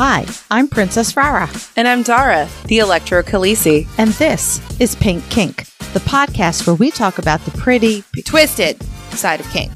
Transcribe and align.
Hi, 0.00 0.26
I'm 0.48 0.68
Princess 0.68 1.16
Rara, 1.16 1.50
And 1.76 1.88
I'm 1.88 2.02
Dara, 2.04 2.48
the 2.66 2.78
Electro 2.78 3.20
Khaleesi. 3.22 3.88
and 3.98 4.10
this 4.10 4.60
is 4.80 4.94
Pink 4.94 5.28
Kink, 5.28 5.64
the 5.92 5.98
podcast 6.00 6.66
where 6.68 6.76
we 6.76 6.92
talk 6.92 7.18
about 7.18 7.40
the 7.40 7.50
pretty, 7.58 8.04
Twisted 8.24 8.80
side 9.10 9.40
of 9.40 9.50
kink. 9.50 9.72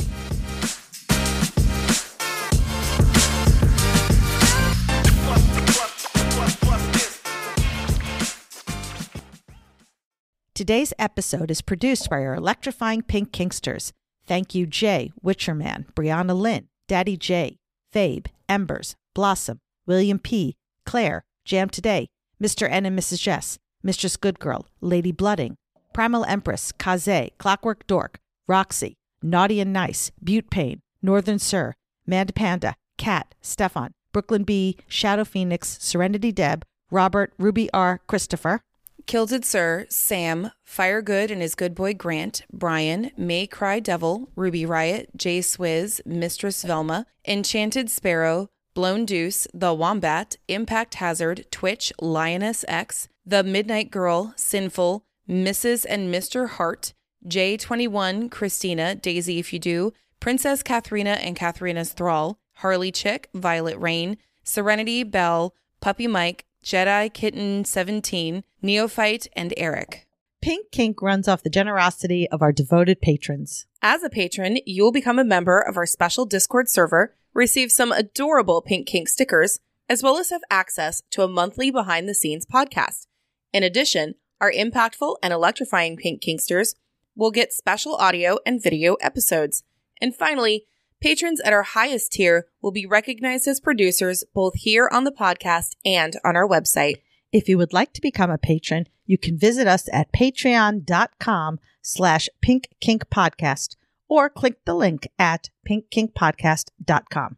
Today's 10.54 10.92
episode 10.98 11.50
is 11.50 11.62
produced 11.62 12.10
by 12.10 12.22
our 12.24 12.34
electrifying 12.34 13.02
pink 13.02 13.32
kinksters. 13.32 13.92
Thank 14.26 14.54
you, 14.54 14.66
Jay, 14.66 15.10
Witcherman, 15.24 15.86
Brianna 15.94 16.38
Lynn, 16.38 16.68
Daddy 16.88 17.16
J, 17.16 17.58
Fabe, 17.92 18.26
Embers, 18.48 18.94
Blossom, 19.14 19.60
William 19.86 20.18
P, 20.18 20.56
Claire, 20.86 21.24
Jam 21.44 21.68
Today, 21.68 22.08
Mr. 22.42 22.68
N 22.70 22.86
and 22.86 22.98
Mrs. 22.98 23.20
Jess, 23.20 23.58
Mistress 23.82 24.16
Goodgirl, 24.16 24.66
Lady 24.80 25.12
Blooding, 25.12 25.56
Primal 25.92 26.24
Empress, 26.24 26.72
Kaze, 26.72 27.30
Clockwork 27.38 27.86
Dork, 27.86 28.20
Roxy, 28.46 28.96
Naughty 29.22 29.60
and 29.60 29.72
Nice, 29.72 30.10
Butte 30.22 30.50
Pain, 30.50 30.80
Northern 31.02 31.38
Sir, 31.38 31.74
Manda 32.06 32.32
Panda, 32.32 32.76
Cat, 32.98 33.34
Stefan, 33.40 33.92
Brooklyn 34.12 34.44
B, 34.44 34.76
Shadow 34.88 35.24
Phoenix, 35.24 35.78
Serenity 35.80 36.32
Deb, 36.32 36.64
Robert, 36.90 37.32
Ruby 37.38 37.70
R, 37.72 38.00
Christopher, 38.06 38.60
Kilted 39.06 39.44
Sir, 39.44 39.86
Sam, 39.88 40.52
Fire 40.64 41.02
Good 41.02 41.30
and 41.30 41.42
his 41.42 41.54
good 41.56 41.74
boy 41.74 41.92
Grant, 41.94 42.42
Brian, 42.52 43.10
May 43.16 43.46
Cry 43.46 43.80
Devil, 43.80 44.30
Ruby 44.36 44.64
Riot, 44.64 45.10
Jay 45.16 45.40
Swizz, 45.40 46.04
Mistress 46.06 46.62
Velma, 46.62 47.06
Enchanted 47.26 47.90
Sparrow, 47.90 48.48
Blown 48.74 49.04
Deuce, 49.04 49.46
The 49.52 49.74
Wombat, 49.74 50.36
Impact 50.48 50.94
Hazard, 50.94 51.46
Twitch, 51.50 51.92
Lioness 52.00 52.64
X, 52.68 53.08
The 53.26 53.42
Midnight 53.42 53.90
Girl, 53.90 54.32
Sinful, 54.36 55.04
Mrs. 55.28 55.84
and 55.88 56.12
Mr. 56.12 56.48
Hart, 56.48 56.94
J21, 57.26 58.30
Christina, 58.30 58.94
Daisy 58.94 59.38
If 59.38 59.52
You 59.52 59.58
Do, 59.58 59.92
Princess 60.20 60.62
Katharina 60.62 61.12
and 61.12 61.36
Katharina's 61.36 61.92
Thrall, 61.92 62.38
Harley 62.54 62.90
Chick, 62.90 63.28
Violet 63.34 63.78
Rain, 63.78 64.16
Serenity 64.42 65.02
Bell, 65.02 65.54
Puppy 65.80 66.06
Mike, 66.06 66.46
Jedi 66.64 67.12
Kitten 67.12 67.64
17, 67.64 68.44
Neophyte, 68.62 69.26
and 69.34 69.52
Eric. 69.56 70.06
Pink 70.40 70.70
Kink 70.72 71.02
runs 71.02 71.28
off 71.28 71.42
the 71.42 71.50
generosity 71.50 72.28
of 72.30 72.42
our 72.42 72.52
devoted 72.52 73.00
patrons. 73.00 73.66
As 73.80 74.02
a 74.02 74.10
patron, 74.10 74.58
you 74.64 74.82
will 74.82 74.92
become 74.92 75.18
a 75.18 75.24
member 75.24 75.60
of 75.60 75.76
our 75.76 75.86
special 75.86 76.24
Discord 76.24 76.68
server, 76.68 77.14
receive 77.34 77.72
some 77.72 77.92
adorable 77.92 78.62
Pink 78.62 78.86
Kink 78.86 79.08
stickers, 79.08 79.60
as 79.88 80.02
well 80.02 80.18
as 80.18 80.30
have 80.30 80.42
access 80.50 81.02
to 81.10 81.22
a 81.22 81.28
monthly 81.28 81.70
behind 81.70 82.08
the 82.08 82.14
scenes 82.14 82.46
podcast. 82.46 83.06
In 83.52 83.62
addition, 83.62 84.14
our 84.40 84.50
impactful 84.50 85.16
and 85.22 85.32
electrifying 85.32 85.96
Pink 85.96 86.22
Kinksters 86.22 86.74
will 87.14 87.30
get 87.30 87.52
special 87.52 87.94
audio 87.96 88.38
and 88.44 88.62
video 88.62 88.94
episodes. 88.94 89.62
And 90.00 90.14
finally, 90.14 90.66
patrons 91.00 91.40
at 91.40 91.52
our 91.52 91.62
highest 91.62 92.12
tier 92.12 92.46
will 92.60 92.72
be 92.72 92.86
recognized 92.86 93.46
as 93.46 93.60
producers 93.60 94.24
both 94.34 94.54
here 94.54 94.88
on 94.90 95.04
the 95.04 95.12
podcast 95.12 95.76
and 95.84 96.16
on 96.24 96.36
our 96.36 96.48
website. 96.48 96.96
If 97.32 97.48
you 97.48 97.56
would 97.58 97.72
like 97.72 97.92
to 97.94 98.00
become 98.00 98.30
a 98.30 98.38
patron, 98.38 98.88
you 99.06 99.18
can 99.18 99.38
visit 99.38 99.66
us 99.66 99.88
at 99.92 100.12
patreon.com 100.12 101.60
slash 101.82 102.28
pink 102.40 102.68
kink 102.80 103.08
podcast 103.10 103.76
or 104.12 104.28
click 104.28 104.62
the 104.66 104.74
link 104.74 105.08
at 105.18 105.48
pinkkinkpodcast.com. 105.66 107.36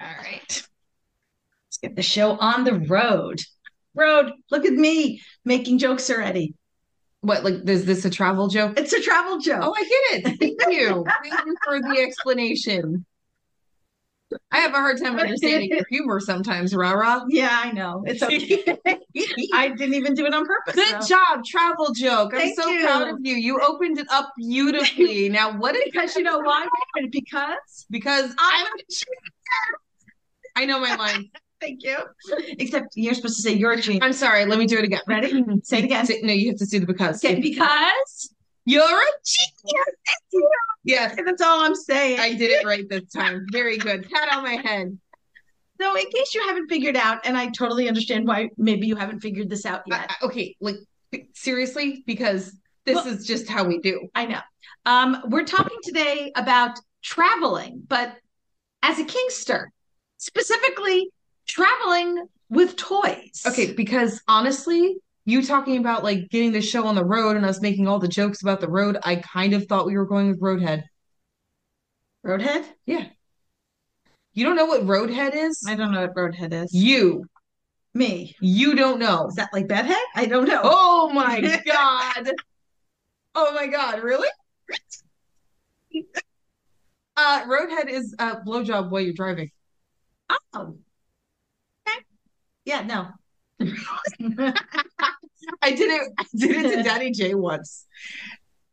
All 0.00 0.06
right. 0.22 0.46
Let's 0.48 1.78
get 1.82 1.96
the 1.96 2.02
show 2.02 2.38
on 2.38 2.62
the 2.62 2.74
road. 2.74 3.40
Road, 3.96 4.30
look 4.52 4.64
at 4.64 4.74
me 4.74 5.20
making 5.44 5.78
jokes 5.78 6.08
already. 6.08 6.54
What, 7.22 7.42
like, 7.42 7.68
is 7.68 7.84
this 7.84 8.04
a 8.04 8.10
travel 8.10 8.46
joke? 8.46 8.78
It's 8.78 8.92
a 8.92 9.00
travel 9.00 9.40
joke. 9.40 9.62
Oh, 9.64 9.74
I 9.76 9.82
get 9.82 10.32
it. 10.32 10.38
Thank 10.38 10.72
you. 10.72 11.04
Thank 11.24 11.46
you 11.46 11.56
for 11.64 11.80
the 11.80 11.98
explanation. 12.00 13.04
I 14.50 14.58
have 14.58 14.72
a 14.72 14.76
hard 14.78 15.00
time 15.00 15.18
understanding 15.18 15.70
your 15.70 15.84
humor 15.90 16.20
sometimes, 16.20 16.74
Rara. 16.74 17.24
yeah, 17.28 17.60
I 17.64 17.72
know. 17.72 18.02
It's 18.06 18.22
okay. 18.22 18.78
I 19.54 19.68
didn't 19.68 19.94
even 19.94 20.14
do 20.14 20.26
it 20.26 20.34
on 20.34 20.46
purpose. 20.46 20.74
Good 20.74 21.02
so. 21.02 21.16
job, 21.16 21.44
travel 21.44 21.92
joke. 21.94 22.32
I'm 22.34 22.40
Thank 22.40 22.60
so 22.60 22.68
you. 22.68 22.82
proud 22.84 23.08
of 23.08 23.18
you. 23.22 23.34
You 23.34 23.60
opened 23.60 23.98
it 23.98 24.06
up 24.10 24.32
beautifully. 24.36 25.28
Now, 25.34 25.56
what 25.58 25.74
is 25.76 25.82
Because 25.86 26.14
you 26.16 26.22
know 26.22 26.38
why? 26.38 26.66
Because 27.10 27.86
Because 27.90 28.30
I'm 28.38 28.66
I 28.66 28.76
I 30.56 30.64
know 30.66 30.78
my 30.78 30.94
line. 30.94 31.30
Thank 31.60 31.82
you. 31.82 31.96
Except 32.58 32.88
you're 32.94 33.14
supposed 33.14 33.36
to 33.36 33.42
say 33.42 33.52
you're 33.52 33.72
a 33.72 33.80
genius. 33.80 34.02
I'm 34.04 34.12
sorry. 34.12 34.44
Let 34.44 34.58
me 34.58 34.66
do 34.66 34.78
it 34.78 34.84
again. 34.84 35.00
Ready? 35.08 35.42
Say 35.62 35.78
it 35.78 35.84
again. 35.84 36.04
Say- 36.06 36.20
No, 36.22 36.32
you 36.32 36.50
have 36.50 36.58
to 36.58 36.66
do 36.66 36.80
the 36.80 36.86
because. 36.86 37.24
Okay, 37.24 37.40
because 37.40 38.33
You're 38.64 38.82
a 39.00 39.04
genius. 39.24 39.86
Yes, 40.86 41.16
that's 41.24 41.40
all 41.40 41.62
I'm 41.62 41.74
saying. 41.74 42.20
I 42.20 42.34
did 42.34 42.50
it 42.50 42.66
right 42.66 42.86
this 42.86 43.10
time. 43.10 43.46
Very 43.50 43.78
good. 43.78 44.06
Pat 44.10 44.34
on 44.36 44.42
my 44.42 44.56
head. 44.56 44.98
so, 45.80 45.96
in 45.96 46.04
case 46.10 46.34
you 46.34 46.42
haven't 46.46 46.68
figured 46.68 46.94
out, 46.94 47.24
and 47.24 47.38
I 47.38 47.46
totally 47.48 47.88
understand 47.88 48.26
why 48.26 48.50
maybe 48.58 48.86
you 48.86 48.94
haven't 48.94 49.20
figured 49.20 49.48
this 49.48 49.64
out 49.64 49.80
yet. 49.86 50.10
I- 50.10 50.26
okay, 50.26 50.56
like 50.60 50.76
seriously, 51.32 52.02
because 52.06 52.54
this 52.84 52.96
Well- 52.96 53.06
is 53.06 53.26
just 53.26 53.48
how 53.48 53.64
we 53.64 53.78
do. 53.78 54.08
I 54.14 54.26
know. 54.26 54.40
Um, 54.84 55.22
we're 55.28 55.44
talking 55.44 55.78
today 55.82 56.32
about 56.36 56.78
traveling, 57.02 57.82
but 57.88 58.18
as 58.82 58.98
a 58.98 59.04
Kinkster, 59.04 59.68
specifically 60.18 61.08
traveling 61.46 62.26
with 62.50 62.76
toys. 62.76 63.42
Okay, 63.46 63.72
because 63.72 64.20
honestly, 64.28 64.96
you 65.24 65.42
talking 65.44 65.78
about 65.78 66.04
like 66.04 66.28
getting 66.30 66.52
the 66.52 66.60
show 66.60 66.86
on 66.86 66.94
the 66.94 67.04
road 67.04 67.36
and 67.36 67.46
us 67.46 67.60
making 67.60 67.88
all 67.88 67.98
the 67.98 68.08
jokes 68.08 68.42
about 68.42 68.60
the 68.60 68.68
road, 68.68 68.98
I 69.02 69.16
kind 69.16 69.54
of 69.54 69.66
thought 69.66 69.86
we 69.86 69.96
were 69.96 70.06
going 70.06 70.28
with 70.28 70.40
Roadhead. 70.40 70.84
Roadhead? 72.24 72.64
Yeah. 72.86 73.06
You 74.32 74.44
don't 74.44 74.56
know 74.56 74.66
what 74.66 74.82
Roadhead 74.82 75.34
is? 75.34 75.62
I 75.66 75.76
don't 75.76 75.92
know 75.92 76.02
what 76.02 76.14
Roadhead 76.14 76.52
is. 76.52 76.74
You, 76.74 77.24
Me. 77.94 78.34
you 78.40 78.74
don't 78.74 78.98
know. 78.98 79.28
Is 79.28 79.36
that 79.36 79.50
like 79.52 79.68
Bedhead? 79.68 79.96
I 80.14 80.26
don't 80.26 80.46
know. 80.48 80.60
Oh 80.64 81.10
my 81.10 81.40
god. 81.66 82.32
Oh 83.34 83.52
my 83.54 83.66
god, 83.66 84.02
really? 84.02 84.28
Uh, 87.16 87.44
Roadhead 87.44 87.88
is 87.88 88.12
a 88.18 88.40
blowjob 88.40 88.90
while 88.90 89.00
you're 89.00 89.12
driving. 89.14 89.48
Oh. 90.52 90.76
Okay. 91.86 91.98
Yeah, 92.64 92.82
no. 92.82 93.10
I 95.62 95.70
did 95.72 95.90
it. 95.90 96.12
I 96.18 96.24
did 96.34 96.64
it 96.64 96.76
to 96.76 96.82
Daddy 96.82 97.10
J 97.10 97.34
once, 97.34 97.86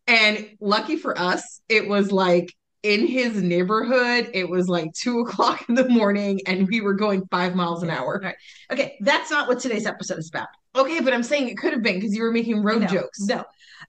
and 0.08 0.50
lucky 0.60 0.96
for 0.96 1.18
us, 1.18 1.62
it 1.70 1.88
was 1.88 2.12
like 2.12 2.54
in 2.84 3.08
his 3.08 3.42
neighborhood. 3.42 4.30
It 4.34 4.50
was 4.50 4.68
like 4.68 4.94
two 4.94 5.20
o'clock 5.20 5.68
in 5.70 5.76
the 5.76 5.88
morning, 5.90 6.42
and 6.48 6.68
we 6.68 6.82
were 6.82 6.94
going 6.94 7.28
five 7.30 7.56
miles 7.56 7.84
an 7.84 7.90
hour. 7.90 8.20
Right. 8.24 8.36
Okay, 8.72 8.98
that's 9.02 9.32
not 9.32 9.48
what 9.48 9.60
today's 9.60 9.86
episode 9.86 10.20
is 10.20 10.30
about. 10.30 10.48
Okay, 10.76 11.02
but 11.02 11.14
I'm 11.14 11.24
saying 11.24 11.50
it 11.50 11.58
could 11.58 11.74
have 11.74 11.84
been 11.84 11.96
because 11.96 12.16
you 12.16 12.24
were 12.24 12.32
making 12.32 12.64
road 12.64 12.82
No, 12.82 12.88
jokes. 12.88 13.20
No. 13.22 13.44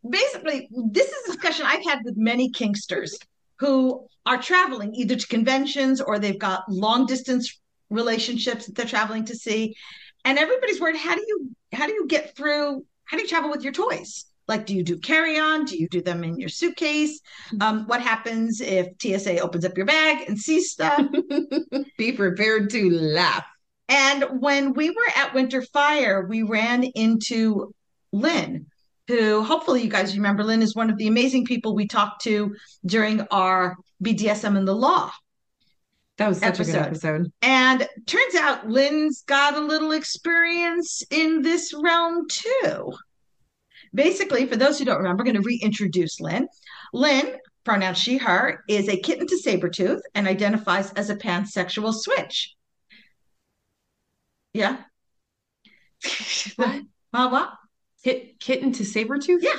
Basically, 0.09 0.69
this 0.73 1.09
is 1.09 1.29
a 1.29 1.33
discussion 1.33 1.65
I've 1.67 1.85
had 1.85 2.01
with 2.05 2.17
many 2.17 2.51
Kinksters 2.51 3.13
who 3.59 4.07
are 4.27 4.41
traveling 4.43 4.95
either 4.95 5.15
to 5.15 5.27
conventions 5.29 6.01
or 6.01 6.19
they've 6.19 6.39
got 6.39 6.65
long 6.69 7.07
distance 7.07 7.61
relationships 7.91 8.67
that 8.67 8.75
they're 8.75 8.87
traveling 8.87 9.25
to 9.27 9.37
see. 9.37 9.77
And 10.25 10.39
everybody's 10.39 10.81
worried, 10.81 10.97
how 10.97 11.15
do 11.15 11.25
you 11.27 11.51
how 11.73 11.87
do 11.87 11.93
you 11.93 12.07
get 12.07 12.37
through 12.37 12.85
how 13.05 13.17
do 13.17 13.23
you 13.23 13.29
travel 13.29 13.51
with 13.51 13.63
your 13.63 13.73
toys? 13.73 14.27
Like, 14.49 14.67
do 14.67 14.75
you 14.75 14.83
do 14.83 14.99
carry 14.99 15.39
on? 15.39 15.65
Do 15.65 15.79
you 15.79 15.89
do 15.89 16.03
them 16.03 16.25
in 16.25 16.39
your 16.39 16.49
suitcase? 16.49 17.21
Um, 17.61 17.87
what 17.87 18.03
happens 18.03 18.61
if 18.61 18.89
TSA 19.01 19.39
opens 19.39 19.65
up 19.65 19.77
your 19.77 19.87
bag 19.87 20.29
and 20.29 20.39
sees 20.39 20.73
stuff? 20.73 21.01
Be 21.99 22.13
prepared 22.13 22.71
to 22.71 22.91
laugh. 22.91 23.45
And 23.89 24.41
when 24.41 24.73
we 24.73 24.91
were 24.91 25.13
at 25.17 25.35
Winter 25.35 25.63
Fire, 25.63 26.27
we 26.27 26.43
ran 26.43 26.83
into 26.83 27.75
Lynn, 28.13 28.67
who 29.07 29.43
hopefully 29.43 29.83
you 29.83 29.91
guys 29.91 30.17
remember. 30.17 30.43
Lynn 30.43 30.63
is 30.63 30.75
one 30.75 30.91
of 30.91 30.97
the 30.97 31.09
amazing 31.09 31.45
people 31.45 31.75
we 31.75 31.87
talked 31.87 32.23
to 32.25 32.55
during 32.85 33.21
our 33.31 33.77
BDSM 34.03 34.57
in 34.57 34.65
the 34.65 34.75
law. 34.75 35.11
That 36.23 36.29
was 36.29 36.39
such 36.39 36.61
a 36.61 36.65
good 36.65 36.77
episode. 36.77 37.33
And 37.43 37.89
turns 38.07 38.35
out 38.37 38.69
Lynn's 38.69 39.23
got 39.27 39.57
a 39.57 39.61
little 39.61 39.91
experience 39.91 41.03
in 41.11 41.43
this 41.43 41.75
realm 41.75 42.29
too. 42.29 42.93
Basically, 43.93 44.47
for 44.47 44.55
those 44.55 44.79
who 44.79 44.85
don't 44.85 44.99
remember, 44.99 45.23
I'm 45.23 45.27
going 45.27 45.43
to 45.43 45.47
reintroduce 45.47 46.21
Lynn. 46.21 46.47
Lynn, 46.93 47.35
pronouns 47.65 47.99
she, 47.99 48.19
her, 48.19 48.63
is 48.69 48.89
a 48.89 48.97
kitten 48.97 49.27
to 49.27 49.35
Sabretooth 49.45 50.01
and 50.15 50.29
identifies 50.29 50.93
as 50.93 51.11
a 51.11 51.17
pansexual 51.17 51.93
switch. 51.93 52.55
Yeah. 54.55 54.79
What? 57.11 57.51
Hit 58.03 58.39
kitten 58.39 58.73
to 58.75 58.85
Sabretooth? 58.85 59.43
Yeah. 59.43 59.59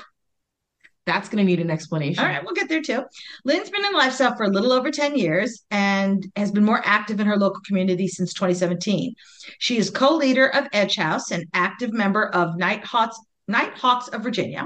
That's 1.05 1.27
going 1.27 1.39
to 1.39 1.43
need 1.43 1.59
an 1.59 1.69
explanation. 1.69 2.23
All 2.23 2.29
right, 2.29 2.43
we'll 2.43 2.53
get 2.53 2.69
there 2.69 2.81
too. 2.81 3.03
Lynn's 3.43 3.69
been 3.69 3.83
in 3.83 3.93
lifestyle 3.93 4.35
for 4.35 4.43
a 4.43 4.49
little 4.49 4.71
over 4.71 4.89
10 4.89 5.17
years 5.17 5.63
and 5.69 6.25
has 6.37 6.51
been 6.51 6.63
more 6.63 6.81
active 6.85 7.19
in 7.19 7.27
her 7.27 7.37
local 7.37 7.61
community 7.65 8.07
since 8.07 8.33
2017. 8.33 9.13
She 9.59 9.77
is 9.77 9.89
co 9.89 10.15
leader 10.15 10.47
of 10.47 10.67
Edge 10.71 10.95
House, 10.95 11.31
an 11.31 11.45
active 11.53 11.91
member 11.91 12.27
of 12.27 12.55
Nighthawks, 12.57 13.19
Nighthawks 13.49 14.07
of 14.09 14.23
Virginia. 14.23 14.63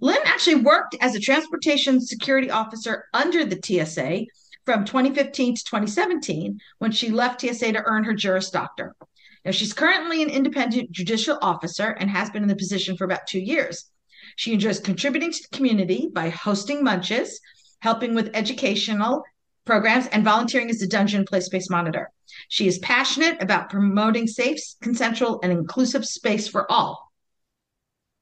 Lynn 0.00 0.18
actually 0.24 0.56
worked 0.56 0.96
as 1.00 1.14
a 1.14 1.20
transportation 1.20 2.00
security 2.00 2.50
officer 2.50 3.04
under 3.14 3.44
the 3.44 3.60
TSA 3.62 4.24
from 4.64 4.84
2015 4.84 5.56
to 5.56 5.64
2017 5.64 6.58
when 6.78 6.90
she 6.90 7.10
left 7.10 7.40
TSA 7.42 7.72
to 7.72 7.82
earn 7.84 8.04
her 8.04 8.14
Juris 8.14 8.50
Doctor. 8.50 8.94
Now, 9.44 9.52
she's 9.52 9.72
currently 9.72 10.22
an 10.22 10.30
independent 10.30 10.90
judicial 10.90 11.38
officer 11.40 11.90
and 11.90 12.10
has 12.10 12.28
been 12.30 12.42
in 12.42 12.48
the 12.48 12.56
position 12.56 12.96
for 12.96 13.04
about 13.04 13.26
two 13.26 13.38
years. 13.38 13.90
She 14.36 14.52
enjoys 14.52 14.80
contributing 14.80 15.32
to 15.32 15.42
the 15.42 15.56
community 15.56 16.08
by 16.12 16.28
hosting 16.30 16.82
munches, 16.82 17.40
helping 17.80 18.14
with 18.14 18.30
educational 18.34 19.22
programs, 19.66 20.06
and 20.08 20.24
volunteering 20.24 20.70
as 20.70 20.82
a 20.82 20.88
dungeon 20.88 21.24
play 21.24 21.40
space 21.40 21.70
monitor. 21.70 22.10
She 22.48 22.66
is 22.66 22.78
passionate 22.78 23.40
about 23.42 23.70
promoting 23.70 24.26
safe, 24.26 24.58
consensual, 24.82 25.40
and 25.42 25.52
inclusive 25.52 26.04
space 26.04 26.48
for 26.48 26.70
all. 26.70 27.10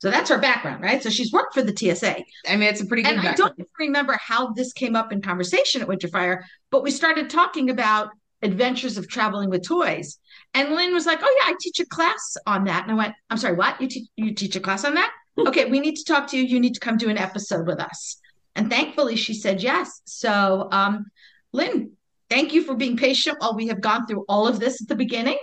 So 0.00 0.10
that's 0.10 0.30
her 0.30 0.38
background, 0.38 0.82
right? 0.82 1.02
So 1.02 1.10
she's 1.10 1.32
worked 1.32 1.54
for 1.54 1.62
the 1.62 1.76
TSA. 1.76 2.22
I 2.48 2.56
mean, 2.56 2.68
it's 2.68 2.80
a 2.80 2.86
pretty 2.86 3.02
good 3.02 3.16
And 3.16 3.28
I 3.28 3.34
don't 3.34 3.58
remember 3.78 4.16
how 4.20 4.52
this 4.52 4.72
came 4.72 4.94
up 4.94 5.12
in 5.12 5.20
conversation 5.20 5.82
at 5.82 5.88
Winterfire, 5.88 6.42
but 6.70 6.84
we 6.84 6.90
started 6.92 7.30
talking 7.30 7.68
about 7.70 8.10
adventures 8.42 8.96
of 8.96 9.08
traveling 9.08 9.50
with 9.50 9.66
toys. 9.66 10.18
And 10.54 10.74
Lynn 10.74 10.94
was 10.94 11.04
like, 11.04 11.18
"Oh 11.20 11.36
yeah, 11.40 11.52
I 11.52 11.56
teach 11.60 11.80
a 11.80 11.86
class 11.86 12.36
on 12.46 12.64
that." 12.64 12.84
And 12.84 12.92
I 12.92 12.94
went, 12.94 13.14
"I'm 13.28 13.38
sorry, 13.38 13.56
what? 13.56 13.80
You 13.80 13.88
teach 13.88 14.08
you 14.16 14.34
teach 14.34 14.54
a 14.54 14.60
class 14.60 14.84
on 14.84 14.94
that? 14.94 15.12
Okay, 15.46 15.66
we 15.66 15.80
need 15.80 15.96
to 15.96 16.04
talk 16.04 16.28
to 16.28 16.36
you. 16.36 16.42
You 16.42 16.60
need 16.60 16.74
to 16.74 16.80
come 16.80 16.96
do 16.96 17.08
an 17.08 17.18
episode 17.18 17.66
with 17.66 17.80
us." 17.80 18.20
And 18.56 18.70
thankfully, 18.70 19.16
she 19.16 19.34
said 19.34 19.62
yes. 19.62 20.00
So, 20.04 20.68
um, 20.72 21.06
Lynn, 21.52 21.92
thank 22.28 22.52
you 22.52 22.62
for 22.62 22.74
being 22.74 22.96
patient 22.96 23.38
while 23.40 23.54
we 23.54 23.68
have 23.68 23.80
gone 23.80 24.06
through 24.06 24.24
all 24.28 24.48
of 24.48 24.58
this 24.58 24.82
at 24.82 24.88
the 24.88 24.96
beginning, 24.96 25.38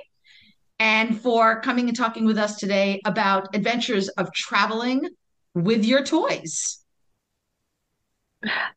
and 0.80 1.20
for 1.22 1.62
coming 1.62 1.88
and 1.88 1.98
talking 1.98 2.26
with 2.26 2.38
us 2.38 2.58
today 2.58 3.00
about 3.06 3.56
adventures 3.56 4.10
of 4.10 4.34
traveling 4.34 5.08
with 5.54 5.86
your 5.86 6.04
toys. 6.04 6.84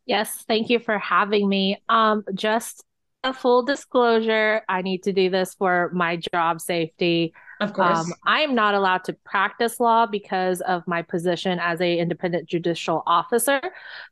Yes, 0.07 0.45
thank 0.47 0.71
you 0.71 0.79
for 0.79 0.99
having 0.99 1.49
me. 1.49 1.83
Um, 1.89 2.25
just 2.35 2.85
a 3.25 3.35
full 3.35 3.65
disclosure, 3.65 4.63
I 4.69 4.83
need 4.83 5.03
to 5.03 5.13
do 5.13 5.29
this 5.29 5.55
for 5.55 5.91
my 5.93 6.21
job 6.33 6.61
safety. 6.61 7.35
Of 7.61 7.73
course. 7.73 7.99
Um, 7.99 8.13
I 8.25 8.41
am 8.41 8.55
not 8.55 8.75
allowed 8.75 9.05
to 9.05 9.13
practice 9.25 9.81
law 9.81 10.07
because 10.07 10.61
of 10.61 10.87
my 10.87 11.03
position 11.03 11.59
as 11.59 11.81
a 11.81 11.99
independent 11.99 12.49
judicial 12.49 13.03
officer. 13.07 13.61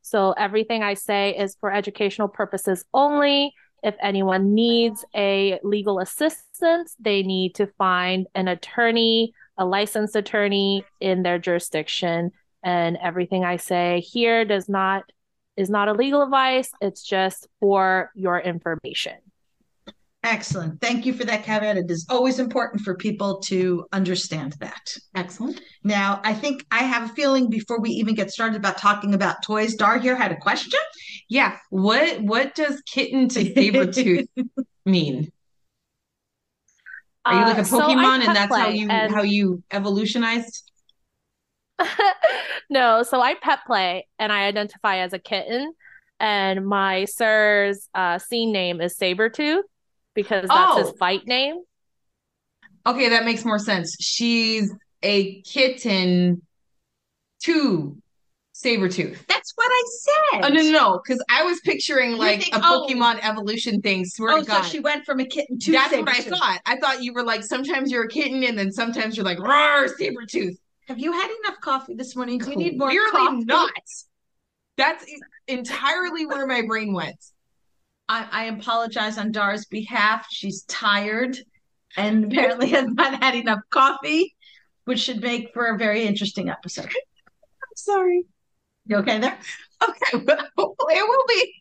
So 0.03 0.33
everything 0.33 0.83
I 0.83 0.95
say 0.95 1.37
is 1.37 1.57
for 1.61 1.73
educational 1.73 2.29
purposes 2.29 2.85
only. 2.93 3.55
If 3.83 3.95
anyone 4.03 4.55
needs 4.55 5.05
a 5.15 5.61
legal 5.63 6.01
assistance, 6.01 6.97
they 6.99 7.23
need 7.23 7.55
to 7.57 7.69
find 7.79 8.27
an 8.35 8.49
attorney, 8.49 9.33
a 9.57 9.65
licensed 9.65 10.17
attorney 10.17 10.85
in 11.01 11.23
their 11.23 11.39
jurisdiction. 11.39 12.33
And 12.65 12.99
everything 13.01 13.45
I 13.45 13.59
say 13.59 14.01
here 14.01 14.45
does 14.45 14.69
not 14.69 15.05
is 15.57 15.71
not 15.71 15.89
a 15.89 15.93
legal 15.93 16.23
advice. 16.23 16.71
It's 16.81 17.03
just 17.03 17.49
for 17.61 18.11
your 18.15 18.41
information. 18.41 19.15
Excellent. 20.27 20.81
Thank 20.81 21.07
you 21.07 21.13
for 21.13 21.25
that 21.25 21.45
caveat. 21.45 21.77
It 21.77 21.89
is 21.89 22.05
always 22.11 22.41
important 22.41 22.83
for 22.83 22.97
people 22.97 23.39
to 23.43 23.87
understand 23.93 24.57
that. 24.59 24.97
Excellent. 25.15 25.61
Now, 25.85 26.21
I 26.25 26.35
think 26.35 26.67
I 26.73 26.81
have 26.83 27.11
a 27.11 27.15
feeling 27.15 27.49
before 27.49 27.81
we 27.81 27.91
even 27.91 28.17
get 28.17 28.33
started 28.33 28.57
about 28.57 28.77
talking 28.77 29.15
about 29.15 29.45
toys, 29.45 29.77
Dar 29.77 29.99
here 29.99 30.17
had 30.17 30.33
a 30.33 30.37
question. 30.37 30.81
Yeah. 31.29 31.57
What 31.71 32.21
what 32.23 32.57
does 32.57 32.83
kitten 32.93 33.29
to 33.29 33.55
saber 33.55 33.87
tooth 33.93 34.27
mean? 34.85 35.31
Are 37.25 37.35
you 37.35 37.47
like 37.47 37.59
a 37.59 37.61
Uh, 37.61 37.65
so 37.65 37.81
Pokemon 37.83 38.27
and 38.27 38.35
that's 38.35 38.55
how 38.55 38.69
you 38.69 38.89
and- 38.91 39.15
how 39.15 39.23
you 39.23 39.63
evolutionized? 39.71 40.73
no, 42.71 43.05
so 43.05 43.21
I 43.21 43.35
pet 43.35 43.61
play 43.65 44.09
and 44.19 44.33
I 44.33 44.47
identify 44.47 44.97
as 44.99 45.13
a 45.13 45.21
kitten, 45.21 45.73
and 46.19 46.67
my 46.67 47.05
sir's 47.05 47.89
uh, 47.95 48.19
scene 48.19 48.51
name 48.51 48.81
is 48.81 48.99
Sabretooth 48.99 49.63
because 50.17 50.49
that's 50.49 50.79
his 50.79 50.89
Oh. 50.89 50.97
fight 50.99 51.27
name. 51.29 51.61
Okay, 52.85 53.09
that 53.11 53.25
makes 53.25 53.45
more 53.45 53.59
sense. 53.61 53.97
She's 54.01 54.73
a 55.05 55.41
kitten 55.43 56.43
to 57.45 57.97
saber 58.53 58.89
tooth. 58.89 59.25
That's 59.29 59.53
what 59.55 59.69
I 59.71 59.83
said. 60.01 60.45
Oh 60.45 60.49
no, 60.49 60.63
no, 60.63 60.71
no, 60.71 61.01
because 61.05 61.23
I 61.31 61.43
was 61.45 61.61
picturing 61.61 62.17
like 62.17 62.43
think- 62.43 62.57
a 62.57 62.61
oh. 62.65 62.87
Pokemon 62.89 63.19
evolution 63.23 63.81
thing. 63.83 64.05
Swear 64.05 64.39
Oh, 64.39 64.43
to 64.43 64.51
so 64.51 64.63
she 64.63 64.81
went 64.81 65.05
from 65.05 65.21
a 65.21 65.27
kitten 65.27 65.59
to 65.61 65.73
That's 65.73 65.95
what 65.95 66.09
I 66.09 66.15
Sabretooth. 66.21 66.29
thought. 66.31 66.61
I 66.67 66.77
thought 66.79 67.03
you 67.03 67.13
were 67.13 67.23
like 67.23 67.45
sometimes 67.45 67.91
you're 67.93 68.05
a 68.05 68.09
kitten 68.09 68.43
and 68.45 68.59
then 68.59 68.73
sometimes 68.73 69.17
you're 69.17 69.27
like 69.27 69.39
roar 69.39 69.87
Sabretooth. 69.89 70.57
Have 70.89 70.99
you 70.99 71.13
had 71.13 71.31
enough 71.45 71.61
coffee 71.61 71.95
this 71.95 72.17
morning? 72.17 72.39
Do 72.39 72.51
you 72.51 72.57
need 72.57 72.79
more 72.79 72.89
Clearly 72.89 73.11
coffee? 73.11 73.45
not. 73.45 73.71
That's 74.77 75.05
entirely 75.49 76.27
where 76.27 76.47
my 76.47 76.63
brain 76.63 76.93
went. 76.93 77.17
I, 78.09 78.27
I 78.31 78.45
apologize 78.45 79.19
on 79.19 79.33
Dara's 79.33 79.67
behalf. 79.67 80.27
She's 80.31 80.63
tired 80.63 81.37
and 81.97 82.25
apparently 82.25 82.69
has 82.71 82.87
not 82.87 83.23
had 83.23 83.35
enough 83.35 83.61
coffee, 83.71 84.35
which 84.85 85.01
should 85.01 85.23
make 85.23 85.53
for 85.53 85.67
a 85.67 85.79
very 85.79 86.05
interesting 86.05 86.49
episode. 86.49 86.87
I'm 86.87 87.77
sorry. 87.77 88.25
You 88.87 88.97
okay 88.99 89.19
there? 89.19 89.39
Okay, 89.83 90.25
but 90.25 90.39
hopefully 90.57 90.95
it 90.95 91.09
will 91.09 91.25
be. 91.29 91.55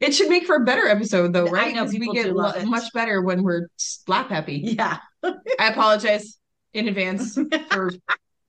It 0.00 0.14
should 0.14 0.28
make 0.28 0.46
for 0.46 0.56
a 0.56 0.64
better 0.64 0.86
episode, 0.86 1.32
though, 1.32 1.46
I 1.46 1.50
right? 1.50 1.74
know 1.74 1.84
Because 1.84 1.98
we 1.98 2.12
get 2.12 2.34
lo- 2.34 2.52
much 2.64 2.92
better 2.92 3.22
when 3.22 3.42
we're 3.42 3.68
slap 3.76 4.28
happy. 4.28 4.60
Yeah. 4.76 4.98
I 5.22 5.68
apologize 5.68 6.38
in 6.74 6.88
advance 6.88 7.38
for 7.70 7.92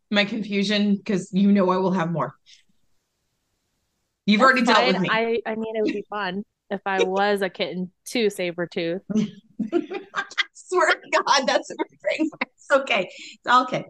my 0.09 0.25
confusion 0.25 0.95
because 0.95 1.31
you 1.31 1.51
know 1.51 1.69
I 1.69 1.77
will 1.77 1.91
have 1.91 2.11
more. 2.11 2.33
You've 4.25 4.41
already 4.41 4.63
dealt 4.63 4.88
with 4.88 4.99
me. 4.99 5.07
I, 5.09 5.39
I 5.45 5.55
mean, 5.55 5.75
it 5.75 5.83
would 5.83 5.94
be 5.94 6.05
fun 6.09 6.44
if 6.69 6.81
I 6.86 7.04
was 7.04 7.42
a 7.42 7.50
kitten 7.50 7.92
to 8.06 8.28
Sabretooth. 8.28 9.02
swear 10.54 10.92
to 10.92 11.22
God, 11.24 11.48
that's 11.48 11.72
what 11.75 11.88
my 11.90 11.98
brain. 12.02 12.30
It's 12.42 12.72
okay. 12.72 13.10
It's 13.31 13.48
okay. 13.48 13.86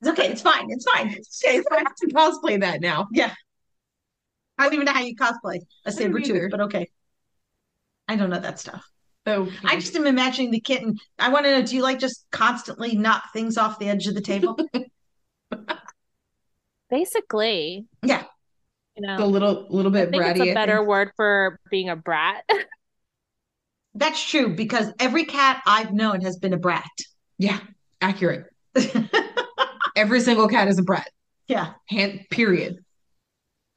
It's 0.00 0.10
okay. 0.10 0.28
It's 0.28 0.42
fine. 0.42 0.70
It's 0.70 0.90
fine. 0.90 1.10
It's 1.10 1.42
okay. 1.44 1.58
It's 1.58 1.66
I 1.70 1.78
have 1.78 1.94
to 1.94 2.06
cosplay 2.08 2.60
that 2.60 2.80
now. 2.80 3.08
Yeah. 3.12 3.32
I 4.58 4.64
don't 4.64 4.74
even 4.74 4.86
know 4.86 4.92
how 4.92 5.02
you 5.02 5.16
cosplay 5.16 5.60
a 5.84 5.90
don't 5.90 5.92
saber 5.92 6.18
either. 6.18 6.40
tooth, 6.40 6.50
but 6.50 6.60
okay. 6.62 6.88
I 8.08 8.16
don't 8.16 8.30
know 8.30 8.40
that 8.40 8.58
stuff. 8.58 8.84
Oh, 9.24 9.48
I 9.64 9.76
just 9.76 9.94
am 9.94 10.06
imagining 10.06 10.50
the 10.50 10.60
kitten. 10.60 10.98
I 11.18 11.28
want 11.28 11.46
to 11.46 11.52
know, 11.52 11.62
do 11.64 11.76
you 11.76 11.82
like 11.82 12.00
just 12.00 12.26
constantly 12.32 12.96
knock 12.96 13.32
things 13.32 13.56
off 13.56 13.78
the 13.78 13.88
edge 13.88 14.08
of 14.08 14.14
the 14.14 14.20
table? 14.20 14.58
Basically. 16.90 17.86
Yeah. 18.02 18.24
You 18.96 19.08
a 19.16 19.16
know, 19.18 19.26
little, 19.26 19.66
little 19.70 19.90
I 19.96 20.04
bit 20.04 20.10
think 20.10 20.22
bratty. 20.22 20.30
it's 20.30 20.40
I 20.40 20.42
a 20.42 20.46
think. 20.46 20.54
better 20.54 20.84
word 20.84 21.10
for 21.16 21.58
being 21.70 21.88
a 21.88 21.96
brat. 21.96 22.44
That's 23.94 24.22
true 24.24 24.54
because 24.54 24.92
every 24.98 25.24
cat 25.24 25.62
I've 25.66 25.92
known 25.92 26.22
has 26.22 26.38
been 26.38 26.52
a 26.52 26.58
brat. 26.58 26.84
Yeah, 27.38 27.58
accurate. 28.00 28.46
Every 29.96 30.20
single 30.20 30.48
cat 30.48 30.68
is 30.68 30.78
a 30.78 30.82
brat. 30.82 31.08
yeah. 31.46 31.74
Hand, 31.90 32.20
period. 32.30 32.76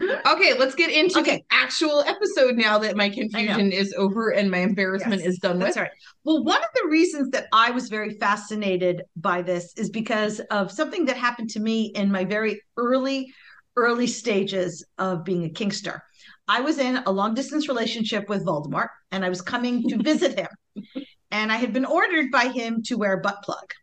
Okay, 0.01 0.53
let's 0.57 0.75
get 0.75 0.91
into 0.91 1.19
Okay. 1.19 1.37
the 1.37 1.43
actual 1.51 2.01
episode 2.01 2.55
now 2.55 2.77
that 2.79 2.95
my 2.95 3.09
confusion 3.09 3.71
is 3.71 3.93
over 3.97 4.29
and 4.31 4.51
my 4.51 4.59
embarrassment 4.59 5.21
Yes, 5.21 5.31
is 5.33 5.39
done 5.39 5.57
That's 5.59 5.75
with. 5.75 5.83
right. 5.83 5.91
Well, 6.23 6.43
one 6.43 6.61
of 6.61 6.69
the 6.75 6.87
reasons 6.89 7.29
that 7.31 7.47
I 7.53 7.71
was 7.71 7.89
very 7.89 8.11
fascinated 8.17 9.03
by 9.15 9.41
this 9.41 9.73
is 9.77 9.89
because 9.89 10.39
of 10.51 10.71
something 10.71 11.05
that 11.05 11.17
happened 11.17 11.49
to 11.51 11.59
me 11.59 11.91
in 11.95 12.11
my 12.11 12.23
very 12.25 12.61
early, 12.77 13.33
early 13.75 14.07
stages 14.07 14.85
of 14.97 15.23
being 15.23 15.45
a 15.45 15.49
Kinkster. 15.49 16.01
I 16.47 16.61
was 16.61 16.77
in 16.77 16.97
a 16.97 17.11
long 17.11 17.33
distance 17.33 17.67
relationship 17.67 18.29
with 18.29 18.45
Voldemort 18.45 18.89
and 19.11 19.25
I 19.25 19.29
was 19.29 19.41
coming 19.41 19.87
to 19.89 19.97
visit 20.03 20.39
him. 20.39 20.95
And 21.31 21.51
I 21.51 21.57
had 21.57 21.73
been 21.73 21.85
ordered 21.85 22.31
by 22.31 22.47
him 22.47 22.83
to 22.83 22.95
wear 22.95 23.13
a 23.13 23.21
butt 23.21 23.41
plug. 23.43 23.73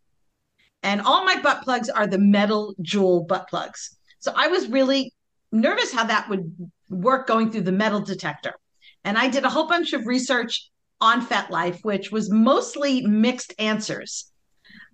And 0.82 1.00
all 1.00 1.24
my 1.24 1.40
butt 1.40 1.62
plugs 1.62 1.88
are 1.88 2.06
the 2.06 2.18
metal 2.18 2.74
jewel 2.82 3.24
butt 3.24 3.48
plugs. 3.48 3.96
So 4.20 4.32
I 4.34 4.48
was 4.48 4.68
really 4.68 5.12
nervous 5.50 5.92
how 5.92 6.04
that 6.04 6.28
would 6.28 6.54
work 6.88 7.26
going 7.26 7.50
through 7.50 7.62
the 7.62 7.72
metal 7.72 8.00
detector. 8.00 8.54
And 9.04 9.18
I 9.18 9.28
did 9.28 9.44
a 9.44 9.50
whole 9.50 9.66
bunch 9.66 9.92
of 9.92 10.06
research 10.06 10.70
on 11.00 11.26
FetLife, 11.26 11.80
which 11.82 12.12
was 12.12 12.30
mostly 12.30 13.02
mixed 13.02 13.52
answers. 13.58 14.32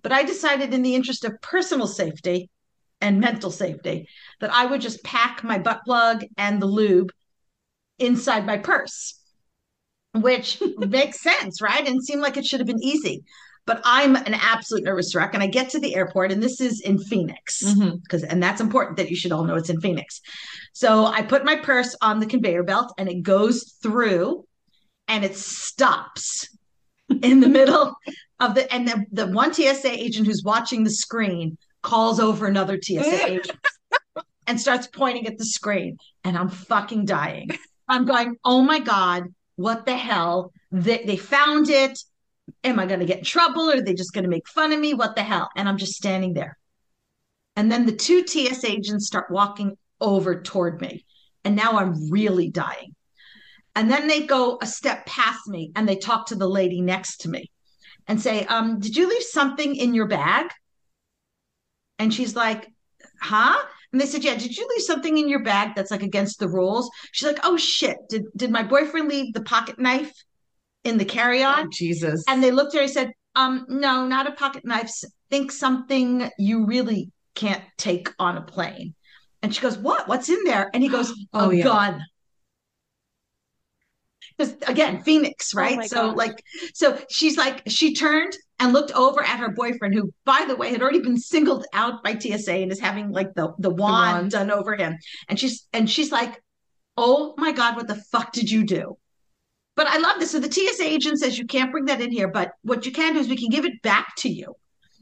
But 0.01 0.11
I 0.11 0.23
decided, 0.23 0.73
in 0.73 0.81
the 0.81 0.95
interest 0.95 1.23
of 1.23 1.39
personal 1.41 1.87
safety 1.87 2.49
and 3.01 3.19
mental 3.19 3.51
safety, 3.51 4.07
that 4.41 4.53
I 4.53 4.65
would 4.65 4.81
just 4.81 5.03
pack 5.03 5.43
my 5.43 5.57
butt 5.57 5.81
plug 5.85 6.23
and 6.37 6.61
the 6.61 6.65
lube 6.65 7.11
inside 7.97 8.45
my 8.45 8.57
purse, 8.57 9.19
which 10.13 10.61
makes 10.77 11.21
sense, 11.21 11.61
right? 11.61 11.87
And 11.87 12.03
seemed 12.03 12.21
like 12.21 12.37
it 12.37 12.45
should 12.45 12.59
have 12.59 12.67
been 12.67 12.83
easy. 12.83 13.23
but 13.69 13.81
I'm 13.85 14.15
an 14.15 14.33
absolute 14.33 14.83
nervous 14.83 15.13
wreck. 15.13 15.35
And 15.35 15.43
I 15.43 15.47
get 15.47 15.69
to 15.69 15.79
the 15.79 15.93
airport, 15.93 16.31
and 16.31 16.41
this 16.41 16.59
is 16.59 16.81
in 16.81 16.97
Phoenix 16.97 17.61
mm-hmm. 17.63 17.97
because, 18.01 18.23
and 18.23 18.41
that's 18.41 18.61
important 18.61 18.97
that 18.97 19.11
you 19.11 19.15
should 19.15 19.31
all 19.31 19.43
know 19.43 19.55
it's 19.55 19.69
in 19.69 19.79
Phoenix. 19.79 20.21
So 20.73 21.05
I 21.05 21.21
put 21.21 21.45
my 21.45 21.55
purse 21.55 21.95
on 22.01 22.19
the 22.19 22.25
conveyor 22.25 22.63
belt, 22.63 22.91
and 22.97 23.07
it 23.07 23.21
goes 23.21 23.75
through, 23.83 24.43
and 25.07 25.23
it 25.23 25.35
stops 25.35 26.49
in 27.21 27.41
the 27.41 27.47
middle 27.47 27.93
of 28.39 28.55
the, 28.55 28.73
and 28.73 28.87
the, 28.87 29.05
the 29.11 29.27
one 29.27 29.53
TSA 29.53 29.91
agent 29.91 30.25
who's 30.25 30.41
watching 30.43 30.83
the 30.83 30.89
screen 30.89 31.55
calls 31.81 32.19
over 32.19 32.45
another 32.47 32.79
TSA 32.81 33.25
agent 33.31 33.57
and 34.47 34.59
starts 34.59 34.87
pointing 34.87 35.27
at 35.27 35.37
the 35.37 35.45
screen, 35.45 35.97
and 36.23 36.37
I'm 36.37 36.49
fucking 36.49 37.05
dying. 37.05 37.49
I'm 37.87 38.05
going, 38.05 38.35
oh 38.43 38.61
my 38.61 38.79
god, 38.79 39.23
what 39.55 39.85
the 39.85 39.97
hell? 39.97 40.51
They 40.71 41.03
they 41.05 41.17
found 41.17 41.69
it 41.69 41.99
am 42.63 42.79
I 42.79 42.85
going 42.85 42.99
to 42.99 43.05
get 43.05 43.19
in 43.19 43.23
trouble? 43.23 43.69
Or 43.69 43.77
are 43.77 43.81
they 43.81 43.93
just 43.93 44.13
going 44.13 44.23
to 44.23 44.29
make 44.29 44.47
fun 44.47 44.71
of 44.71 44.79
me? 44.79 44.93
What 44.93 45.15
the 45.15 45.23
hell? 45.23 45.49
And 45.55 45.67
I'm 45.67 45.77
just 45.77 45.93
standing 45.93 46.33
there. 46.33 46.57
And 47.55 47.71
then 47.71 47.85
the 47.85 47.95
two 47.95 48.25
TSA 48.25 48.69
agents 48.69 49.07
start 49.07 49.31
walking 49.31 49.77
over 49.99 50.41
toward 50.41 50.81
me. 50.81 51.05
And 51.43 51.55
now 51.55 51.73
I'm 51.73 52.09
really 52.09 52.49
dying. 52.49 52.95
And 53.75 53.89
then 53.89 54.07
they 54.07 54.25
go 54.25 54.57
a 54.61 54.65
step 54.65 55.05
past 55.05 55.47
me 55.47 55.71
and 55.75 55.87
they 55.87 55.95
talk 55.95 56.27
to 56.27 56.35
the 56.35 56.49
lady 56.49 56.81
next 56.81 57.21
to 57.21 57.29
me 57.29 57.51
and 58.07 58.19
say, 58.19 58.45
um, 58.45 58.79
Did 58.79 58.95
you 58.95 59.07
leave 59.07 59.23
something 59.23 59.75
in 59.75 59.93
your 59.93 60.07
bag? 60.07 60.47
And 61.99 62.13
she's 62.13 62.35
like, 62.35 62.71
Huh? 63.21 63.57
And 63.91 63.99
they 63.99 64.05
said, 64.05 64.23
Yeah, 64.23 64.35
did 64.35 64.57
you 64.57 64.67
leave 64.67 64.83
something 64.83 65.17
in 65.17 65.29
your 65.29 65.43
bag 65.43 65.75
that's 65.75 65.91
like 65.91 66.03
against 66.03 66.39
the 66.39 66.47
rules? 66.49 66.89
She's 67.11 67.27
like, 67.27 67.39
Oh 67.43 67.57
shit. 67.57 67.97
Did 68.09 68.23
did 68.35 68.49
my 68.51 68.63
boyfriend 68.63 69.09
leave 69.09 69.33
the 69.33 69.43
pocket 69.43 69.77
knife 69.77 70.13
in 70.83 70.97
the 70.97 71.05
carry-on? 71.05 71.65
Oh, 71.67 71.69
Jesus. 71.71 72.23
And 72.27 72.41
they 72.41 72.51
looked 72.51 72.73
at 72.73 72.79
her 72.79 72.83
and 72.83 72.91
said, 72.91 73.11
um, 73.35 73.65
no, 73.69 74.05
not 74.07 74.27
a 74.27 74.31
pocket 74.31 74.65
knife. 74.65 74.91
Think 75.29 75.51
something 75.51 76.29
you 76.37 76.65
really 76.65 77.11
can't 77.35 77.63
take 77.77 78.09
on 78.19 78.37
a 78.37 78.41
plane. 78.41 78.95
And 79.41 79.53
she 79.53 79.61
goes, 79.61 79.77
What? 79.77 80.07
What's 80.07 80.29
in 80.29 80.43
there? 80.43 80.69
And 80.73 80.83
he 80.83 80.89
goes, 80.89 81.13
Oh, 81.33 81.51
A 81.51 81.55
yeah. 81.55 81.63
gun. 81.63 82.03
Because 84.39 84.55
again, 84.67 85.03
Phoenix, 85.03 85.53
right? 85.53 85.75
my 85.75 85.85
so 85.85 86.07
gosh. 86.07 86.15
like 86.15 86.43
so 86.73 86.97
she's 87.09 87.37
like, 87.37 87.61
she 87.67 87.93
turned 87.93 88.33
and 88.57 88.71
looked 88.71 88.91
over 88.93 89.21
at 89.21 89.39
her 89.39 89.49
boyfriend, 89.49 89.93
who, 89.93 90.13
by 90.23 90.45
the 90.47 90.55
way, 90.55 90.71
had 90.71 90.81
already 90.81 91.01
been 91.01 91.17
singled 91.17 91.65
out 91.73 92.03
by 92.03 92.17
TSA 92.17 92.53
and 92.53 92.71
is 92.71 92.79
having 92.79 93.11
like 93.11 93.33
the, 93.33 93.53
the 93.59 93.69
wand 93.69 94.13
wand. 94.13 94.31
done 94.31 94.49
over 94.49 94.77
him. 94.77 94.97
And 95.27 95.37
she's 95.37 95.67
and 95.73 95.89
she's 95.89 96.11
like, 96.11 96.41
Oh 96.95 97.33
my 97.37 97.51
God, 97.51 97.75
what 97.75 97.87
the 97.87 98.01
fuck 98.11 98.31
did 98.31 98.49
you 98.49 98.65
do? 98.65 98.97
But 99.75 99.87
I 99.87 99.97
love 99.97 100.19
this. 100.19 100.31
So 100.31 100.39
the 100.39 100.51
TSA 100.51 100.83
agent 100.83 101.19
says 101.19 101.37
you 101.37 101.45
can't 101.45 101.71
bring 101.71 101.85
that 101.85 102.01
in 102.01 102.11
here, 102.11 102.27
but 102.27 102.51
what 102.63 102.85
you 102.85 102.91
can 102.93 103.13
do 103.13 103.19
is 103.19 103.27
we 103.27 103.37
can 103.37 103.49
give 103.49 103.65
it 103.65 103.81
back 103.81 104.15
to 104.19 104.29
you. 104.29 104.55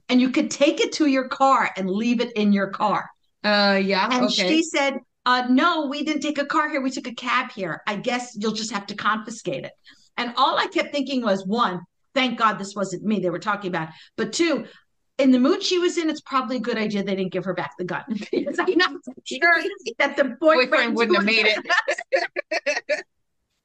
And 0.10 0.22
you 0.22 0.29
could 0.29 0.50
take 0.50 0.79
it 0.79 0.94
to 0.94 1.08
your 1.08 1.27
car 1.27 1.70
and 1.75 1.89
leave 1.89 2.22
it 2.22 2.32
in 2.34 2.53
your 2.53 2.70
car. 2.70 3.10
uh, 3.44 3.79
yeah. 3.84 4.08
And 4.12 4.25
okay. 4.25 4.48
she 4.50 4.63
said, 4.63 4.98
uh, 5.27 5.46
no, 5.50 5.88
we 5.88 6.05
didn't 6.05 6.22
take 6.22 6.38
a 6.38 6.46
car 6.46 6.69
here. 6.69 6.79
We 6.79 6.89
took 6.89 7.05
a 7.05 7.13
cab 7.13 7.51
here. 7.51 7.81
I 7.86 7.98
guess 7.98 8.34
you'll 8.39 8.53
just 8.53 8.72
have 8.72 8.88
to 8.88 8.96
confiscate 8.96 9.65
it. 9.65 9.74
And 10.15 10.34
all 10.38 10.57
I 10.57 10.67
kept 10.67 10.93
thinking 10.93 11.22
was 11.22 11.46
one, 11.46 11.81
thank 12.15 12.39
God 12.39 12.57
this 12.57 12.74
wasn't 12.75 13.03
me 13.03 13.19
they 13.19 13.29
were 13.29 13.38
talking 13.38 13.67
about. 13.67 13.89
But 14.15 14.31
two, 14.31 14.65
in 15.17 15.31
the 15.31 15.39
mood 15.39 15.62
she 15.62 15.79
was 15.79 15.98
in, 15.98 16.10
it's 16.10 16.22
probably 16.22 16.55
a 16.55 16.62
good 16.62 16.77
idea 16.77 17.03
they 17.03 17.17
didn't 17.17 17.34
give 17.34 17.43
her 17.43 17.53
back 17.53 17.72
the 17.77 17.84
gun. 17.84 18.05
Because 18.31 18.57
I'm 18.57 18.77
not 18.77 18.91
sure 19.25 19.63
that 20.00 20.15
the 20.15 20.38
boyfriend, 20.39 20.72
Boyfriend 20.72 20.96
wouldn't 20.96 21.17
have 21.17 21.25
made 21.25 21.46
it. 21.46 23.03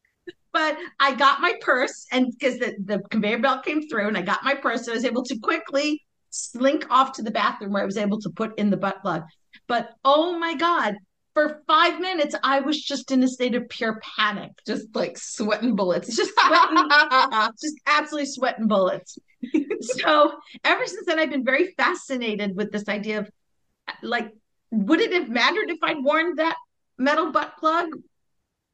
but 0.52 0.76
I 0.98 1.14
got 1.14 1.40
my 1.40 1.54
purse 1.60 2.06
and 2.10 2.26
because 2.32 2.58
the, 2.58 2.74
the 2.84 2.98
conveyor 3.08 3.38
belt 3.38 3.64
came 3.64 3.88
through 3.88 4.08
and 4.08 4.18
I 4.18 4.22
got 4.22 4.42
my 4.42 4.56
purse, 4.56 4.86
so 4.86 4.90
I 4.90 4.96
was 4.96 5.04
able 5.04 5.22
to 5.22 5.38
quickly 5.38 6.02
slink 6.30 6.86
off 6.90 7.12
to 7.12 7.22
the 7.22 7.30
bathroom 7.30 7.70
where 7.70 7.82
I 7.82 7.86
was 7.86 7.98
able 7.98 8.20
to 8.22 8.30
put 8.30 8.58
in 8.58 8.68
the 8.68 8.76
butt 8.76 9.00
plug. 9.00 9.22
But 9.68 9.90
oh 10.04 10.36
my 10.40 10.56
God, 10.56 10.96
for 11.34 11.62
five 11.66 12.00
minutes, 12.00 12.34
I 12.42 12.60
was 12.60 12.80
just 12.80 13.10
in 13.10 13.22
a 13.22 13.28
state 13.28 13.54
of 13.54 13.68
pure 13.68 14.00
panic, 14.16 14.50
Just 14.66 14.94
like 14.94 15.16
sweating 15.16 15.76
bullets. 15.76 16.14
Just 16.16 16.32
sweating. 16.38 16.88
just 17.60 17.76
absolutely 17.86 18.26
sweating 18.26 18.68
bullets. 18.68 19.18
so 19.80 20.32
ever 20.64 20.86
since 20.86 21.06
then, 21.06 21.18
I've 21.18 21.30
been 21.30 21.44
very 21.44 21.72
fascinated 21.76 22.54
with 22.54 22.70
this 22.70 22.88
idea 22.88 23.20
of 23.20 23.30
like, 24.02 24.30
would 24.70 25.00
it 25.00 25.12
have 25.12 25.28
mattered 25.28 25.70
if 25.70 25.78
I'd 25.82 26.02
worn 26.02 26.36
that 26.36 26.56
metal 26.98 27.32
butt 27.32 27.54
plug? 27.58 27.88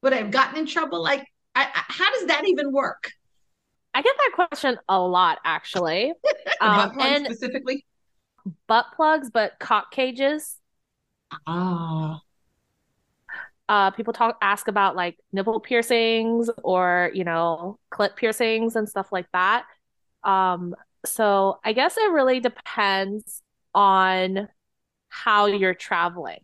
Would 0.02 0.12
I 0.12 0.16
have 0.16 0.30
gotten 0.30 0.58
in 0.58 0.66
trouble? 0.66 1.02
Like, 1.02 1.26
I, 1.54 1.64
I, 1.64 1.82
how 1.88 2.10
does 2.12 2.26
that 2.26 2.46
even 2.46 2.72
work? 2.72 3.10
I 3.94 4.02
get 4.02 4.14
that 4.16 4.30
question 4.34 4.78
a 4.88 5.00
lot, 5.00 5.38
actually. 5.44 6.12
Um, 6.60 6.98
and 6.98 7.24
specifically. 7.24 7.86
butt 8.66 8.86
plugs, 8.96 9.30
but 9.30 9.60
cock 9.60 9.92
cages. 9.92 10.56
Ah. 11.46 12.20
Uh, 13.68 13.90
people 13.90 14.12
talk 14.14 14.38
ask 14.40 14.68
about 14.68 14.96
like 14.96 15.18
nipple 15.32 15.60
piercings 15.60 16.50
or 16.64 17.10
you 17.14 17.24
know 17.24 17.78
clip 17.90 18.16
piercings 18.16 18.76
and 18.76 18.88
stuff 18.88 19.12
like 19.12 19.26
that. 19.32 19.64
Um, 20.24 20.74
so 21.06 21.58
I 21.64 21.72
guess 21.74 21.96
it 21.98 22.10
really 22.10 22.40
depends 22.40 23.42
on 23.74 24.48
how 25.08 25.46
you're 25.46 25.74
traveling. 25.74 26.40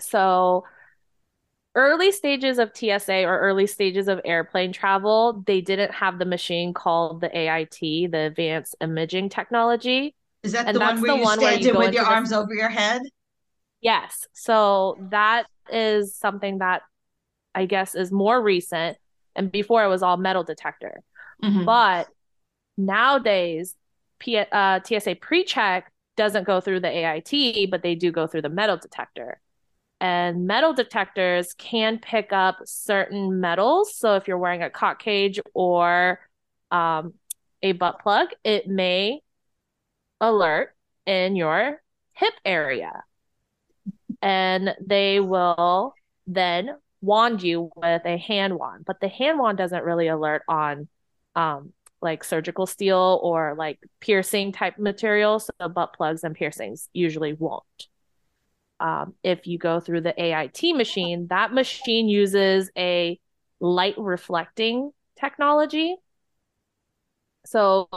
So 0.00 0.64
early 1.74 2.10
stages 2.12 2.58
of 2.58 2.72
TSA 2.74 3.24
or 3.24 3.38
early 3.38 3.66
stages 3.66 4.08
of 4.08 4.20
airplane 4.24 4.72
travel, 4.72 5.42
they 5.46 5.60
didn't 5.60 5.92
have 5.92 6.18
the 6.18 6.24
machine 6.24 6.72
called 6.72 7.20
the 7.20 7.36
AIT, 7.36 8.06
the 8.06 8.18
Advanced 8.26 8.76
Imaging 8.80 9.28
Technology. 9.28 10.14
Is 10.42 10.52
that 10.52 10.66
And 10.66 10.76
the 10.76 10.80
one 10.80 11.00
where 11.00 11.10
the 11.10 11.16
you 11.16 11.24
one 11.24 11.40
where 11.40 11.52
stand 11.52 11.64
you 11.64 11.74
with 11.78 11.92
your 11.94 12.04
the- 12.04 12.10
arms 12.10 12.32
over 12.32 12.54
your 12.54 12.68
head? 12.68 13.02
Yes. 13.86 14.26
So 14.32 14.98
that 15.10 15.44
is 15.70 16.16
something 16.16 16.58
that 16.58 16.82
I 17.54 17.66
guess 17.66 17.94
is 17.94 18.10
more 18.10 18.42
recent. 18.42 18.98
And 19.36 19.52
before 19.52 19.84
it 19.84 19.88
was 19.88 20.02
all 20.02 20.16
metal 20.16 20.42
detector. 20.42 21.04
Mhm. 21.40 21.64
But 21.64 22.08
nowadays, 22.76 23.76
P- 24.18 24.38
uh, 24.38 24.80
TSA 24.82 25.14
pre-check 25.14 25.92
doesn't 26.16 26.48
go 26.48 26.60
through 26.60 26.80
the 26.80 26.88
AIT, 26.88 27.66
but 27.70 27.82
they 27.82 27.94
do 27.94 28.10
go 28.10 28.26
through 28.26 28.42
the 28.42 28.48
metal 28.48 28.76
detector. 28.76 29.40
And 30.00 30.48
metal 30.48 30.72
detectors 30.72 31.54
can 31.54 32.00
pick 32.00 32.32
up 32.32 32.56
certain 32.64 33.38
metals. 33.38 33.94
So 33.94 34.16
if 34.16 34.26
you're 34.26 34.36
wearing 34.36 34.64
a 34.64 34.70
cock 34.70 35.00
cage 35.00 35.38
or 35.54 36.18
um, 36.72 37.14
a 37.62 37.70
butt 37.70 38.00
plug, 38.00 38.30
it 38.42 38.66
may 38.66 39.22
alert 40.20 40.74
in 41.06 41.36
your 41.36 41.80
hip 42.14 42.34
area. 42.44 43.04
And 44.26 44.74
they 44.84 45.20
will 45.20 45.94
then 46.26 46.70
wand 47.00 47.44
you 47.44 47.70
with 47.76 48.02
a 48.04 48.16
hand 48.16 48.58
wand. 48.58 48.84
But 48.84 48.98
the 48.98 49.06
hand 49.06 49.38
wand 49.38 49.56
doesn't 49.56 49.84
really 49.84 50.08
alert 50.08 50.42
on 50.48 50.88
um, 51.36 51.72
like 52.02 52.24
surgical 52.24 52.66
steel 52.66 53.20
or 53.22 53.54
like 53.56 53.78
piercing 54.00 54.50
type 54.50 54.78
materials. 54.78 55.48
So 55.60 55.68
butt 55.68 55.92
plugs 55.96 56.24
and 56.24 56.34
piercings 56.34 56.88
usually 56.92 57.34
won't. 57.34 57.62
Um, 58.80 59.14
if 59.22 59.46
you 59.46 59.58
go 59.58 59.78
through 59.78 60.00
the 60.00 60.20
AIT 60.20 60.74
machine, 60.74 61.28
that 61.28 61.52
machine 61.52 62.08
uses 62.08 62.68
a 62.76 63.20
light 63.60 63.94
reflecting 63.96 64.90
technology. 65.20 65.94
So 67.46 67.88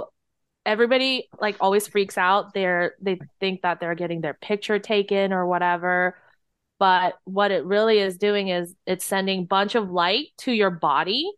everybody 0.66 1.30
like 1.40 1.58
always 1.60 1.88
freaks 1.88 2.18
out. 2.18 2.54
They're 2.54 2.96
they 3.02 3.20
think 3.40 3.62
that 3.62 3.80
they're 3.80 3.96
getting 3.96 4.22
their 4.22 4.34
picture 4.36 4.80
taken 4.80 5.34
or 5.34 5.46
whatever. 5.46 6.18
But 6.80 7.16
what 7.26 7.52
it 7.52 7.66
really 7.66 8.00
is 8.00 8.18
doing 8.18 8.48
is 8.50 8.74
it's 8.86 9.04
sending 9.04 9.46
bunch 9.46 9.76
of 9.76 9.92
light 9.92 10.28
to 10.40 10.52
your 10.52 10.70
body 10.70 11.30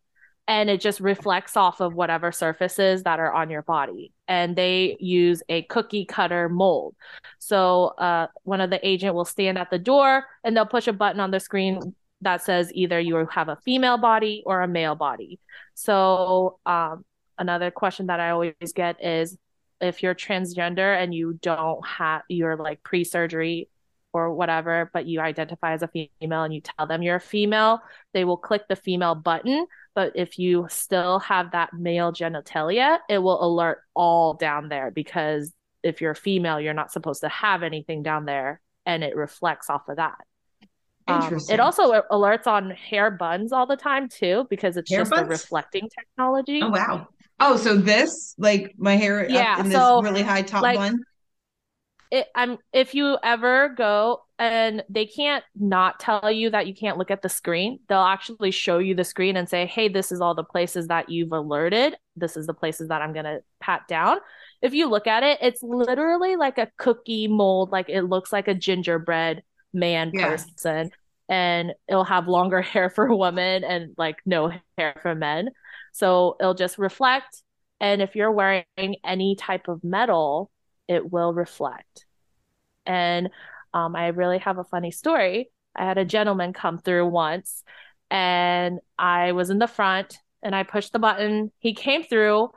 and 0.47 0.69
it 0.69 0.81
just 0.81 0.99
reflects 0.99 1.55
off 1.55 1.79
of 1.81 1.93
whatever 1.93 2.31
surfaces 2.31 3.03
that 3.03 3.19
are 3.19 3.31
on 3.31 3.49
your 3.49 3.61
body. 3.61 4.11
And 4.27 4.55
they 4.55 4.97
use 4.99 5.41
a 5.49 5.63
cookie 5.63 6.05
cutter 6.05 6.49
mold. 6.49 6.95
So 7.39 7.93
uh, 7.97 8.27
one 8.43 8.61
of 8.61 8.69
the 8.69 8.85
agent 8.87 9.15
will 9.15 9.25
stand 9.25 9.57
at 9.57 9.69
the 9.71 9.79
door 9.79 10.25
and 10.43 10.55
they'll 10.55 10.65
push 10.65 10.87
a 10.87 10.93
button 10.93 11.19
on 11.19 11.31
the 11.31 11.39
screen 11.39 11.95
that 12.21 12.43
says 12.43 12.71
either 12.73 12.99
you 12.99 13.27
have 13.31 13.49
a 13.49 13.57
female 13.65 13.97
body 13.97 14.43
or 14.45 14.61
a 14.61 14.67
male 14.67 14.95
body. 14.95 15.39
So 15.73 16.59
um, 16.65 17.03
another 17.41 17.71
question 17.71 18.07
that 18.07 18.19
I 18.19 18.29
always 18.29 18.53
get 18.73 19.03
is 19.03 19.37
if 19.81 20.03
you're 20.03 20.15
transgender 20.15 20.95
and 20.95 21.13
you 21.13 21.33
don't 21.41 21.85
have 21.85 22.21
you're 22.29 22.55
like 22.55 22.83
pre-surgery 22.83 23.67
or 24.13 24.33
whatever, 24.33 24.89
but 24.93 25.05
you 25.05 25.19
identify 25.19 25.73
as 25.73 25.81
a 25.81 25.87
female 25.87 26.43
and 26.43 26.53
you 26.53 26.61
tell 26.61 26.85
them 26.85 27.01
you're 27.01 27.15
a 27.15 27.19
female, 27.19 27.79
they 28.13 28.25
will 28.25 28.37
click 28.37 28.63
the 28.67 28.75
female 28.75 29.15
button. 29.15 29.65
But 29.95 30.13
if 30.15 30.37
you 30.37 30.67
still 30.69 31.19
have 31.19 31.51
that 31.51 31.73
male 31.73 32.11
genitalia, 32.11 32.99
it 33.09 33.17
will 33.17 33.43
alert 33.43 33.79
all 33.93 34.33
down 34.33 34.69
there 34.69 34.91
because 34.91 35.51
if 35.81 35.99
you're 35.99 36.11
a 36.11 36.15
female, 36.15 36.59
you're 36.59 36.73
not 36.73 36.91
supposed 36.91 37.21
to 37.21 37.29
have 37.29 37.63
anything 37.63 38.03
down 38.03 38.25
there 38.25 38.61
and 38.85 39.03
it 39.03 39.15
reflects 39.15 39.69
off 39.69 39.87
of 39.87 39.95
that. 39.95 40.17
Um, 41.07 41.39
it 41.49 41.59
also 41.59 42.03
alerts 42.11 42.47
on 42.47 42.71
hair 42.71 43.09
buns 43.09 43.51
all 43.51 43.65
the 43.65 43.75
time 43.75 44.07
too 44.07 44.45
because 44.49 44.77
it's 44.77 44.91
Hair 44.91 45.01
just 45.01 45.11
a 45.13 45.25
reflecting 45.25 45.89
technology. 45.89 46.61
Oh 46.61 46.69
wow. 46.69 47.07
Oh, 47.41 47.57
so 47.57 47.75
this, 47.75 48.35
like 48.37 48.73
my 48.77 48.95
hair 48.95 49.23
Yeah, 49.25 49.57
in 49.57 49.67
this 49.69 49.91
so, 49.91 49.93
really 49.93 50.21
high 50.23 50.43
top 50.43 50.71
like, 50.71 50.73
bun. 50.73 51.03
it, 52.09 52.27
I'm 52.35 52.57
if 52.73 52.93
you 52.93 53.17
ever 53.23 53.69
go 53.69 54.23
and 54.37 54.83
they 54.89 55.05
can't 55.05 55.43
not 55.55 55.99
tell 55.99 56.29
you 56.29 56.49
that 56.49 56.67
you 56.67 56.73
can't 56.75 56.97
look 56.97 57.09
at 57.11 57.21
the 57.21 57.29
screen, 57.29 57.79
they'll 57.87 57.99
actually 57.99 58.51
show 58.51 58.79
you 58.79 58.95
the 58.95 59.03
screen 59.05 59.37
and 59.37 59.47
say, 59.47 59.65
"Hey, 59.65 59.87
this 59.87 60.11
is 60.11 60.19
all 60.19 60.35
the 60.35 60.43
places 60.43 60.87
that 60.87 61.09
you've 61.09 61.31
alerted. 61.31 61.95
This 62.17 62.35
is 62.35 62.47
the 62.47 62.53
places 62.53 62.89
that 62.89 63.01
I'm 63.01 63.13
gonna 63.13 63.39
pat 63.61 63.87
down." 63.87 64.17
If 64.61 64.73
you 64.73 64.89
look 64.89 65.07
at 65.07 65.23
it, 65.23 65.39
it's 65.41 65.63
literally 65.63 66.35
like 66.35 66.57
a 66.57 66.69
cookie 66.77 67.27
mold, 67.27 67.71
like 67.71 67.87
it 67.89 68.03
looks 68.03 68.33
like 68.33 68.47
a 68.49 68.53
gingerbread 68.55 69.43
man 69.73 70.11
Yeah. 70.11 70.43
person, 70.57 70.91
and 71.29 71.71
it'll 71.87 72.03
have 72.03 72.27
longer 72.27 72.61
hair 72.61 72.89
for 72.89 73.15
women 73.15 73.63
and 73.63 73.93
like 73.97 74.17
no 74.25 74.51
hair 74.77 74.95
for 75.01 75.15
men. 75.15 75.51
So 75.91 76.37
it'll 76.39 76.53
just 76.53 76.77
reflect. 76.77 77.43
And 77.79 78.01
if 78.01 78.15
you're 78.15 78.31
wearing 78.31 78.95
any 79.03 79.35
type 79.35 79.67
of 79.67 79.83
metal, 79.83 80.51
it 80.87 81.11
will 81.11 81.33
reflect. 81.33 82.05
And 82.85 83.29
um, 83.73 83.95
I 83.95 84.07
really 84.07 84.39
have 84.39 84.57
a 84.57 84.63
funny 84.63 84.91
story. 84.91 85.49
I 85.75 85.85
had 85.85 85.97
a 85.97 86.05
gentleman 86.05 86.53
come 86.53 86.79
through 86.79 87.07
once, 87.07 87.63
and 88.09 88.79
I 88.99 89.31
was 89.31 89.49
in 89.49 89.57
the 89.57 89.67
front, 89.67 90.17
and 90.43 90.53
I 90.55 90.63
pushed 90.63 90.91
the 90.91 90.99
button. 90.99 91.51
He 91.59 91.73
came 91.73 92.03
through, 92.03 92.49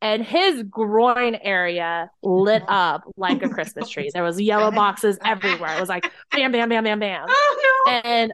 and 0.00 0.24
his 0.24 0.62
groin 0.62 1.34
area 1.34 2.10
lit 2.22 2.62
up 2.68 3.02
like 3.16 3.42
a 3.42 3.48
Christmas 3.48 3.88
tree. 3.90 4.10
There 4.12 4.24
was 4.24 4.40
yellow 4.40 4.70
boxes 4.70 5.18
everywhere. 5.24 5.76
It 5.76 5.80
was 5.80 5.88
like 5.88 6.10
bam, 6.32 6.50
bam, 6.52 6.68
bam, 6.68 6.84
bam, 6.84 6.98
bam 6.98 7.26
Oh 7.28 7.84
no! 7.86 7.92
and 7.92 8.32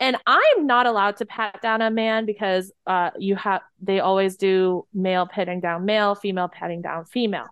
and 0.00 0.16
I'm 0.26 0.66
not 0.66 0.86
allowed 0.86 1.18
to 1.18 1.26
pat 1.26 1.60
down 1.62 1.82
a 1.82 1.90
man 1.90 2.26
because 2.26 2.72
uh 2.86 3.10
you 3.18 3.36
have 3.36 3.60
they 3.80 4.00
always 4.00 4.36
do 4.36 4.86
male 4.92 5.26
patting 5.26 5.60
down 5.60 5.84
male, 5.84 6.14
female 6.14 6.48
patting 6.48 6.82
down 6.82 7.04
female. 7.04 7.48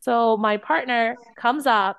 So 0.00 0.36
my 0.38 0.56
partner 0.56 1.16
comes 1.36 1.66
up, 1.66 1.98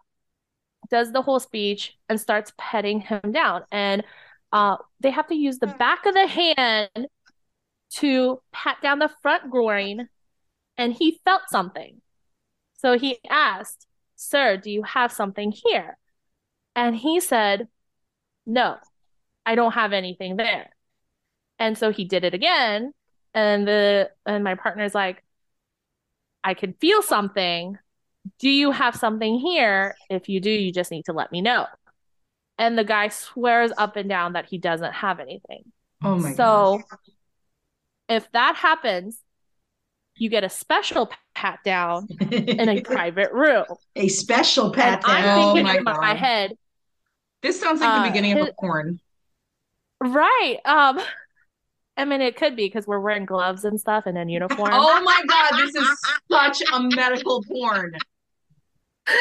does 0.89 1.11
the 1.11 1.21
whole 1.21 1.39
speech, 1.39 1.95
and 2.09 2.19
starts 2.19 2.51
petting 2.57 3.01
him 3.01 3.31
down. 3.31 3.63
And 3.71 4.03
uh 4.51 4.77
they 4.99 5.11
have 5.11 5.27
to 5.27 5.35
use 5.35 5.59
the 5.59 5.67
back 5.67 6.05
of 6.05 6.15
the 6.15 6.27
hand 6.27 7.07
to 7.91 8.41
pat 8.51 8.81
down 8.81 8.99
the 8.99 9.11
front 9.21 9.49
groin, 9.49 10.09
and 10.77 10.93
he 10.93 11.19
felt 11.23 11.43
something. 11.49 12.01
So 12.77 12.97
he 12.97 13.17
asked, 13.29 13.87
Sir, 14.15 14.57
do 14.57 14.71
you 14.71 14.83
have 14.83 15.11
something 15.11 15.51
here? 15.51 15.97
And 16.75 16.95
he 16.95 17.19
said, 17.19 17.67
No, 18.45 18.77
I 19.49 19.55
don't 19.55 19.71
have 19.71 19.93
anything 19.93 20.35
there. 20.35 20.69
And 21.57 21.75
so 21.75 21.91
he 21.91 22.05
did 22.05 22.23
it 22.23 22.35
again. 22.35 22.93
And 23.33 23.67
the 23.67 24.11
and 24.27 24.43
my 24.43 24.53
partner's 24.53 24.93
like, 24.93 25.23
I 26.43 26.53
can 26.53 26.73
feel 26.73 27.01
something. 27.01 27.75
Do 28.37 28.47
you 28.47 28.69
have 28.69 28.95
something 28.95 29.39
here? 29.39 29.95
If 30.07 30.29
you 30.29 30.39
do, 30.39 30.51
you 30.51 30.71
just 30.71 30.91
need 30.91 31.05
to 31.05 31.13
let 31.13 31.31
me 31.31 31.41
know. 31.41 31.65
And 32.59 32.77
the 32.77 32.83
guy 32.83 33.07
swears 33.07 33.71
up 33.75 33.95
and 33.95 34.07
down 34.07 34.33
that 34.33 34.45
he 34.45 34.59
doesn't 34.59 34.93
have 34.93 35.19
anything. 35.19 35.63
Oh 36.03 36.15
my 36.17 36.33
god! 36.33 36.35
So 36.35 36.83
if 38.07 38.31
that 38.33 38.55
happens, 38.55 39.19
you 40.15 40.29
get 40.29 40.43
a 40.43 40.49
special 40.49 41.09
pat 41.33 41.59
down 41.65 42.07
in 42.31 42.69
a 42.69 42.81
private 42.83 43.31
room. 43.31 43.65
a 43.95 44.07
special 44.09 44.65
And 44.65 44.73
pat 44.75 45.01
I'm 45.05 45.23
down. 45.23 45.57
Oh 45.57 45.63
my 45.63 45.77
in 45.77 45.83
my 45.83 45.93
God. 45.93 46.17
head, 46.17 46.53
This 47.41 47.59
sounds 47.59 47.81
like 47.81 47.89
the 47.93 48.01
uh, 48.01 48.07
beginning 48.07 48.33
of 48.33 48.47
a 48.47 48.53
porn. 48.59 48.99
Right? 50.01 50.57
Um, 50.65 50.99
I 51.97 52.05
mean, 52.05 52.21
it 52.21 52.35
could 52.35 52.55
be 52.55 52.65
because 52.65 52.87
we're 52.87 52.99
wearing 52.99 53.25
gloves 53.25 53.65
and 53.65 53.79
stuff 53.79 54.05
and 54.05 54.17
in 54.17 54.29
uniform. 54.29 54.69
Oh 54.71 55.01
my 55.01 55.21
god! 55.27 55.59
This 55.59 55.75
is 55.75 55.87
such 56.31 56.61
a 56.73 56.81
medical 56.95 57.43
porn. 57.43 57.93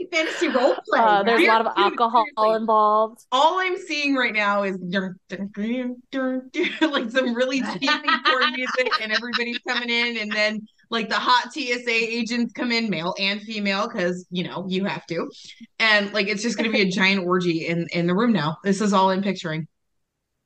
I'm 0.00 0.08
fantasy 0.10 0.48
role 0.48 0.74
play. 0.88 0.98
Uh, 1.00 1.22
there's 1.22 1.42
a 1.42 1.46
lot 1.46 1.66
of 1.66 1.72
alcohol 1.76 2.24
seriously. 2.36 2.56
involved. 2.60 3.24
All 3.32 3.58
I'm 3.60 3.76
seeing 3.76 4.14
right 4.14 4.34
now 4.34 4.62
is 4.62 4.76
dun, 4.78 5.14
dun, 5.28 5.50
dun, 5.54 6.02
dun, 6.10 6.50
dun, 6.52 6.70
like 6.90 7.10
some 7.10 7.34
really 7.34 7.60
cheesy 7.60 7.88
porn 8.26 8.52
music, 8.56 8.90
and 9.00 9.12
everybody's 9.12 9.58
coming 9.66 9.90
in, 9.90 10.18
and 10.18 10.32
then 10.32 10.66
like 10.90 11.08
the 11.08 11.16
hot 11.16 11.52
TSA 11.52 11.90
agents 11.90 12.52
come 12.52 12.72
in, 12.72 12.88
male 12.90 13.14
and 13.18 13.40
female, 13.42 13.88
because 13.88 14.26
you 14.30 14.44
know 14.44 14.64
you 14.68 14.84
have 14.84 15.06
to, 15.06 15.30
and 15.78 16.12
like 16.12 16.28
it's 16.28 16.42
just 16.42 16.56
gonna 16.56 16.70
be 16.70 16.82
a 16.82 16.90
giant 16.90 17.26
orgy 17.26 17.66
in 17.66 17.86
in 17.92 18.06
the 18.06 18.14
room 18.14 18.32
now. 18.32 18.56
This 18.64 18.80
is 18.80 18.92
all 18.92 19.10
I'm 19.10 19.22
picturing. 19.22 19.66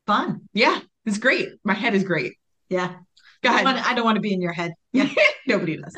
fun. 0.06 0.48
Yeah, 0.52 0.80
it's 1.06 1.18
great. 1.18 1.48
My 1.64 1.74
head 1.74 1.94
is 1.94 2.04
great. 2.04 2.34
Yeah. 2.68 2.94
Go 3.42 3.50
I, 3.50 3.62
ahead. 3.62 3.82
I 3.84 3.94
don't 3.94 4.04
want 4.04 4.16
to 4.16 4.20
be 4.20 4.32
in 4.32 4.40
your 4.40 4.52
head. 4.52 4.72
Yeah. 4.92 5.08
Nobody 5.46 5.76
does. 5.76 5.96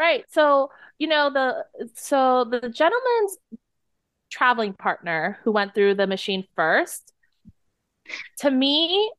Right. 0.00 0.24
So, 0.30 0.70
you 0.98 1.08
know, 1.08 1.28
the 1.30 1.66
so 1.94 2.44
the 2.44 2.70
gentleman's 2.70 3.36
traveling 4.30 4.72
partner 4.72 5.38
who 5.44 5.52
went 5.52 5.74
through 5.74 5.96
the 5.96 6.06
machine 6.06 6.46
first, 6.56 7.12
to 8.38 8.50
me, 8.50 9.12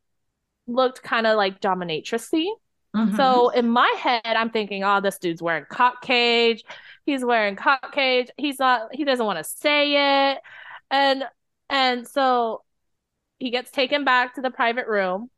looked 0.65 1.04
kind 1.04 1.28
of 1.28 1.38
like 1.38 1.62
dominatrixy. 1.62 2.48
Mhm. 2.96 3.15
So 3.15 3.50
in 3.50 3.70
my 3.70 3.94
head, 4.00 4.22
I'm 4.26 4.50
thinking, 4.50 4.84
oh, 4.84 5.02
this 5.02 5.20
dude's 5.20 5.41
wearing 5.41 5.65
cock 5.70 6.02
cage. 6.02 6.63
He's 7.06 7.24
wearing 7.24 7.56
cock 7.56 7.94
cage. 7.94 8.30
He's 8.38 8.58
not, 8.58 8.89
he 8.91 9.06
doesn't 9.06 9.26
want 9.26 9.38
to 9.38 9.44
say 9.44 10.32
it. 10.32 10.41
And 10.89 11.26
and 11.70 12.08
so 12.08 12.63
he 13.38 13.52
gets 13.52 13.70
taken 13.70 14.04
back 14.04 14.34
to 14.36 14.41
the 14.41 14.52
private 14.52 14.88
room. 14.88 15.30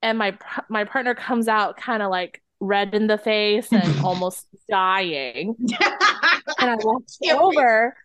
And 0.00 0.16
my 0.16 0.38
my 0.70 0.84
partner 0.84 1.14
comes 1.14 1.48
out 1.48 1.76
kind 1.76 2.02
of 2.02 2.10
like 2.10 2.41
red 2.62 2.94
in 2.94 3.08
the 3.08 3.18
face 3.18 3.72
and 3.72 4.00
almost 4.04 4.46
dying. 4.70 5.56
And 5.58 6.70
I 6.70 6.76
walked 6.76 7.18
over 7.32 7.96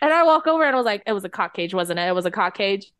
and 0.00 0.12
I 0.12 0.22
walk 0.24 0.46
over 0.46 0.64
and 0.64 0.74
I 0.74 0.78
was 0.78 0.86
like, 0.86 1.02
it 1.06 1.12
was 1.12 1.24
a 1.24 1.28
cock 1.28 1.54
cage, 1.54 1.74
wasn't 1.74 1.98
it? 1.98 2.08
It 2.08 2.14
was 2.14 2.24
a 2.26 2.30
cock 2.30 2.56
cage. 2.56 2.90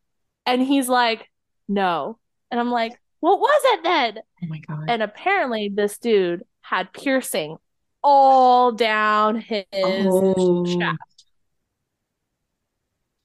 And 0.47 0.63
he's 0.63 0.89
like, 0.89 1.29
no. 1.69 2.19
And 2.51 2.61
I'm 2.61 2.71
like, 2.71 3.01
what 3.21 3.41
was 3.41 3.61
it 3.65 3.83
then? 3.83 4.19
Oh 4.19 4.47
my 4.47 4.59
god. 4.61 4.85
And 4.89 5.03
apparently, 5.03 5.71
this 5.75 5.99
dude 5.99 6.45
had 6.61 6.93
piercing 6.93 7.57
all 8.03 8.73
down 8.73 9.41
his 9.41 9.65
Oh. 9.75 10.65
shaft. 10.67 10.99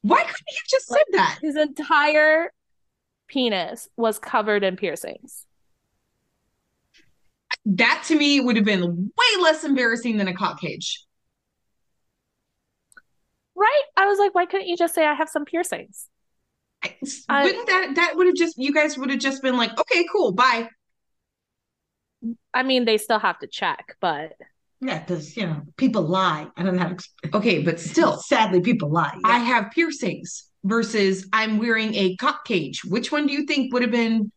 Why 0.01 0.21
couldn't 0.21 0.45
you 0.49 0.57
have 0.57 0.67
just 0.69 0.87
said 0.87 1.03
that? 1.11 1.39
His 1.41 1.55
entire 1.55 2.51
penis 3.27 3.87
was 3.95 4.19
covered 4.19 4.63
in 4.63 4.75
piercings. 4.75 5.45
That 7.65 8.03
to 8.07 8.15
me 8.17 8.39
would 8.39 8.55
have 8.57 8.65
been 8.65 8.83
way 8.83 9.41
less 9.41 9.63
embarrassing 9.63 10.17
than 10.17 10.27
a 10.27 10.33
cock 10.33 10.59
cage. 10.59 11.03
Right? 13.55 13.83
I 13.95 14.05
was 14.07 14.19
like, 14.19 14.33
why 14.35 14.45
couldn't 14.45 14.67
you 14.67 14.75
just 14.75 14.93
say 14.95 15.05
I 15.05 15.13
have 15.13 15.29
some 15.29 15.45
piercings? 15.45 16.09
I- 16.83 16.95
I- 17.29 17.43
Wouldn't 17.43 17.67
that 17.67 17.95
that 17.95 18.15
would 18.17 18.27
have 18.27 18.35
just 18.35 18.57
you 18.57 18.73
guys 18.73 18.97
would 18.97 19.09
have 19.09 19.19
just 19.19 19.41
been 19.41 19.55
like, 19.55 19.77
okay, 19.79 20.05
cool, 20.11 20.33
bye. 20.33 20.67
I 22.53 22.63
mean, 22.63 22.85
they 22.85 22.97
still 22.97 23.19
have 23.19 23.39
to 23.39 23.47
check, 23.47 23.95
but 24.01 24.33
Yeah, 24.81 24.99
because 24.99 25.37
you 25.37 25.45
know 25.45 25.61
people 25.77 26.01
lie. 26.01 26.47
I 26.57 26.63
don't 26.63 26.77
have. 26.77 26.99
Okay, 27.33 27.61
but 27.63 27.79
still, 27.79 28.17
sadly, 28.17 28.59
people 28.61 28.89
lie. 28.89 29.17
I 29.23 29.39
have 29.39 29.71
piercings 29.71 30.49
versus 30.65 31.27
I'm 31.31 31.57
wearing 31.57 31.93
a 31.95 32.15
cock 32.17 32.43
cage. 32.45 32.83
Which 32.83 33.11
one 33.11 33.27
do 33.27 33.33
you 33.33 33.45
think 33.45 33.71
would 33.73 33.81
have 33.81 33.91
been? 33.91 34.31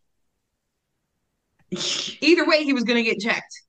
Either 2.21 2.47
way, 2.47 2.65
he 2.65 2.73
was 2.73 2.85
gonna 2.85 3.03
get 3.03 3.21
checked. 3.21 3.63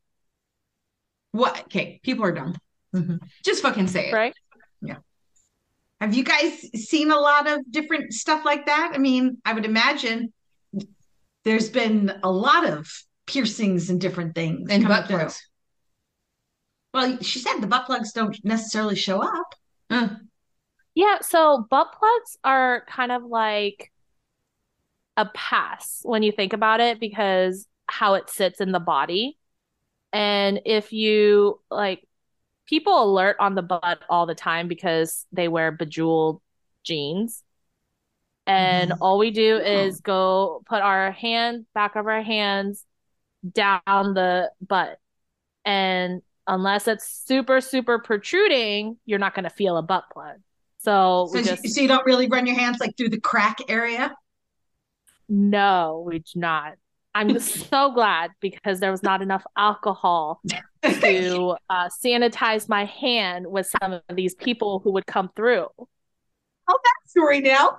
What? 1.32 1.60
Okay, 1.64 2.00
people 2.04 2.26
are 2.26 2.32
dumb. 2.32 2.56
Mhm. 2.96 3.20
Just 3.44 3.62
fucking 3.62 3.88
say 3.88 4.10
it. 4.10 4.14
right? 4.14 4.34
Yeah. 4.82 4.98
Have 6.00 6.14
you 6.14 6.24
guys 6.24 6.62
seen 6.76 7.12
a 7.12 7.20
lot 7.20 7.48
of 7.48 7.60
different 7.72 8.14
stuff 8.14 8.46
like 8.46 8.66
that? 8.68 8.92
I 8.94 8.98
mean, 8.98 9.38
I 9.46 9.54
would 9.54 9.66
imagine 9.66 10.32
there's 11.44 11.70
been 11.70 12.20
a 12.24 12.32
lot 12.32 12.68
of 12.68 12.90
piercings 13.26 13.90
and 13.90 14.00
different 14.00 14.36
things. 14.36 14.70
And 14.70 14.88
butt 14.88 15.08
through. 15.08 15.18
plugs. 15.18 15.42
Well, 16.94 17.18
she 17.22 17.40
said 17.40 17.60
the 17.60 17.68
butt 17.68 17.86
plugs 17.86 18.12
don't 18.14 18.38
necessarily 18.44 18.96
show 18.96 19.22
up. 19.22 19.56
Uh, 19.90 20.10
Yeah, 20.96 21.20
so 21.22 21.66
butt 21.70 21.94
plugs 21.98 22.38
are 22.44 22.86
kind 22.90 23.12
of 23.12 23.24
like 23.24 23.92
a 25.16 25.26
pass 25.26 26.00
when 26.04 26.24
you 26.24 26.32
think 26.32 26.54
about 26.54 26.80
it 26.80 27.00
because 27.00 27.68
how 27.88 28.16
it 28.16 28.30
sits 28.30 28.62
in 28.62 28.72
the 28.72 28.80
body. 28.80 29.38
And 30.14 30.62
if 30.66 30.94
you 30.94 31.62
like 31.72 32.08
people 32.68 33.04
alert 33.04 33.38
on 33.40 33.56
the 33.56 33.62
butt 33.62 34.00
all 34.10 34.26
the 34.26 34.36
time 34.36 34.68
because 34.68 35.26
they 35.32 35.48
wear 35.48 35.72
bejeweled 35.72 36.42
jeans. 36.84 37.44
And 38.46 38.92
Mhm. 38.92 38.98
all 39.02 39.18
we 39.18 39.32
do 39.32 39.58
is 39.58 40.00
go 40.02 40.64
put 40.66 40.82
our 40.82 41.12
hand 41.12 41.66
back 41.74 41.96
of 41.96 42.08
our 42.08 42.22
hands 42.22 42.86
down 43.50 44.14
the 44.14 44.52
butt. 44.62 45.00
And 45.66 46.22
unless 46.48 46.88
it's 46.88 47.08
super, 47.26 47.62
super 47.62 48.00
protruding, 48.00 48.98
you're 49.06 49.20
not 49.20 49.36
going 49.36 49.44
to 49.44 49.50
feel 49.50 49.78
a 49.78 49.82
butt 49.84 50.06
plug. 50.12 50.38
So 50.80 51.30
So, 51.34 51.42
just, 51.42 51.68
so 51.68 51.82
you 51.82 51.88
don't 51.90 52.06
really 52.06 52.28
run 52.28 52.46
your 52.46 52.56
hands 52.56 52.80
like 52.80 52.96
through 52.98 53.10
the 53.10 53.20
crack 53.20 53.58
area. 53.68 54.16
no, 55.30 56.04
we 56.06 56.20
do 56.20 56.40
not. 56.40 56.76
I'm 57.18 57.40
so 57.40 57.92
glad 57.92 58.32
because 58.42 58.80
there 58.80 58.92
was 58.92 59.02
not 59.02 59.24
enough 59.24 59.44
alcohol 59.58 60.40
to 60.84 61.56
uh, 61.70 61.90
sanitize 61.90 62.70
my 62.70 62.86
hand 62.86 63.48
with 63.48 63.74
some 63.82 63.94
of 63.94 64.02
these 64.14 64.36
people 64.36 64.82
who 64.84 64.92
would 64.92 65.08
come 65.08 65.32
through. 65.36 65.66
Tell 65.76 66.80
that 66.84 67.10
story 67.10 67.42
now. 67.42 67.78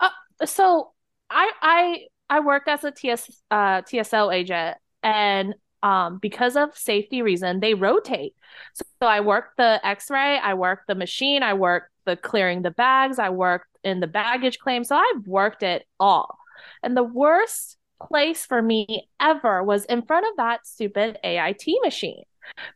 Uh, 0.00 0.08
so 0.46 0.92
I 1.28 1.50
I 1.60 2.06
I 2.30 2.40
worked 2.40 2.68
as 2.68 2.82
a 2.82 2.90
TS 2.90 3.42
uh, 3.50 3.82
TSO 3.82 4.30
agent, 4.30 4.78
and 5.02 5.54
um, 5.82 6.18
because 6.18 6.56
of 6.56 6.76
safety 6.76 7.20
reason, 7.20 7.60
they 7.60 7.74
rotate. 7.74 8.34
So, 8.72 8.84
so 9.02 9.06
I 9.06 9.20
worked 9.20 9.58
the 9.58 9.80
X-ray, 9.86 10.38
I 10.38 10.54
worked 10.54 10.86
the 10.88 10.94
machine, 10.94 11.42
I 11.42 11.52
worked 11.52 11.90
the 12.06 12.16
clearing 12.16 12.62
the 12.62 12.70
bags, 12.70 13.18
I 13.18 13.28
worked 13.28 13.68
in 13.84 14.00
the 14.00 14.06
baggage 14.06 14.58
claim. 14.58 14.82
So 14.82 14.96
I've 14.96 15.26
worked 15.26 15.62
it 15.62 15.86
all. 16.00 16.38
And 16.82 16.96
the 16.96 17.02
worst 17.02 17.76
place 18.02 18.44
for 18.44 18.60
me 18.60 19.08
ever 19.20 19.62
was 19.62 19.84
in 19.84 20.02
front 20.02 20.26
of 20.26 20.36
that 20.36 20.66
stupid 20.66 21.18
AIT 21.24 21.64
machine 21.82 22.24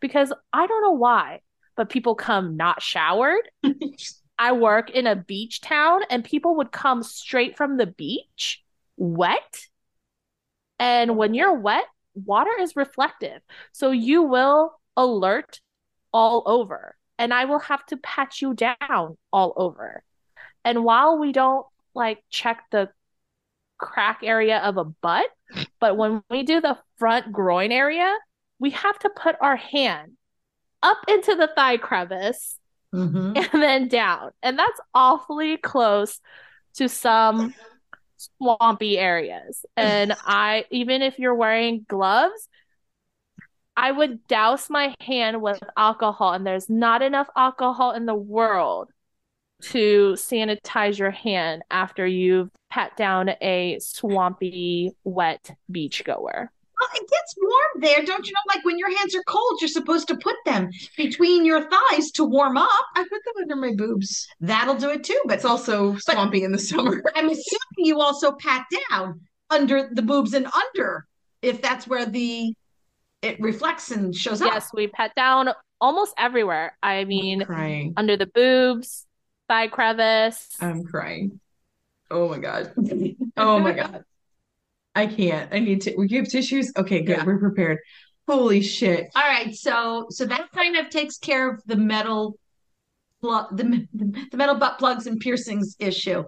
because 0.00 0.32
I 0.52 0.66
don't 0.66 0.82
know 0.82 0.92
why, 0.92 1.40
but 1.76 1.90
people 1.90 2.14
come 2.14 2.56
not 2.56 2.82
showered. 2.82 3.48
I 4.38 4.52
work 4.52 4.90
in 4.90 5.06
a 5.06 5.16
beach 5.16 5.60
town 5.60 6.00
and 6.08 6.24
people 6.24 6.56
would 6.56 6.72
come 6.72 7.02
straight 7.02 7.56
from 7.56 7.76
the 7.76 7.86
beach 7.86 8.62
wet. 8.96 9.66
And 10.78 11.16
when 11.16 11.34
you're 11.34 11.54
wet, 11.54 11.84
water 12.14 12.52
is 12.58 12.74
reflective. 12.74 13.42
So 13.72 13.90
you 13.90 14.22
will 14.22 14.80
alert 14.96 15.60
all 16.12 16.42
over. 16.46 16.96
And 17.18 17.34
I 17.34 17.44
will 17.44 17.58
have 17.58 17.84
to 17.86 17.98
pat 17.98 18.40
you 18.40 18.54
down 18.54 19.18
all 19.30 19.52
over. 19.56 20.02
And 20.64 20.84
while 20.84 21.18
we 21.18 21.32
don't 21.32 21.66
like 21.94 22.22
check 22.30 22.64
the 22.70 22.88
crack 23.80 24.20
area 24.22 24.58
of 24.58 24.76
a 24.76 24.84
butt, 24.84 25.26
but 25.80 25.96
when 25.96 26.22
we 26.30 26.42
do 26.42 26.60
the 26.60 26.78
front 26.98 27.32
groin 27.32 27.72
area, 27.72 28.14
we 28.58 28.70
have 28.70 28.98
to 29.00 29.10
put 29.10 29.36
our 29.40 29.56
hand 29.56 30.12
up 30.82 30.98
into 31.08 31.34
the 31.34 31.48
thigh 31.56 31.76
crevice 31.76 32.58
Mhm. 32.92 33.36
and 33.36 33.62
then 33.62 33.88
down. 33.88 34.30
And 34.42 34.58
that's 34.58 34.80
awfully 34.94 35.56
close 35.56 36.20
to 36.74 36.88
some 36.88 37.54
swampy 38.16 38.98
areas. 38.98 39.64
And 39.76 40.12
I, 40.26 40.66
even 40.70 41.02
if 41.02 41.18
you're 41.18 41.34
wearing 41.34 41.84
gloves, 41.88 42.48
I 43.76 43.92
would 43.92 44.26
douse 44.26 44.68
my 44.68 44.94
hand 45.00 45.40
with 45.40 45.62
alcohol, 45.76 46.32
and 46.32 46.46
there's 46.46 46.68
not 46.68 47.02
enough 47.02 47.28
alcohol 47.36 47.92
in 47.92 48.04
the 48.04 48.14
world 48.14 48.90
to 49.62 50.14
sanitize 50.16 50.98
your 50.98 51.10
hand 51.10 51.62
after 51.70 52.06
you've 52.06 52.50
pat 52.70 52.96
down 52.96 53.30
a 53.40 53.78
swampy, 53.80 54.92
wet 55.04 55.50
beach 55.70 56.02
goer. 56.04 56.50
Well, 56.80 56.88
it 56.94 57.10
gets 57.10 57.34
warm 57.36 57.82
there, 57.82 58.04
don't 58.06 58.26
you 58.26 58.32
know? 58.32 58.54
Like 58.54 58.64
when 58.64 58.78
your 58.78 58.96
hands 58.96 59.14
are 59.14 59.22
cold, 59.26 59.58
you're 59.60 59.68
supposed 59.68 60.08
to 60.08 60.16
put 60.16 60.36
them 60.46 60.70
between 60.96 61.44
your 61.44 61.68
thighs 61.68 62.10
to 62.12 62.24
warm 62.24 62.56
up. 62.56 62.70
I 62.96 63.02
put 63.02 63.10
them 63.10 63.42
under 63.42 63.56
my 63.56 63.74
boobs. 63.76 64.26
That'll 64.40 64.76
do 64.76 64.90
it 64.90 65.04
too. 65.04 65.20
But 65.26 65.36
It's 65.36 65.44
also 65.44 65.96
swampy 65.98 66.42
in 66.42 66.52
the 66.52 66.58
summer. 66.58 67.02
I'm 67.14 67.26
assuming 67.28 67.76
you 67.76 68.00
also 68.00 68.32
pat 68.32 68.64
down 68.90 69.20
under 69.50 69.90
the 69.92 70.00
boobs 70.00 70.32
and 70.32 70.46
under, 70.46 71.06
if 71.42 71.60
that's 71.60 71.86
where 71.86 72.06
the 72.06 72.54
it 73.22 73.38
reflects 73.40 73.90
and 73.90 74.14
shows 74.14 74.40
up. 74.40 74.52
Yes, 74.52 74.70
we 74.72 74.86
pat 74.86 75.14
down 75.14 75.50
almost 75.80 76.14
everywhere. 76.18 76.76
I 76.82 77.04
mean, 77.04 77.44
crying. 77.44 77.92
under 77.96 78.16
the 78.16 78.26
boobs, 78.26 79.06
thigh 79.50 79.66
crevice. 79.66 80.46
I'm 80.60 80.84
crying. 80.84 81.40
Oh 82.08 82.28
my 82.28 82.38
god. 82.38 82.72
Oh 83.36 83.58
my 83.58 83.72
god. 83.72 84.04
I 84.94 85.06
can't. 85.06 85.52
I 85.52 85.58
need 85.58 85.82
to. 85.82 85.94
We 85.96 86.08
have 86.16 86.28
tissues. 86.28 86.72
Okay, 86.76 87.02
good. 87.02 87.18
Yeah. 87.18 87.24
We're 87.24 87.38
prepared. 87.38 87.78
Holy 88.28 88.62
shit. 88.62 89.08
All 89.16 89.22
right, 89.22 89.52
so 89.52 90.06
so 90.10 90.24
that 90.26 90.52
kind 90.52 90.76
of 90.76 90.88
takes 90.88 91.18
care 91.18 91.50
of 91.50 91.60
the 91.66 91.76
metal 91.76 92.38
the, 93.22 93.86
the 93.92 94.36
metal 94.36 94.54
butt 94.54 94.78
plugs 94.78 95.06
and 95.06 95.20
piercings 95.20 95.76
issue. 95.78 96.22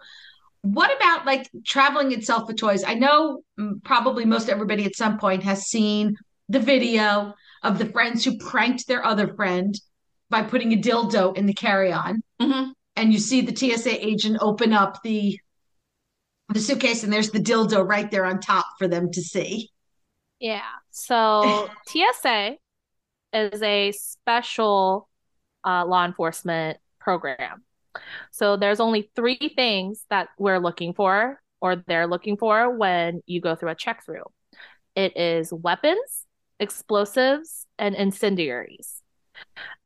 What 0.62 0.94
about 0.94 1.24
like 1.24 1.48
traveling 1.64 2.12
itself 2.12 2.48
with 2.48 2.56
toys? 2.56 2.84
I 2.84 2.94
know 2.94 3.42
mm, 3.58 3.82
probably 3.84 4.24
most 4.24 4.48
everybody 4.48 4.84
at 4.84 4.96
some 4.96 5.18
point 5.18 5.42
has 5.44 5.68
seen 5.68 6.16
the 6.48 6.60
video 6.60 7.34
of 7.62 7.78
the 7.78 7.86
friends 7.86 8.24
who 8.24 8.36
pranked 8.36 8.86
their 8.88 9.04
other 9.06 9.32
friend 9.34 9.74
by 10.28 10.42
putting 10.42 10.72
a 10.72 10.76
dildo 10.76 11.36
in 11.36 11.46
the 11.46 11.54
carry-on. 11.54 12.22
Mhm. 12.40 12.72
And 12.96 13.12
you 13.12 13.18
see 13.18 13.40
the 13.40 13.54
TSA 13.54 14.06
agent 14.06 14.38
open 14.40 14.72
up 14.72 15.02
the 15.02 15.38
the 16.52 16.60
suitcase 16.60 17.02
and 17.02 17.12
there's 17.12 17.30
the 17.30 17.38
dildo 17.38 17.86
right 17.86 18.10
there 18.10 18.26
on 18.26 18.38
top 18.38 18.66
for 18.78 18.86
them 18.86 19.10
to 19.12 19.22
see. 19.22 19.70
Yeah. 20.38 20.68
So 20.90 21.70
TSA 21.88 22.56
is 23.32 23.62
a 23.62 23.92
special 23.92 25.08
uh, 25.64 25.86
law 25.86 26.04
enforcement 26.04 26.78
program. 27.00 27.64
So 28.30 28.56
there's 28.56 28.80
only 28.80 29.10
three 29.14 29.52
things 29.56 30.04
that 30.10 30.28
we're 30.38 30.58
looking 30.58 30.94
for 30.94 31.40
or 31.60 31.76
they're 31.76 32.06
looking 32.06 32.36
for 32.36 32.76
when 32.76 33.22
you 33.26 33.40
go 33.40 33.54
through 33.54 33.70
a 33.70 33.74
check 33.74 34.04
through. 34.04 34.24
It 34.96 35.16
is 35.16 35.52
weapons, 35.52 36.26
explosives, 36.58 37.66
and 37.78 37.94
incendiaries. 37.94 39.00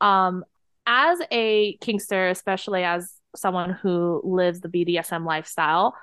Um, 0.00 0.44
as 0.87 1.20
a 1.31 1.77
Kinkster, 1.79 2.31
especially 2.31 2.85
as 2.85 3.12
someone 3.35 3.70
who 3.70 4.20
lives 4.25 4.61
the 4.61 4.68
BDSM 4.68 5.25
lifestyle, 5.27 5.94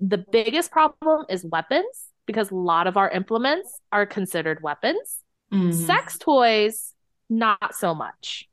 the 0.00 0.18
biggest 0.18 0.70
problem 0.70 1.26
is 1.28 1.44
weapons 1.44 1.84
because 2.26 2.50
a 2.50 2.54
lot 2.54 2.86
of 2.86 2.96
our 2.96 3.10
implements 3.10 3.78
are 3.92 4.06
considered 4.06 4.62
weapons. 4.62 5.18
Mhm. 5.52 5.74
Sex 5.74 6.16
toys, 6.18 6.94
not 7.28 7.74
so 7.74 7.94
much. 7.94 8.48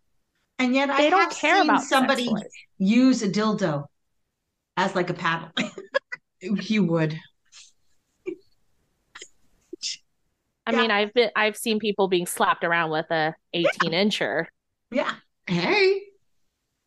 And 0.60 0.73
yet 0.73 0.89
I 0.89 0.97
They 0.97 1.10
don't 1.10 1.21
have 1.21 1.32
care 1.34 1.58
seen 1.62 1.69
about 1.69 1.84
somebody 1.84 2.30
use 2.78 3.21
a 3.21 3.30
dildo 3.30 3.86
as 4.76 4.95
like 4.95 5.10
a 5.10 5.13
paddle. 5.13 5.50
He 6.62 6.80
would. 6.80 7.17
I 10.65 10.71
Yeah. 10.71 10.82
mean, 10.82 10.91
I've 10.91 11.13
been 11.13 11.32
I've 11.36 11.56
seen 11.58 11.80
people 11.80 12.08
being 12.08 12.26
slapped 12.26 12.63
around 12.63 12.91
with 12.91 13.10
a 13.12 13.34
18 13.54 13.91
incher. 13.91 14.45
yeah. 14.91 15.15
Hey, 15.47 16.01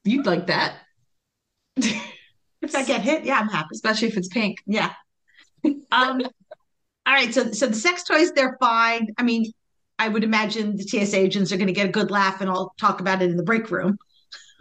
you'd 0.04 0.26
like 0.26 0.46
that. 0.48 0.74
If 2.62 2.74
I 2.74 2.84
get 2.84 3.00
hit, 3.00 3.24
yeah, 3.24 3.38
I'm 3.38 3.48
happy. 3.48 3.68
Especially 3.72 4.08
if 4.08 4.16
it's 4.16 4.28
pink. 4.28 4.58
Yeah. 4.66 4.92
Um 5.64 6.22
all 7.06 7.14
right, 7.14 7.32
so 7.32 7.50
so 7.52 7.66
the 7.66 7.74
sex 7.74 8.04
toys, 8.04 8.32
they're 8.32 8.56
fine. 8.60 9.08
I 9.18 9.22
mean, 9.22 9.46
I 9.98 10.08
would 10.08 10.24
imagine 10.24 10.76
the 10.76 10.84
TSA 10.84 11.16
agents 11.16 11.52
are 11.52 11.56
gonna 11.56 11.72
get 11.72 11.86
a 11.86 11.92
good 11.92 12.10
laugh 12.10 12.40
and 12.40 12.50
I'll 12.50 12.72
talk 12.78 13.00
about 13.00 13.22
it 13.22 13.30
in 13.30 13.36
the 13.36 13.42
break 13.42 13.70
room. 13.70 13.98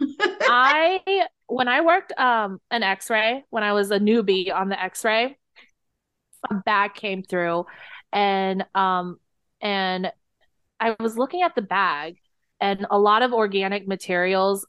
I 0.20 1.26
when 1.46 1.68
I 1.68 1.82
worked 1.82 2.12
um 2.18 2.60
an 2.70 2.82
X-ray 2.82 3.44
when 3.50 3.62
I 3.62 3.72
was 3.72 3.90
a 3.90 3.98
newbie 3.98 4.52
on 4.52 4.68
the 4.68 4.82
X-ray, 4.82 5.36
a 6.50 6.54
bag 6.64 6.94
came 6.94 7.22
through, 7.22 7.66
and 8.12 8.64
um 8.74 9.18
and 9.60 10.10
I 10.78 10.96
was 10.98 11.18
looking 11.18 11.42
at 11.42 11.54
the 11.54 11.62
bag, 11.62 12.16
and 12.60 12.86
a 12.90 12.98
lot 12.98 13.22
of 13.22 13.32
organic 13.32 13.86
materials 13.88 14.66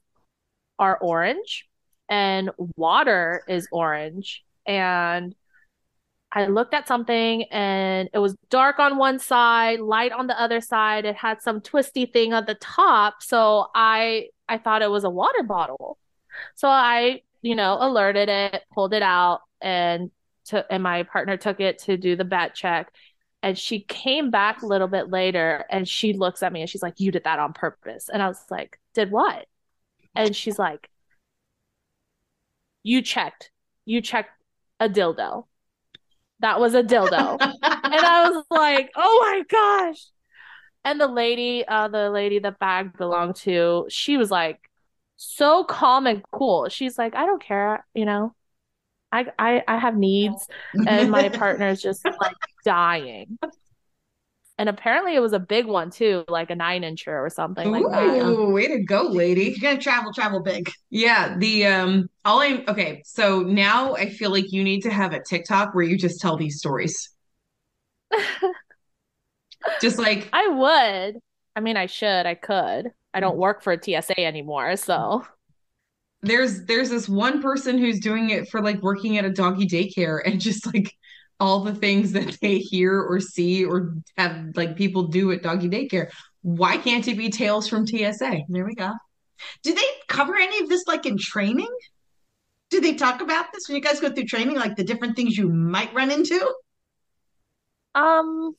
are 0.79 0.97
orange, 0.97 1.67
and 2.09 2.51
water 2.75 3.43
is 3.47 3.67
orange, 3.71 4.43
and 4.65 5.35
I 6.31 6.47
looked 6.47 6.73
at 6.73 6.87
something 6.87 7.43
and 7.51 8.09
it 8.13 8.19
was 8.19 8.35
dark 8.49 8.79
on 8.79 8.97
one 8.97 9.19
side, 9.19 9.81
light 9.81 10.13
on 10.13 10.27
the 10.27 10.39
other 10.39 10.61
side. 10.61 11.03
It 11.05 11.15
had 11.15 11.41
some 11.41 11.59
twisty 11.59 12.05
thing 12.05 12.31
at 12.31 12.47
the 12.47 12.55
top. 12.55 13.21
So 13.21 13.67
I 13.75 14.27
I 14.47 14.57
thought 14.57 14.81
it 14.81 14.89
was 14.89 15.03
a 15.03 15.09
water 15.09 15.43
bottle. 15.43 15.97
So 16.55 16.69
I, 16.69 17.21
you 17.41 17.55
know, 17.55 17.77
alerted 17.79 18.29
it, 18.29 18.63
pulled 18.73 18.93
it 18.93 19.01
out, 19.01 19.41
and 19.59 20.09
to 20.45 20.65
and 20.71 20.83
my 20.83 21.03
partner 21.03 21.35
took 21.37 21.59
it 21.59 21.79
to 21.79 21.97
do 21.97 22.15
the 22.15 22.25
bat 22.25 22.55
check. 22.55 22.93
And 23.43 23.57
she 23.57 23.79
came 23.79 24.29
back 24.29 24.61
a 24.61 24.67
little 24.67 24.87
bit 24.87 25.09
later 25.09 25.65
and 25.69 25.87
she 25.87 26.13
looks 26.13 26.43
at 26.43 26.53
me 26.53 26.61
and 26.61 26.69
she's 26.69 26.83
like, 26.83 26.99
You 26.99 27.11
did 27.11 27.23
that 27.23 27.39
on 27.39 27.53
purpose. 27.53 28.09
And 28.09 28.21
I 28.21 28.27
was 28.27 28.43
like, 28.49 28.79
Did 28.93 29.11
what? 29.11 29.47
And 30.15 30.35
she's 30.35 30.59
like, 30.59 30.89
You 32.83 33.01
checked. 33.01 33.51
You 33.85 34.01
checked 34.01 34.31
a 34.79 34.87
dildo. 34.87 35.45
That 36.39 36.59
was 36.59 36.73
a 36.73 36.83
dildo. 36.83 37.37
and 37.39 37.59
I 37.61 38.29
was 38.29 38.45
like, 38.49 38.91
"Oh 38.95 39.19
my 39.21 39.43
gosh!" 39.47 40.07
And 40.83 40.99
the 40.99 41.07
lady, 41.07 41.65
uh, 41.67 41.87
the 41.87 42.09
lady 42.09 42.39
the 42.39 42.51
bag 42.51 42.97
belonged 42.97 43.35
to, 43.37 43.85
she 43.89 44.17
was 44.17 44.31
like, 44.31 44.59
so 45.17 45.63
calm 45.63 46.07
and 46.07 46.23
cool. 46.31 46.67
She's 46.69 46.97
like, 46.97 47.15
"I 47.15 47.27
don't 47.27 47.41
care, 47.41 47.85
you 47.93 48.05
know, 48.05 48.33
I 49.11 49.27
I 49.37 49.63
I 49.67 49.77
have 49.77 49.95
needs," 49.95 50.47
and 50.87 51.11
my 51.11 51.29
partner's 51.41 51.81
just 51.81 52.03
like 52.05 52.35
dying. 52.63 53.37
And 54.57 54.69
apparently, 54.69 55.15
it 55.15 55.19
was 55.19 55.33
a 55.33 55.39
big 55.39 55.65
one 55.65 55.89
too, 55.89 56.23
like 56.27 56.51
a 56.51 56.55
nine 56.55 56.83
incher 56.83 57.07
or 57.07 57.29
something 57.31 57.71
like 57.71 57.83
that. 57.89 58.23
Ooh, 58.23 58.51
way 58.51 58.67
to 58.67 58.83
go, 58.83 59.03
lady. 59.03 59.45
You're 59.45 59.71
gonna 59.71 59.81
travel, 59.81 60.13
travel 60.13 60.41
big. 60.41 60.71
Yeah, 60.91 61.35
the 61.37 61.65
um 61.65 62.09
all 62.25 62.39
I 62.41 62.63
okay, 62.67 63.01
so 63.05 63.41
now 63.41 63.95
I 63.95 64.09
feel 64.09 64.29
like 64.29 64.51
you 64.51 64.63
need 64.63 64.81
to 64.81 64.91
have 64.91 65.13
a 65.13 65.23
TikTok 65.23 65.73
where 65.73 65.83
you 65.83 65.97
just 65.97 66.21
tell 66.21 66.37
these 66.37 66.59
stories. 66.59 67.09
Just 69.79 69.99
like 69.99 70.29
I 70.33 70.47
would. 70.47 71.19
I 71.55 71.59
mean, 71.59 71.77
I 71.77 71.85
should. 71.85 72.25
I 72.25 72.35
could. 72.35 72.91
I 73.13 73.19
don't 73.19 73.37
work 73.37 73.61
for 73.61 73.75
TSA 73.81 74.19
anymore, 74.19 74.75
so 74.75 75.25
there's 76.21 76.65
there's 76.65 76.89
this 76.89 77.09
one 77.09 77.41
person 77.41 77.77
who's 77.77 77.99
doing 77.99 78.29
it 78.29 78.49
for 78.49 78.61
like 78.61 78.81
working 78.81 79.17
at 79.17 79.25
a 79.25 79.29
doggy 79.31 79.67
daycare 79.67 80.21
and 80.23 80.39
just 80.39 80.71
like 80.73 80.93
all 81.41 81.61
the 81.61 81.73
things 81.73 82.11
that 82.11 82.37
they 82.41 82.59
hear 82.59 83.01
or 83.01 83.19
see 83.19 83.65
or 83.65 83.95
have 84.15 84.55
like 84.55 84.77
people 84.77 85.07
do 85.07 85.31
at 85.31 85.41
doggy 85.41 85.67
daycare. 85.67 86.09
Why 86.43 86.77
can't 86.77 87.07
it 87.07 87.17
be 87.17 87.29
tales 87.29 87.67
from 87.67 87.85
TSA? 87.85 88.41
There 88.47 88.65
we 88.65 88.75
go. 88.75 88.91
Do 89.63 89.73
they 89.73 89.81
cover 90.07 90.35
any 90.35 90.63
of 90.63 90.69
this 90.69 90.85
like 90.87 91.05
in 91.05 91.17
training? 91.17 91.75
Do 92.69 92.79
they 92.79 92.93
talk 92.93 93.21
about 93.21 93.47
this 93.51 93.67
when 93.67 93.75
you 93.75 93.81
guys 93.81 93.99
go 93.99 94.11
through 94.11 94.25
training, 94.25 94.55
like 94.55 94.75
the 94.75 94.83
different 94.83 95.15
things 95.15 95.35
you 95.35 95.49
might 95.49 95.93
run 95.93 96.11
into? 96.11 96.53
Um, 97.95 98.55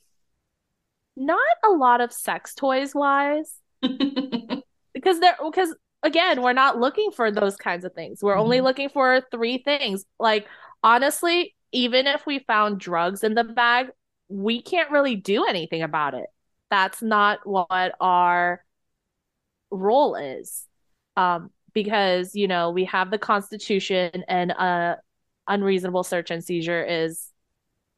not 1.16 1.38
a 1.64 1.70
lot 1.70 2.00
of 2.00 2.12
sex 2.12 2.54
toys 2.54 2.94
wise. 2.94 3.54
because 3.80 5.20
they're 5.20 5.36
because 5.42 5.74
again, 6.02 6.42
we're 6.42 6.52
not 6.52 6.78
looking 6.78 7.12
for 7.12 7.30
those 7.30 7.56
kinds 7.56 7.84
of 7.84 7.94
things. 7.94 8.22
We're 8.22 8.32
mm-hmm. 8.32 8.42
only 8.42 8.60
looking 8.60 8.88
for 8.88 9.22
three 9.30 9.58
things. 9.58 10.04
Like 10.18 10.46
honestly, 10.82 11.54
even 11.72 12.06
if 12.06 12.26
we 12.26 12.38
found 12.40 12.78
drugs 12.78 13.24
in 13.24 13.34
the 13.34 13.44
bag, 13.44 13.88
we 14.28 14.62
can't 14.62 14.90
really 14.90 15.16
do 15.16 15.44
anything 15.44 15.82
about 15.82 16.14
it. 16.14 16.26
That's 16.70 17.02
not 17.02 17.40
what 17.44 17.94
our 18.00 18.64
role 19.70 20.14
is. 20.14 20.66
Um, 21.16 21.50
because, 21.74 22.34
you 22.34 22.48
know, 22.48 22.70
we 22.70 22.84
have 22.86 23.10
the 23.10 23.18
Constitution 23.18 24.24
and 24.28 24.50
a 24.50 24.98
unreasonable 25.48 26.04
search 26.04 26.30
and 26.30 26.44
seizure 26.44 26.84
is 26.84 27.28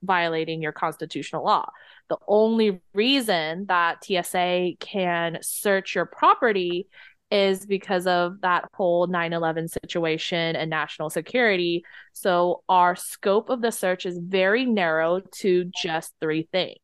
violating 0.03 0.63
your 0.63 0.73
constitutional 0.73 1.45
law. 1.45 1.69
The 2.09 2.19
only 2.29 2.81
reason 2.93 3.67
that 3.67 4.05
TSA 4.05 4.73
can 4.79 5.39
search 5.43 5.95
your 5.95 6.07
property 6.07 6.89
is 7.31 7.67
because 7.67 8.07
of 8.07 8.41
that 8.43 8.65
whole 8.75 9.07
9 9.07 9.33
11 9.33 9.69
situation 9.69 10.57
and 10.57 10.71
national 10.71 11.11
security. 11.11 11.85
So, 12.13 12.63
our 12.69 12.97
scope 12.97 13.51
of 13.51 13.61
the 13.61 13.73
search 13.73 14.07
is 14.07 14.19
very 14.19 14.65
narrow 14.65 15.21
to 15.39 15.71
just 15.75 16.13
three 16.21 16.49
things. 16.53 16.79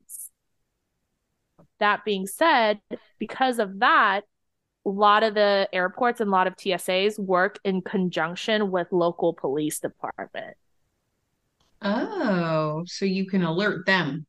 That 1.78 2.04
being 2.04 2.26
said, 2.26 2.80
because 3.18 3.58
of 3.58 3.78
that, 3.80 4.22
a 4.86 4.88
lot 4.88 5.22
of 5.22 5.34
the 5.34 5.68
airports 5.72 6.20
and 6.20 6.28
a 6.28 6.32
lot 6.32 6.46
of 6.46 6.56
TSAs 6.56 7.18
work 7.18 7.58
in 7.64 7.82
conjunction 7.82 8.70
with 8.70 8.88
local 8.90 9.34
police 9.34 9.78
department. 9.78 10.56
Oh, 11.82 12.84
so 12.86 13.04
you 13.04 13.26
can 13.26 13.42
alert 13.42 13.86
them. 13.86 14.26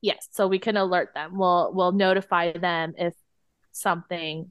Yes, 0.00 0.28
so 0.30 0.48
we 0.48 0.58
can 0.58 0.76
alert 0.76 1.10
them. 1.14 1.36
We'll 1.36 1.72
we'll 1.74 1.92
notify 1.92 2.52
them 2.52 2.94
if 2.96 3.14
something 3.72 4.50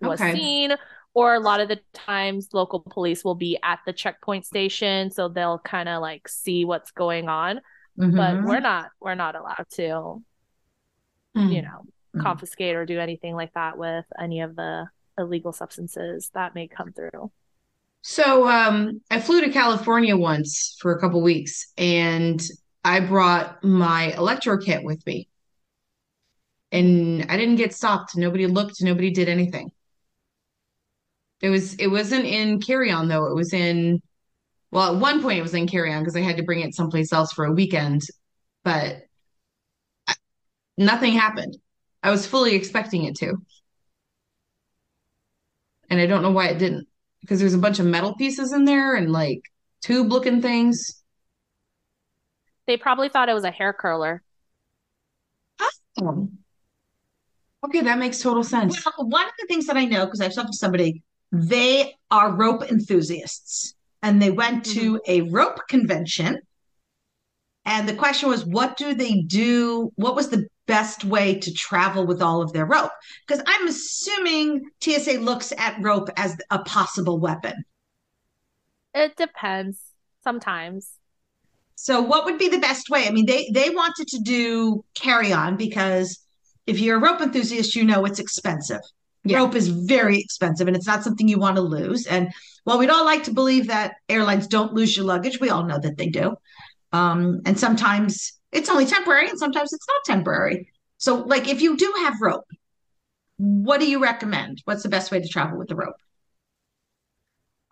was 0.00 0.20
okay. 0.20 0.34
seen 0.34 0.74
or 1.14 1.34
a 1.34 1.40
lot 1.40 1.60
of 1.60 1.68
the 1.68 1.80
times 1.92 2.48
local 2.52 2.80
police 2.80 3.24
will 3.24 3.36
be 3.36 3.58
at 3.62 3.78
the 3.86 3.92
checkpoint 3.92 4.44
station 4.44 5.10
so 5.10 5.28
they'll 5.28 5.60
kind 5.60 5.88
of 5.88 6.02
like 6.02 6.28
see 6.28 6.64
what's 6.64 6.90
going 6.90 7.28
on 7.28 7.60
mm-hmm. 7.98 8.16
but 8.16 8.42
we're 8.44 8.60
not 8.60 8.90
we're 9.00 9.14
not 9.14 9.36
allowed 9.36 9.66
to 9.70 9.82
mm-hmm. 9.82 11.48
you 11.48 11.62
know 11.62 11.68
mm-hmm. 11.68 12.20
confiscate 12.20 12.76
or 12.76 12.84
do 12.84 12.98
anything 12.98 13.34
like 13.34 13.52
that 13.54 13.78
with 13.78 14.04
any 14.20 14.40
of 14.40 14.56
the 14.56 14.86
illegal 15.18 15.52
substances 15.52 16.30
that 16.34 16.54
may 16.54 16.66
come 16.66 16.92
through 16.92 17.30
so 18.02 18.48
um 18.48 19.00
i 19.10 19.20
flew 19.20 19.40
to 19.40 19.50
california 19.50 20.16
once 20.16 20.76
for 20.80 20.92
a 20.92 21.00
couple 21.00 21.22
weeks 21.22 21.72
and 21.78 22.42
i 22.84 23.00
brought 23.00 23.62
my 23.62 24.12
electro 24.16 24.58
kit 24.58 24.82
with 24.82 25.04
me 25.06 25.28
and 26.72 27.24
i 27.28 27.36
didn't 27.36 27.56
get 27.56 27.72
stopped 27.72 28.16
nobody 28.16 28.46
looked 28.46 28.82
nobody 28.82 29.10
did 29.10 29.28
anything 29.28 29.70
it 31.44 31.50
was 31.50 31.74
it 31.74 31.88
wasn't 31.88 32.24
in 32.24 32.58
carry 32.58 32.90
on 32.90 33.06
though. 33.06 33.26
It 33.26 33.34
was 33.34 33.52
in 33.52 34.00
well, 34.70 34.94
at 34.94 35.00
one 35.00 35.20
point 35.20 35.38
it 35.38 35.42
was 35.42 35.52
in 35.52 35.68
carry 35.68 35.92
on 35.92 36.00
because 36.00 36.16
I 36.16 36.22
had 36.22 36.38
to 36.38 36.42
bring 36.42 36.60
it 36.60 36.74
someplace 36.74 37.12
else 37.12 37.34
for 37.34 37.44
a 37.44 37.52
weekend, 37.52 38.00
but 38.64 39.02
I, 40.08 40.14
nothing 40.78 41.12
happened. 41.12 41.58
I 42.02 42.10
was 42.10 42.26
fully 42.26 42.54
expecting 42.54 43.04
it 43.04 43.16
to. 43.16 43.36
And 45.90 46.00
I 46.00 46.06
don't 46.06 46.22
know 46.22 46.30
why 46.30 46.48
it 46.48 46.58
didn't 46.58 46.88
because 47.20 47.40
there's 47.40 47.52
a 47.52 47.58
bunch 47.58 47.78
of 47.78 47.84
metal 47.84 48.14
pieces 48.14 48.54
in 48.54 48.64
there 48.64 48.94
and 48.94 49.12
like 49.12 49.42
tube 49.82 50.10
looking 50.10 50.40
things. 50.40 51.02
They 52.66 52.78
probably 52.78 53.10
thought 53.10 53.28
it 53.28 53.34
was 53.34 53.44
a 53.44 53.50
hair 53.50 53.74
curler. 53.74 54.22
Oh. 56.00 56.30
Okay, 57.66 57.82
that 57.82 57.98
makes 57.98 58.22
total 58.22 58.44
sense. 58.44 58.82
Well, 58.86 59.08
one 59.08 59.26
of 59.26 59.32
the 59.38 59.46
things 59.46 59.66
that 59.66 59.76
I 59.76 59.84
know, 59.84 60.06
because 60.06 60.22
I've 60.22 60.34
talked 60.34 60.52
to 60.52 60.56
somebody 60.56 61.02
they 61.34 61.94
are 62.10 62.32
rope 62.32 62.62
enthusiasts 62.70 63.74
and 64.02 64.22
they 64.22 64.30
went 64.30 64.64
to 64.64 64.94
mm-hmm. 64.94 65.10
a 65.10 65.30
rope 65.30 65.58
convention. 65.68 66.38
And 67.64 67.88
the 67.88 67.94
question 67.94 68.28
was, 68.28 68.44
what 68.44 68.76
do 68.76 68.94
they 68.94 69.22
do? 69.22 69.90
What 69.96 70.14
was 70.14 70.28
the 70.28 70.46
best 70.66 71.04
way 71.04 71.38
to 71.40 71.52
travel 71.52 72.06
with 72.06 72.22
all 72.22 72.40
of 72.40 72.52
their 72.52 72.66
rope? 72.66 72.92
Because 73.26 73.42
I'm 73.46 73.66
assuming 73.66 74.62
TSA 74.80 75.14
looks 75.20 75.52
at 75.56 75.82
rope 75.82 76.08
as 76.16 76.36
a 76.50 76.60
possible 76.60 77.18
weapon. 77.18 77.64
It 78.94 79.16
depends 79.16 79.80
sometimes. 80.22 80.90
So 81.74 82.00
what 82.00 82.24
would 82.26 82.38
be 82.38 82.48
the 82.48 82.58
best 82.58 82.88
way? 82.90 83.08
I 83.08 83.10
mean, 83.10 83.26
they 83.26 83.50
they 83.52 83.70
wanted 83.70 84.06
to 84.08 84.20
do 84.20 84.84
carry 84.94 85.32
on 85.32 85.56
because 85.56 86.20
if 86.66 86.78
you're 86.78 86.98
a 86.98 87.00
rope 87.00 87.20
enthusiast, 87.20 87.74
you 87.74 87.84
know 87.84 88.04
it's 88.04 88.20
expensive. 88.20 88.80
Yeah. 89.24 89.38
Rope 89.38 89.54
is 89.54 89.68
very 89.68 90.20
expensive 90.20 90.68
and 90.68 90.76
it's 90.76 90.86
not 90.86 91.02
something 91.02 91.26
you 91.26 91.38
want 91.38 91.56
to 91.56 91.62
lose. 91.62 92.06
And 92.06 92.30
while 92.64 92.78
we'd 92.78 92.90
all 92.90 93.04
like 93.04 93.24
to 93.24 93.32
believe 93.32 93.68
that 93.68 93.94
airlines 94.08 94.46
don't 94.46 94.74
lose 94.74 94.96
your 94.96 95.06
luggage, 95.06 95.40
we 95.40 95.50
all 95.50 95.64
know 95.64 95.78
that 95.78 95.96
they 95.96 96.08
do. 96.08 96.36
Um, 96.92 97.40
and 97.46 97.58
sometimes 97.58 98.38
it's 98.52 98.68
only 98.68 98.86
temporary 98.86 99.28
and 99.28 99.38
sometimes 99.38 99.72
it's 99.72 99.86
not 99.88 100.14
temporary. 100.14 100.68
So, 100.98 101.16
like, 101.22 101.48
if 101.48 101.60
you 101.60 101.76
do 101.76 101.92
have 101.98 102.14
rope, 102.20 102.44
what 103.36 103.80
do 103.80 103.88
you 103.88 104.00
recommend? 104.00 104.62
What's 104.64 104.82
the 104.82 104.88
best 104.88 105.10
way 105.10 105.20
to 105.20 105.28
travel 105.28 105.58
with 105.58 105.68
the 105.68 105.76
rope? 105.76 105.96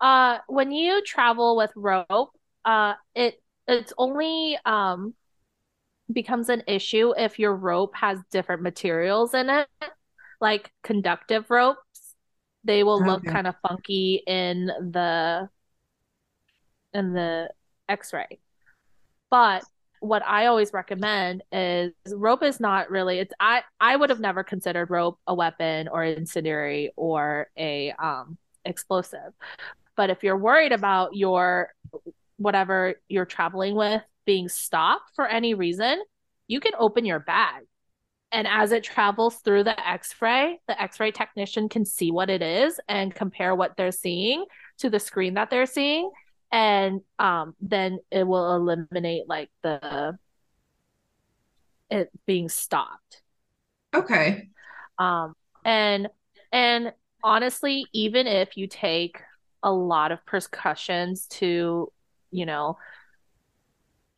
Uh, 0.01 0.39
when 0.47 0.71
you 0.71 1.01
travel 1.05 1.55
with 1.55 1.71
rope, 1.75 2.31
uh, 2.65 2.93
it 3.15 3.41
it's 3.65 3.93
only 3.97 4.57
um 4.65 5.13
becomes 6.11 6.49
an 6.49 6.63
issue 6.67 7.13
if 7.17 7.39
your 7.39 7.55
rope 7.55 7.95
has 7.95 8.19
different 8.29 8.61
materials 8.61 9.33
in 9.33 9.49
it 9.49 9.67
like 10.43 10.71
conductive 10.83 11.49
ropes. 11.49 12.15
They 12.65 12.83
will 12.83 13.01
look 13.01 13.23
kind 13.23 13.47
of 13.47 13.55
funky 13.65 14.21
in 14.27 14.67
the 14.67 15.49
in 16.93 17.13
the 17.13 17.49
x-ray. 17.89 18.39
But 19.31 19.63
what 20.01 20.21
I 20.25 20.47
always 20.47 20.73
recommend 20.73 21.43
is 21.51 21.93
rope 22.11 22.43
is 22.43 22.59
not 22.59 22.91
really 22.91 23.19
it's 23.19 23.33
I 23.39 23.63
I 23.79 23.95
would 23.95 24.09
have 24.09 24.19
never 24.19 24.43
considered 24.43 24.89
rope 24.89 25.17
a 25.25 25.33
weapon 25.33 25.87
or 25.87 26.03
incendiary 26.03 26.91
or 26.97 27.47
a 27.57 27.93
um 27.93 28.37
explosive. 28.65 29.33
But 29.95 30.09
if 30.09 30.23
you're 30.23 30.37
worried 30.37 30.73
about 30.73 31.15
your 31.15 31.73
whatever 32.35 32.95
you're 33.07 33.25
traveling 33.25 33.75
with 33.75 34.01
being 34.25 34.49
stopped 34.49 35.11
for 35.15 35.25
any 35.25 35.53
reason, 35.53 36.03
you 36.47 36.59
can 36.59 36.73
open 36.77 37.05
your 37.05 37.19
bag 37.19 37.63
and 38.33 38.47
as 38.47 38.71
it 38.71 38.83
travels 38.83 39.35
through 39.37 39.63
the 39.63 39.87
x-ray 39.87 40.59
the 40.67 40.81
x-ray 40.81 41.11
technician 41.11 41.69
can 41.69 41.85
see 41.85 42.11
what 42.11 42.29
it 42.29 42.41
is 42.41 42.79
and 42.89 43.13
compare 43.13 43.55
what 43.55 43.77
they're 43.77 43.91
seeing 43.91 44.43
to 44.79 44.89
the 44.89 44.99
screen 44.99 45.35
that 45.35 45.49
they're 45.49 45.65
seeing. 45.65 46.11
And 46.51 47.01
um, 47.17 47.55
then 47.61 47.99
it 48.11 48.27
will 48.27 48.55
eliminate 48.55 49.27
like 49.27 49.49
the 49.63 50.17
it 51.89 52.11
being 52.25 52.49
stopped. 52.49 53.21
Okay. 53.93 54.49
Um 54.97 55.35
and 55.63 56.09
and 56.51 56.93
honestly 57.23 57.85
even 57.93 58.27
if 58.27 58.57
you 58.57 58.67
take 58.67 59.19
a 59.61 59.71
lot 59.71 60.11
of 60.11 60.25
precautions 60.25 61.27
to 61.27 61.91
you 62.31 62.45
know 62.45 62.77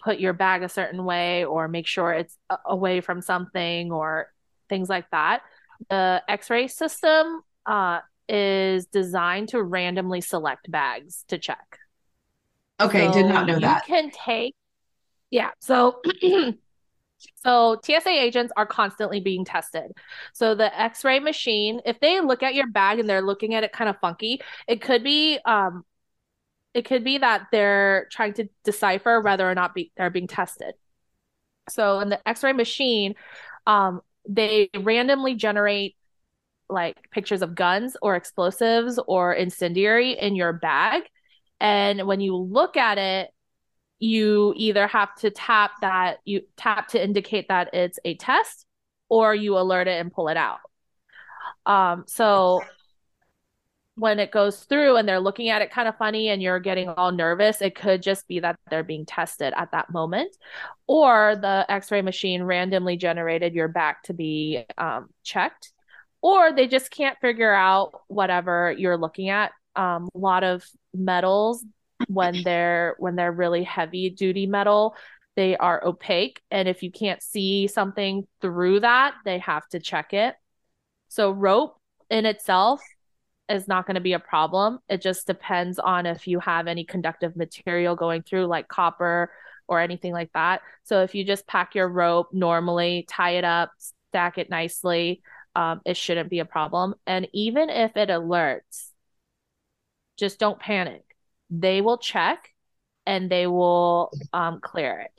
put 0.06 0.20
your 0.20 0.34
bag 0.34 0.62
a 0.62 0.70
certain 0.70 1.04
way 1.04 1.44
or 1.44 1.68
make 1.68 1.88
sure 1.88 2.14
it's 2.14 2.38
away 2.64 3.02
from 3.02 3.22
something 3.22 3.92
or 3.92 4.32
things 4.70 4.88
like 4.88 5.10
that. 5.10 5.42
The 5.90 6.22
X-ray 6.30 6.68
system 6.68 7.42
uh, 7.66 8.00
is 8.30 8.86
designed 8.86 9.50
to 9.50 9.64
randomly 9.64 10.22
select 10.22 10.70
bags 10.70 11.26
to 11.30 11.40
check. 11.40 11.80
Okay, 12.80 13.08
so 13.08 13.14
did 13.14 13.26
not 13.26 13.48
know 13.48 13.60
that. 13.60 13.88
You 13.88 13.96
can 13.96 14.12
take, 14.12 14.56
yeah. 15.32 15.52
So, 15.60 16.02
so 17.44 17.80
TSA 17.84 18.10
agents 18.10 18.54
are 18.56 18.68
constantly 18.68 19.22
being 19.22 19.44
tested. 19.44 19.92
So 20.34 20.54
the 20.54 20.80
X-ray 20.80 21.20
machine, 21.20 21.82
if 21.84 22.00
they 22.00 22.22
look 22.22 22.44
at 22.44 22.54
your 22.54 22.68
bag 22.68 23.00
and 23.00 23.10
they're 23.10 23.24
looking 23.24 23.56
at 23.56 23.64
it 23.64 23.72
kind 23.72 23.90
of 23.90 23.98
funky, 24.02 24.40
it 24.68 24.82
could 24.82 25.04
be 25.04 25.40
um, 25.46 25.84
it 26.76 26.84
could 26.84 27.06
be 27.06 27.18
that 27.20 27.48
they're 27.54 28.08
trying 28.12 28.34
to 28.34 28.50
decipher 28.66 29.22
whether 29.22 29.50
or 29.50 29.56
not 29.56 29.74
be, 29.74 29.94
they're 29.96 30.10
being 30.10 30.28
tested. 30.28 30.76
So 31.70 32.02
in 32.02 32.10
the 32.10 32.28
X-ray 32.28 32.52
machine, 32.52 33.16
um, 33.66 34.02
they 34.28 34.70
randomly 34.78 35.36
generate 35.36 35.96
like 36.68 36.98
pictures 37.12 37.42
of 37.42 37.56
guns 37.56 37.96
or 38.02 38.18
explosives 38.18 39.00
or 39.08 39.34
incendiary 39.34 40.20
in 40.20 40.36
your 40.36 40.52
bag. 40.52 41.04
And 41.62 42.06
when 42.06 42.20
you 42.20 42.36
look 42.36 42.76
at 42.76 42.98
it, 42.98 43.30
you 44.00 44.54
either 44.58 44.86
have 44.88 45.16
to 45.16 45.30
tap 45.30 45.72
that 45.80 46.18
you 46.26 46.42
tap 46.58 46.90
to 46.90 47.02
indicate 47.02 47.48
that 47.48 47.74
it's 47.74 48.00
a 48.04 48.16
test 48.18 48.66
or 49.08 49.34
you 49.34 49.58
alert 49.58 49.88
it 49.88 50.02
and 50.02 50.12
pull 50.12 50.28
it 50.28 50.36
out. 50.36 50.60
Um, 51.66 52.04
so 52.08 52.64
when 53.96 54.20
it 54.20 54.32
goes 54.32 54.60
through 54.64 54.98
and 54.98 55.08
they're 55.08 55.20
looking 55.20 55.50
at 55.50 55.62
it 55.62 55.72
kind 55.72 55.88
of 55.88 55.98
funny 55.98 56.30
and 56.30 56.42
you're 56.42 56.60
getting 56.60 56.90
all 56.90 57.12
nervous, 57.12 57.62
it 57.62 57.76
could 57.76 58.04
just 58.04 58.28
be 58.28 58.40
that 58.42 58.58
they're 58.70 58.84
being 58.84 59.06
tested 59.06 59.54
at 59.56 59.72
that 59.72 59.90
moment. 59.90 60.36
Or 60.86 61.38
the 61.42 61.66
x 61.70 61.92
ray 61.92 62.02
machine 62.02 62.44
randomly 62.44 62.98
generated 62.98 63.54
your 63.54 63.70
back 63.70 64.04
to 64.04 64.14
be 64.14 64.66
um, 64.78 65.10
checked. 65.24 65.72
Or 66.22 66.52
they 66.52 66.68
just 66.68 66.92
can't 66.92 67.18
figure 67.20 67.54
out 67.54 68.02
whatever 68.08 68.76
you're 68.78 68.98
looking 68.98 69.30
at. 69.30 69.52
Um, 69.76 70.10
a 70.14 70.18
lot 70.18 70.44
of 70.44 70.66
metals, 70.94 71.64
when 72.08 72.44
they're 72.44 72.96
when 73.00 73.16
they're 73.16 73.32
really 73.32 73.64
heavy 73.64 74.10
duty 74.10 74.46
metal, 74.46 74.96
they 75.36 75.56
are 75.56 75.86
opaque. 75.86 76.42
And 76.52 76.68
if 76.68 76.84
you 76.84 76.92
can't 76.92 77.22
see 77.22 77.68
something 77.68 78.28
through 78.42 78.82
that, 78.82 79.16
they 79.24 79.40
have 79.40 79.68
to 79.70 79.80
check 79.80 80.14
it. 80.14 80.36
So 81.08 81.32
rope 81.32 81.78
in 82.10 82.26
itself 82.26 82.82
is 83.50 83.68
not 83.68 83.86
going 83.86 83.96
to 83.96 84.02
be 84.02 84.14
a 84.14 84.20
problem. 84.20 84.80
It 84.90 85.02
just 85.02 85.28
depends 85.28 85.80
on 85.80 86.06
if 86.06 86.28
you 86.28 86.40
have 86.40 86.68
any 86.68 86.84
conductive 86.84 87.36
material 87.36 87.96
going 87.96 88.24
through, 88.24 88.48
like 88.48 88.68
copper 88.68 89.32
or 89.68 89.80
anything 89.80 90.14
like 90.14 90.32
that. 90.34 90.62
So 90.84 91.02
if 91.04 91.16
you 91.16 91.24
just 91.24 91.48
pack 91.48 91.76
your 91.76 91.88
rope 91.88 92.30
normally, 92.34 93.06
tie 93.10 93.32
it 93.32 93.44
up, 93.44 93.72
stack 93.78 94.38
it 94.38 94.50
nicely, 94.50 95.22
um, 95.56 95.82
it 95.86 95.98
shouldn't 95.98 96.30
be 96.30 96.40
a 96.40 96.46
problem. 96.46 96.96
And 97.06 97.28
even 97.34 97.70
if 97.70 97.96
it 97.98 98.10
alerts, 98.10 98.90
just 100.18 100.40
don't 100.40 100.60
panic. 100.60 101.04
They 101.50 101.82
will 101.82 101.98
check 101.98 102.50
and 103.06 103.30
they 103.30 103.48
will 103.48 104.12
um, 104.34 104.60
clear 104.62 105.00
it 105.02 105.12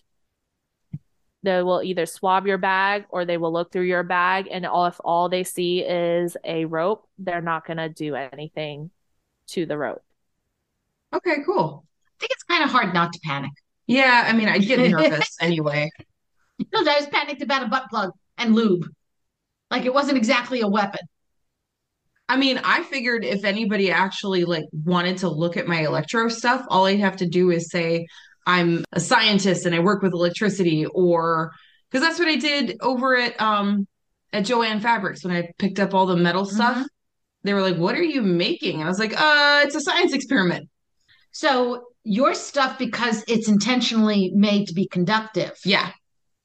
they 1.47 1.63
will 1.63 1.83
either 1.83 2.07
swab 2.07 2.47
your 2.47 2.59
bag 2.59 3.05
or 3.09 3.25
they 3.25 3.37
will 3.37 3.53
look 3.53 3.71
through 3.71 3.85
your 3.85 4.03
bag 4.03 4.49
and 4.51 4.67
all, 4.67 4.87
if 4.87 5.01
all 5.05 5.29
they 5.29 5.45
see 5.45 5.81
is 5.81 6.37
a 6.45 6.65
rope 6.65 7.07
they're 7.19 7.41
not 7.41 7.65
going 7.65 7.77
to 7.77 7.89
do 7.89 8.17
anything 8.17 8.91
to 9.47 9.65
the 9.65 9.79
rope. 9.79 10.03
Okay 11.15 11.37
cool. 11.47 11.85
I 11.87 12.15
think 12.19 12.33
it's 12.33 12.43
kind 12.43 12.65
of 12.65 12.71
hard 12.71 12.93
not 12.93 13.13
to 13.13 13.21
panic. 13.25 13.53
Yeah 13.87 14.25
i 14.27 14.33
mean 14.33 14.49
i 14.49 14.59
get 14.59 14.91
nervous 14.91 15.37
anyway. 15.41 15.89
No 16.73 16.81
i 16.81 16.99
was 16.99 17.07
panicked 17.07 17.43
about 17.43 17.63
a 17.63 17.67
butt 17.69 17.89
plug 17.89 18.11
and 18.37 18.55
lube. 18.55 18.87
Like 19.71 19.85
it 19.85 19.95
wasn't 19.95 20.19
exactly 20.19 20.61
a 20.61 20.69
weapon. 20.69 21.01
I 22.29 22.37
mean, 22.37 22.59
I 22.65 22.83
figured 22.83 23.25
if 23.25 23.45
anybody 23.45 23.93
actually 23.93 24.45
like 24.45 24.65
wanted 24.73 25.19
to 25.19 25.29
look 25.29 25.57
at 25.57 25.69
my 25.69 25.87
electro 25.87 26.29
stuff, 26.29 26.67
all 26.69 26.87
I'd 26.87 26.99
have 26.99 27.17
to 27.19 27.27
do 27.29 27.51
is 27.51 27.71
say, 27.71 28.07
I'm 28.47 28.85
a 28.93 29.01
scientist 29.01 29.67
and 29.67 29.75
I 29.75 29.81
work 29.81 30.03
with 30.03 30.13
electricity 30.13 30.87
or 30.87 31.53
because 31.91 32.07
that's 32.07 32.19
what 32.19 32.29
I 32.29 32.37
did 32.37 32.77
over 32.81 33.17
at 33.17 33.41
um 33.41 33.87
at 34.33 34.45
Joann 34.45 34.81
Fabrics 34.81 35.25
when 35.25 35.35
I 35.35 35.51
picked 35.59 35.81
up 35.81 35.95
all 35.95 36.07
the 36.07 36.17
metal 36.17 36.45
stuff. 36.45 36.77
Mm-hmm. 36.77 36.87
They 37.45 37.55
were 37.55 37.63
like, 37.63 37.77
"What 37.77 37.95
are 37.95 38.03
you 38.03 38.23
making?" 38.23 38.77
And 38.77 38.85
I 38.85 38.89
was 38.89 38.99
like, 38.99 39.13
"Uh, 39.13 39.63
it's 39.65 39.75
a 39.75 39.81
science 39.81 40.13
experiment." 40.13 40.69
So, 41.31 41.85
your 42.03 42.35
stuff 42.35 42.79
because 42.79 43.25
it's 43.29 43.49
intentionally 43.49 44.33
made 44.35 44.69
to 44.69 44.75
be 44.75 44.89
conductive. 44.89 45.53
Yeah. 45.65 45.91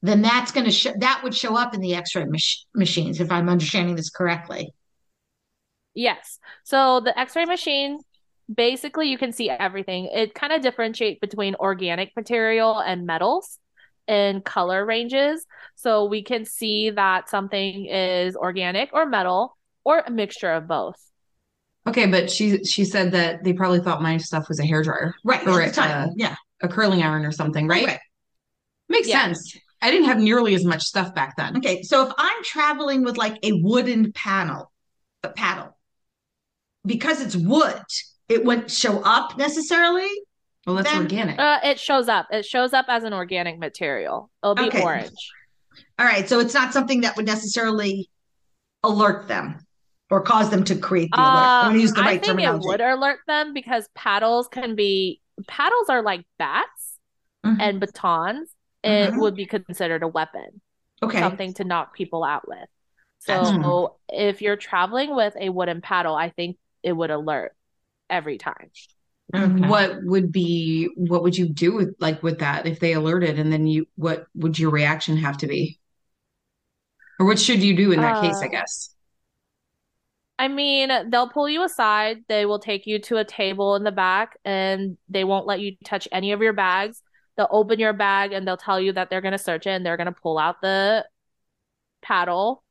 Then 0.02 0.20
that's 0.20 0.52
going 0.52 0.66
to 0.66 0.72
show 0.72 0.92
that 0.98 1.20
would 1.22 1.34
show 1.34 1.56
up 1.56 1.74
in 1.74 1.80
the 1.80 1.94
X-ray 1.94 2.24
mach- 2.24 2.66
machines 2.74 3.20
if 3.20 3.30
I'm 3.30 3.48
understanding 3.48 3.94
this 3.94 4.10
correctly. 4.10 4.72
Yes. 5.94 6.38
So 6.64 7.00
the 7.00 7.18
X-ray 7.18 7.44
machine 7.44 8.00
basically 8.52 9.08
you 9.08 9.18
can 9.18 9.32
see 9.32 9.50
everything. 9.50 10.06
It 10.06 10.34
kind 10.34 10.52
of 10.52 10.62
differentiate 10.62 11.20
between 11.20 11.54
organic 11.56 12.14
material 12.16 12.78
and 12.78 13.06
metals 13.06 13.58
in 14.08 14.40
color 14.40 14.84
ranges. 14.84 15.46
So 15.76 16.06
we 16.06 16.22
can 16.22 16.44
see 16.44 16.90
that 16.90 17.28
something 17.28 17.86
is 17.86 18.36
organic 18.36 18.90
or 18.92 19.06
metal 19.06 19.56
or 19.84 19.98
a 20.00 20.10
mixture 20.10 20.52
of 20.52 20.66
both. 20.66 20.96
Okay, 21.86 22.06
but 22.06 22.30
she 22.30 22.62
she 22.64 22.84
said 22.84 23.12
that 23.12 23.42
they 23.42 23.52
probably 23.52 23.80
thought 23.80 24.00
my 24.02 24.16
stuff 24.16 24.48
was 24.48 24.60
a 24.60 24.64
hair 24.64 24.82
dryer, 24.82 25.14
right? 25.24 25.46
Or 25.46 25.60
at 25.60 25.70
the 25.70 25.80
time, 25.80 26.08
uh, 26.08 26.12
yeah, 26.16 26.36
a 26.62 26.68
curling 26.68 27.02
iron 27.02 27.24
or 27.24 27.32
something, 27.32 27.66
right? 27.66 27.86
right. 27.86 28.00
Makes 28.88 29.08
yeah. 29.08 29.24
sense. 29.24 29.58
I 29.80 29.90
didn't 29.90 30.06
have 30.06 30.20
nearly 30.20 30.54
as 30.54 30.64
much 30.64 30.82
stuff 30.82 31.12
back 31.12 31.36
then. 31.36 31.56
Okay, 31.56 31.82
so 31.82 32.06
if 32.06 32.12
I'm 32.16 32.44
traveling 32.44 33.02
with 33.02 33.16
like 33.16 33.36
a 33.42 33.52
wooden 33.52 34.12
panel, 34.12 34.70
a 35.24 35.30
paddle, 35.30 35.76
because 36.86 37.20
it's 37.20 37.34
wood, 37.34 37.82
it 38.32 38.44
wouldn't 38.44 38.70
show 38.70 39.00
up 39.04 39.36
necessarily. 39.36 40.08
Well, 40.66 40.76
that's 40.76 40.90
then, 40.90 41.02
organic. 41.02 41.38
Uh, 41.38 41.60
it 41.64 41.78
shows 41.78 42.08
up. 42.08 42.28
It 42.30 42.44
shows 42.44 42.72
up 42.72 42.86
as 42.88 43.04
an 43.04 43.12
organic 43.12 43.58
material. 43.58 44.30
It'll 44.42 44.54
be 44.54 44.64
okay. 44.64 44.82
orange. 44.82 45.30
All 45.98 46.06
right. 46.06 46.28
So 46.28 46.40
it's 46.40 46.54
not 46.54 46.72
something 46.72 47.02
that 47.02 47.16
would 47.16 47.26
necessarily 47.26 48.08
alert 48.82 49.28
them 49.28 49.58
or 50.10 50.20
cause 50.20 50.50
them 50.50 50.64
to 50.64 50.76
create 50.76 51.10
the 51.12 51.20
alert. 51.20 51.26
I'm 51.26 51.64
going 51.64 51.76
to 51.76 51.82
use 51.82 51.92
the 51.92 52.00
right 52.00 52.08
I 52.08 52.12
think 52.12 52.24
terminology. 52.24 52.64
It 52.64 52.68
would 52.68 52.80
alert 52.80 53.20
them 53.26 53.52
because 53.52 53.88
paddles 53.94 54.48
can 54.48 54.76
be 54.76 55.20
paddles 55.46 55.88
are 55.88 56.02
like 56.02 56.24
bats 56.38 56.98
mm-hmm. 57.44 57.60
and 57.60 57.80
batons. 57.80 58.50
It 58.84 59.10
mm-hmm. 59.10 59.20
would 59.20 59.34
be 59.34 59.46
considered 59.46 60.02
a 60.02 60.08
weapon. 60.08 60.60
Okay. 61.02 61.18
Something 61.18 61.54
to 61.54 61.64
knock 61.64 61.94
people 61.94 62.22
out 62.22 62.46
with. 62.46 62.68
So 63.18 63.32
mm-hmm. 63.32 64.14
if 64.14 64.42
you're 64.42 64.56
traveling 64.56 65.14
with 65.14 65.34
a 65.40 65.48
wooden 65.48 65.80
paddle, 65.80 66.14
I 66.14 66.30
think 66.30 66.56
it 66.82 66.92
would 66.92 67.10
alert 67.10 67.52
every 68.08 68.38
time. 68.38 68.70
Okay. 69.34 69.66
What 69.66 70.02
would 70.02 70.30
be 70.30 70.90
what 70.94 71.22
would 71.22 71.36
you 71.36 71.48
do 71.48 71.74
with 71.74 71.94
like 71.98 72.22
with 72.22 72.40
that 72.40 72.66
if 72.66 72.80
they 72.80 72.92
alerted 72.92 73.38
and 73.38 73.50
then 73.50 73.66
you 73.66 73.86
what 73.94 74.26
would 74.34 74.58
your 74.58 74.70
reaction 74.70 75.16
have 75.16 75.38
to 75.38 75.46
be? 75.46 75.78
Or 77.18 77.26
what 77.26 77.38
should 77.38 77.62
you 77.62 77.74
do 77.74 77.92
in 77.92 78.00
that 78.00 78.16
uh, 78.16 78.20
case, 78.22 78.36
I 78.42 78.46
uh, 78.46 78.50
guess? 78.50 78.94
I 80.38 80.48
mean, 80.48 80.90
they'll 81.10 81.28
pull 81.28 81.48
you 81.48 81.62
aside, 81.62 82.24
they 82.28 82.46
will 82.46 82.58
take 82.58 82.86
you 82.86 82.98
to 83.02 83.18
a 83.18 83.24
table 83.24 83.76
in 83.76 83.84
the 83.84 83.92
back 83.92 84.36
and 84.44 84.98
they 85.08 85.24
won't 85.24 85.46
let 85.46 85.60
you 85.60 85.76
touch 85.84 86.08
any 86.10 86.32
of 86.32 86.42
your 86.42 86.52
bags. 86.52 87.00
They'll 87.36 87.48
open 87.50 87.78
your 87.78 87.92
bag 87.92 88.32
and 88.32 88.46
they'll 88.46 88.56
tell 88.56 88.80
you 88.80 88.92
that 88.92 89.08
they're 89.08 89.20
going 89.20 89.32
to 89.32 89.38
search 89.38 89.66
it 89.66 89.70
and 89.70 89.86
they're 89.86 89.96
going 89.96 90.12
to 90.12 90.20
pull 90.20 90.38
out 90.38 90.60
the 90.60 91.06
paddle 92.02 92.64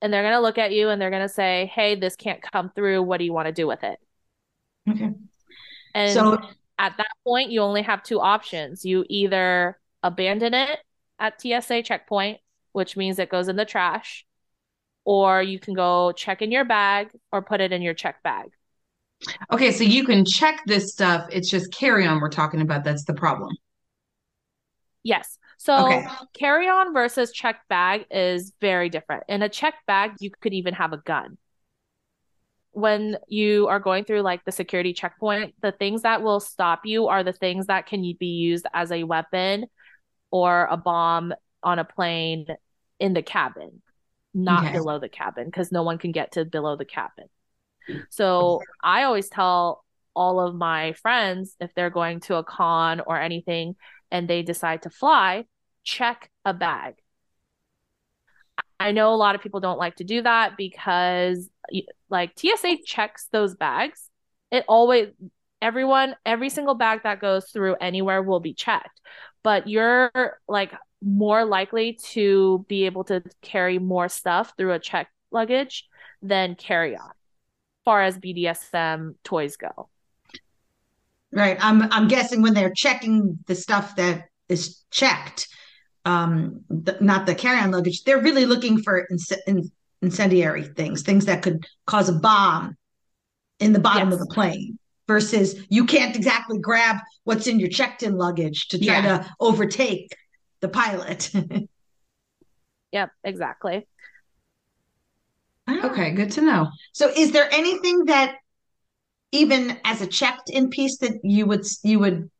and 0.00 0.12
they're 0.12 0.22
going 0.22 0.34
to 0.34 0.40
look 0.40 0.58
at 0.58 0.72
you 0.72 0.88
and 0.88 1.00
they're 1.00 1.10
going 1.10 1.22
to 1.22 1.28
say, 1.28 1.70
"Hey, 1.74 1.94
this 1.94 2.16
can't 2.16 2.40
come 2.40 2.70
through. 2.74 3.02
What 3.02 3.18
do 3.18 3.24
you 3.24 3.32
want 3.32 3.46
to 3.46 3.52
do 3.52 3.66
with 3.66 3.84
it?" 3.84 3.98
Okay. 4.88 5.12
And 5.94 6.12
so 6.12 6.38
at 6.78 6.96
that 6.96 7.12
point, 7.24 7.50
you 7.50 7.60
only 7.60 7.82
have 7.82 8.02
two 8.02 8.20
options. 8.20 8.84
You 8.84 9.04
either 9.08 9.78
abandon 10.02 10.54
it 10.54 10.78
at 11.18 11.40
TSA 11.40 11.82
checkpoint, 11.82 12.38
which 12.72 12.96
means 12.96 13.18
it 13.18 13.28
goes 13.28 13.48
in 13.48 13.56
the 13.56 13.64
trash, 13.64 14.24
or 15.04 15.42
you 15.42 15.58
can 15.58 15.74
go 15.74 16.12
check 16.12 16.42
in 16.42 16.50
your 16.50 16.64
bag 16.64 17.10
or 17.32 17.42
put 17.42 17.60
it 17.60 17.72
in 17.72 17.82
your 17.82 17.94
check 17.94 18.22
bag. 18.22 18.50
Okay, 19.52 19.72
so 19.72 19.84
you 19.84 20.04
can 20.04 20.24
check 20.24 20.62
this 20.66 20.92
stuff. 20.92 21.26
It's 21.30 21.50
just 21.50 21.72
carry 21.72 22.06
on 22.06 22.20
we're 22.20 22.30
talking 22.30 22.62
about. 22.62 22.84
That's 22.84 23.04
the 23.04 23.14
problem. 23.14 23.54
Yes. 25.02 25.38
So 25.58 25.86
okay. 25.86 26.06
carry 26.32 26.68
on 26.68 26.94
versus 26.94 27.32
check 27.32 27.60
bag 27.68 28.06
is 28.10 28.54
very 28.62 28.88
different. 28.88 29.24
In 29.28 29.42
a 29.42 29.48
check 29.50 29.74
bag, 29.86 30.12
you 30.20 30.30
could 30.40 30.54
even 30.54 30.72
have 30.72 30.94
a 30.94 30.98
gun 30.98 31.36
when 32.72 33.16
you 33.28 33.66
are 33.68 33.80
going 33.80 34.04
through 34.04 34.20
like 34.22 34.44
the 34.44 34.52
security 34.52 34.92
checkpoint, 34.92 35.54
the 35.60 35.72
things 35.72 36.02
that 36.02 36.22
will 36.22 36.40
stop 36.40 36.82
you 36.84 37.08
are 37.08 37.24
the 37.24 37.32
things 37.32 37.66
that 37.66 37.86
can 37.86 38.00
be 38.18 38.26
used 38.26 38.66
as 38.72 38.92
a 38.92 39.04
weapon 39.04 39.66
or 40.30 40.66
a 40.70 40.76
bomb 40.76 41.34
on 41.62 41.78
a 41.78 41.84
plane 41.84 42.46
in 42.98 43.12
the 43.12 43.22
cabin, 43.22 43.82
not 44.32 44.66
okay. 44.66 44.74
below 44.74 44.98
the 44.98 45.08
cabin, 45.08 45.46
because 45.46 45.72
no 45.72 45.82
one 45.82 45.98
can 45.98 46.12
get 46.12 46.32
to 46.32 46.44
below 46.44 46.76
the 46.76 46.84
cabin. 46.84 47.26
So 48.10 48.60
I 48.82 49.02
always 49.02 49.28
tell 49.28 49.84
all 50.14 50.40
of 50.40 50.54
my 50.54 50.92
friends 50.92 51.56
if 51.60 51.74
they're 51.74 51.90
going 51.90 52.20
to 52.20 52.36
a 52.36 52.44
con 52.44 53.00
or 53.00 53.20
anything 53.20 53.76
and 54.10 54.28
they 54.28 54.42
decide 54.42 54.82
to 54.82 54.90
fly, 54.90 55.44
check 55.82 56.30
a 56.44 56.54
bag. 56.54 56.94
I 58.78 58.92
know 58.92 59.12
a 59.12 59.16
lot 59.16 59.34
of 59.34 59.42
people 59.42 59.60
don't 59.60 59.78
like 59.78 59.96
to 59.96 60.04
do 60.04 60.22
that 60.22 60.56
because 60.56 61.48
like 62.08 62.38
TSA 62.38 62.78
checks 62.84 63.28
those 63.32 63.54
bags. 63.54 64.08
It 64.50 64.64
always 64.68 65.08
everyone 65.62 66.16
every 66.24 66.48
single 66.48 66.74
bag 66.74 67.02
that 67.04 67.20
goes 67.20 67.50
through 67.50 67.76
anywhere 67.80 68.22
will 68.22 68.40
be 68.40 68.54
checked. 68.54 69.00
But 69.42 69.68
you're 69.68 70.38
like 70.48 70.72
more 71.02 71.44
likely 71.44 71.98
to 72.10 72.64
be 72.68 72.84
able 72.84 73.04
to 73.04 73.22
carry 73.40 73.78
more 73.78 74.08
stuff 74.08 74.52
through 74.56 74.72
a 74.72 74.78
check 74.78 75.08
luggage 75.30 75.86
than 76.22 76.54
carry 76.54 76.96
on 76.96 77.10
far 77.84 78.02
as 78.02 78.18
BDSM 78.18 79.14
toys 79.24 79.56
go. 79.56 79.88
Right. 81.32 81.56
I'm 81.60 81.90
I'm 81.92 82.08
guessing 82.08 82.42
when 82.42 82.54
they're 82.54 82.72
checking 82.74 83.38
the 83.46 83.54
stuff 83.54 83.96
that 83.96 84.24
is 84.48 84.84
checked, 84.90 85.48
um 86.04 86.60
the, 86.68 86.96
not 87.00 87.26
the 87.26 87.34
carry-on 87.34 87.70
luggage 87.70 88.04
they're 88.04 88.22
really 88.22 88.46
looking 88.46 88.82
for 88.82 89.06
inc- 89.12 89.38
in, 89.46 89.70
incendiary 90.02 90.64
things 90.64 91.02
things 91.02 91.26
that 91.26 91.42
could 91.42 91.66
cause 91.86 92.08
a 92.08 92.12
bomb 92.12 92.76
in 93.58 93.72
the 93.72 93.78
bottom 93.78 94.10
Yes. 94.10 94.20
of 94.20 94.26
the 94.26 94.34
plane 94.34 94.78
versus 95.06 95.56
you 95.68 95.84
can't 95.84 96.16
exactly 96.16 96.58
grab 96.58 96.96
what's 97.24 97.46
in 97.46 97.60
your 97.60 97.68
checked-in 97.68 98.16
luggage 98.16 98.68
to 98.68 98.78
try 98.78 99.00
Yeah. 99.00 99.18
to 99.18 99.30
overtake 99.40 100.14
the 100.60 100.68
pilot 100.68 101.30
Yep, 102.92 103.10
exactly. 103.22 103.86
Ah. 105.68 105.86
Okay, 105.90 106.10
good 106.10 106.32
to 106.32 106.40
know. 106.40 106.68
so 106.92 107.08
is 107.16 107.30
there 107.32 107.48
anything 107.52 108.06
that 108.06 108.36
even 109.32 109.78
as 109.84 110.00
a 110.02 110.06
checked-in 110.08 110.70
piece 110.70 110.98
that 110.98 111.12
you 111.22 111.46
would 111.46 111.64
you 111.84 111.98
would 112.00 112.30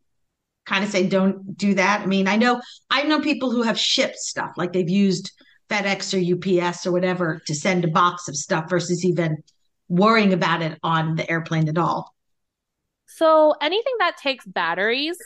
kind 0.67 0.83
of 0.85 0.91
say 0.91 1.07
don't 1.09 1.57
do 1.57 1.75
that 1.75 2.01
i 2.03 2.07
mean 2.07 2.27
i 2.29 2.37
know 2.37 2.61
i 2.91 3.03
know 3.05 3.21
people 3.21 3.51
who 3.51 3.63
have 3.63 3.79
shipped 3.79 4.17
stuff 4.17 4.51
like 4.57 4.73
they've 4.73 4.91
used 4.91 5.31
fedex 5.71 6.12
or 6.12 6.66
ups 6.66 6.87
or 6.87 6.93
whatever 6.93 7.41
to 7.47 7.55
send 7.55 7.85
a 7.85 7.89
box 7.89 8.29
of 8.29 8.37
stuff 8.37 8.68
versus 8.68 9.05
even 9.05 9.43
worrying 9.89 10.33
about 10.33 10.62
it 10.62 10.79
on 10.83 11.16
the 11.16 11.31
airplane 11.31 11.68
at 11.68 11.79
all. 11.79 12.14
So 13.07 13.55
anything 13.61 13.95
that 13.99 14.16
takes 14.16 14.47
batteries, 14.47 15.18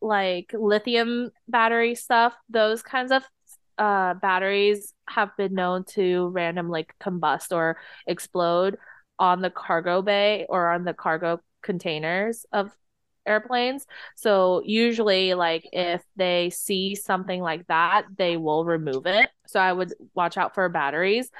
like 0.00 0.50
lithium 0.52 1.30
battery 1.48 1.94
stuff, 1.94 2.34
those 2.48 2.82
kinds 2.82 3.12
of 3.12 3.24
uh, 3.76 4.14
batteries 4.14 4.92
have 5.08 5.30
been 5.36 5.54
known 5.54 5.84
to 5.84 6.28
random 6.28 6.68
like 6.68 6.94
combust 7.00 7.54
or 7.54 7.78
explode 8.06 8.76
on 9.18 9.40
the 9.40 9.50
cargo 9.50 10.02
bay 10.02 10.46
or 10.48 10.70
on 10.70 10.84
the 10.84 10.94
cargo 10.94 11.40
containers 11.62 12.46
of 12.52 12.70
airplanes. 13.28 13.86
So 14.16 14.62
usually, 14.64 15.34
like 15.34 15.68
if 15.72 16.02
they 16.16 16.50
see 16.50 16.94
something 16.96 17.42
like 17.42 17.66
that, 17.68 18.04
they 18.16 18.36
will 18.36 18.64
remove 18.64 19.06
it. 19.06 19.30
So 19.46 19.60
I 19.60 19.72
would 19.72 19.94
watch 20.14 20.36
out 20.38 20.54
for 20.54 20.68
batteries. 20.68 21.30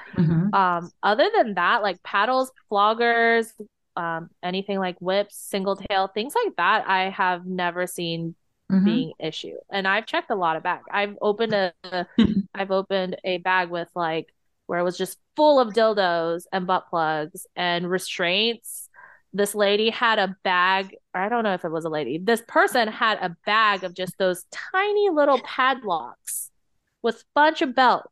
Um, 0.53 0.91
other 1.03 1.29
than 1.35 1.55
that, 1.55 1.83
like 1.83 2.01
paddles, 2.03 2.51
floggers, 2.71 3.51
um, 3.95 4.29
anything 4.43 4.79
like 4.79 4.97
whips, 4.99 5.37
single 5.37 5.75
tail, 5.75 6.07
things 6.07 6.33
like 6.45 6.55
that, 6.57 6.87
I 6.87 7.09
have 7.09 7.45
never 7.45 7.85
seen 7.87 8.35
Mhm. 8.69 8.79
being 8.83 9.13
issue. 9.19 9.57
And 9.71 9.87
I've 9.87 10.05
checked 10.07 10.31
a 10.31 10.35
lot 10.35 10.55
of 10.57 10.63
bags. 10.63 10.85
I've 10.91 11.17
opened 11.21 11.53
a 11.53 11.73
I've 12.53 12.71
opened 12.71 13.17
a 13.23 13.37
bag 13.37 13.69
with 13.69 13.89
like 13.95 14.33
where 14.67 14.79
it 14.79 14.83
was 14.83 14.97
just 14.97 15.17
full 15.35 15.59
of 15.59 15.73
dildos 15.73 16.43
and 16.51 16.67
butt 16.67 16.89
plugs 16.89 17.47
and 17.55 17.89
restraints. 17.89 18.88
This 19.31 19.53
lady 19.53 19.89
had 19.91 20.17
a 20.19 20.35
bag, 20.43 20.95
or 21.13 21.21
I 21.21 21.29
don't 21.29 21.43
know 21.43 21.53
if 21.53 21.63
it 21.63 21.71
was 21.71 21.85
a 21.85 21.89
lady. 21.89 22.17
This 22.17 22.41
person 22.47 22.87
had 22.87 23.19
a 23.21 23.35
bag 23.45 23.83
of 23.83 23.93
just 23.93 24.17
those 24.17 24.45
tiny 24.51 25.09
little 25.09 25.39
padlocks 25.39 26.49
with 27.03 27.17
a 27.17 27.25
bunch 27.35 27.61
of 27.61 27.75
belts. 27.75 28.07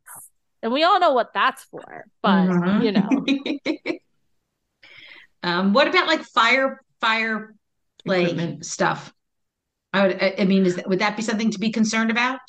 And 0.61 0.71
we 0.71 0.83
all 0.83 0.99
know 0.99 1.13
what 1.13 1.33
that's 1.33 1.63
for, 1.65 2.05
but 2.21 2.47
Mhm. 2.47 2.83
you 2.83 2.91
know. 2.91 3.99
um 5.43 5.73
what 5.73 5.87
about 5.87 6.07
like 6.07 6.23
fire 6.23 6.81
fire 6.99 7.53
play 8.05 8.23
Equipment. 8.23 8.65
stuff 8.65 9.13
I, 9.93 10.07
would, 10.07 10.21
I 10.23 10.35
I 10.39 10.45
mean 10.45 10.65
is 10.65 10.75
that 10.75 10.87
would 10.89 10.99
that 10.99 11.15
be 11.15 11.23
something 11.23 11.51
to 11.51 11.59
be 11.59 11.71
concerned 11.71 12.11
about 12.11 12.39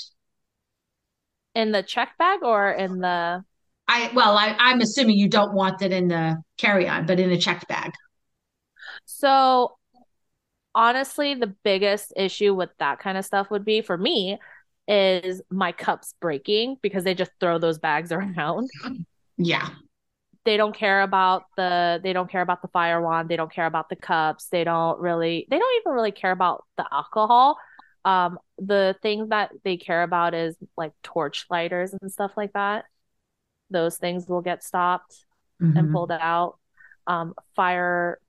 in 1.55 1.73
the 1.73 1.83
check 1.83 2.17
bag 2.19 2.41
or 2.43 2.71
in 2.71 2.99
the 3.01 3.45
i 3.89 4.11
well 4.15 4.37
I, 4.37 4.55
i'm 4.59 4.81
assuming 4.81 5.17
you 5.19 5.29
don't 5.29 5.53
want 5.55 5.83
it 5.83 5.93
in 5.93 6.09
the 6.09 6.37
carry-on 6.57 7.07
but 7.07 7.21
in 7.21 7.31
a 7.31 7.39
checked 7.39 7.69
bag 7.69 7.93
so 9.11 9.77
honestly 10.75 11.35
the 11.35 11.55
biggest 11.65 12.13
issue 12.15 12.55
with 12.55 12.69
that 12.79 12.99
kind 12.99 13.17
of 13.17 13.25
stuff 13.25 13.51
would 13.51 13.65
be 13.65 13.81
for 13.81 13.97
me 13.97 14.39
is 14.87 15.41
my 15.51 15.73
cups 15.73 16.15
breaking 16.21 16.77
because 16.83 17.05
they 17.05 17.15
just 17.15 17.31
throw 17.41 17.59
those 17.59 17.79
bags 17.79 18.13
around 18.13 18.69
yeah. 19.39 19.69
they 20.45 20.57
don't 20.57 20.75
care 20.77 21.03
about 21.03 21.45
the 21.57 22.01
they 22.03 22.13
don't 22.13 22.31
care 22.31 22.43
about 22.43 22.61
the 22.61 22.69
fire 22.69 23.01
wand 23.01 23.29
they 23.29 23.37
don't 23.37 23.53
care 23.53 23.67
about 23.67 23.89
the 23.89 23.97
cups 23.97 24.49
they 24.49 24.63
don't 24.63 25.01
really 25.01 25.47
they 25.51 25.59
don't 25.59 25.81
even 25.81 25.93
really 25.93 26.13
care 26.13 26.33
about 26.33 26.65
the 26.77 26.85
alcohol 26.93 27.57
um 28.05 28.39
the 28.59 28.95
thing 29.03 29.29
that 29.29 29.51
they 29.65 29.77
care 29.77 30.03
about 30.03 30.35
is 30.35 30.55
like 30.77 30.93
torch 31.03 31.47
lighters 31.51 31.95
and 32.01 32.13
stuff 32.13 32.33
like 32.37 32.53
that 32.53 32.85
those 33.71 33.97
things 33.97 34.29
will 34.29 34.43
get 34.43 34.63
stopped 34.63 35.25
Mm-hmm. 35.61 35.77
and 35.77 35.93
pulled 35.93 36.13
out. 36.13 36.59
Um, 37.09 37.35
fire 37.57 38.21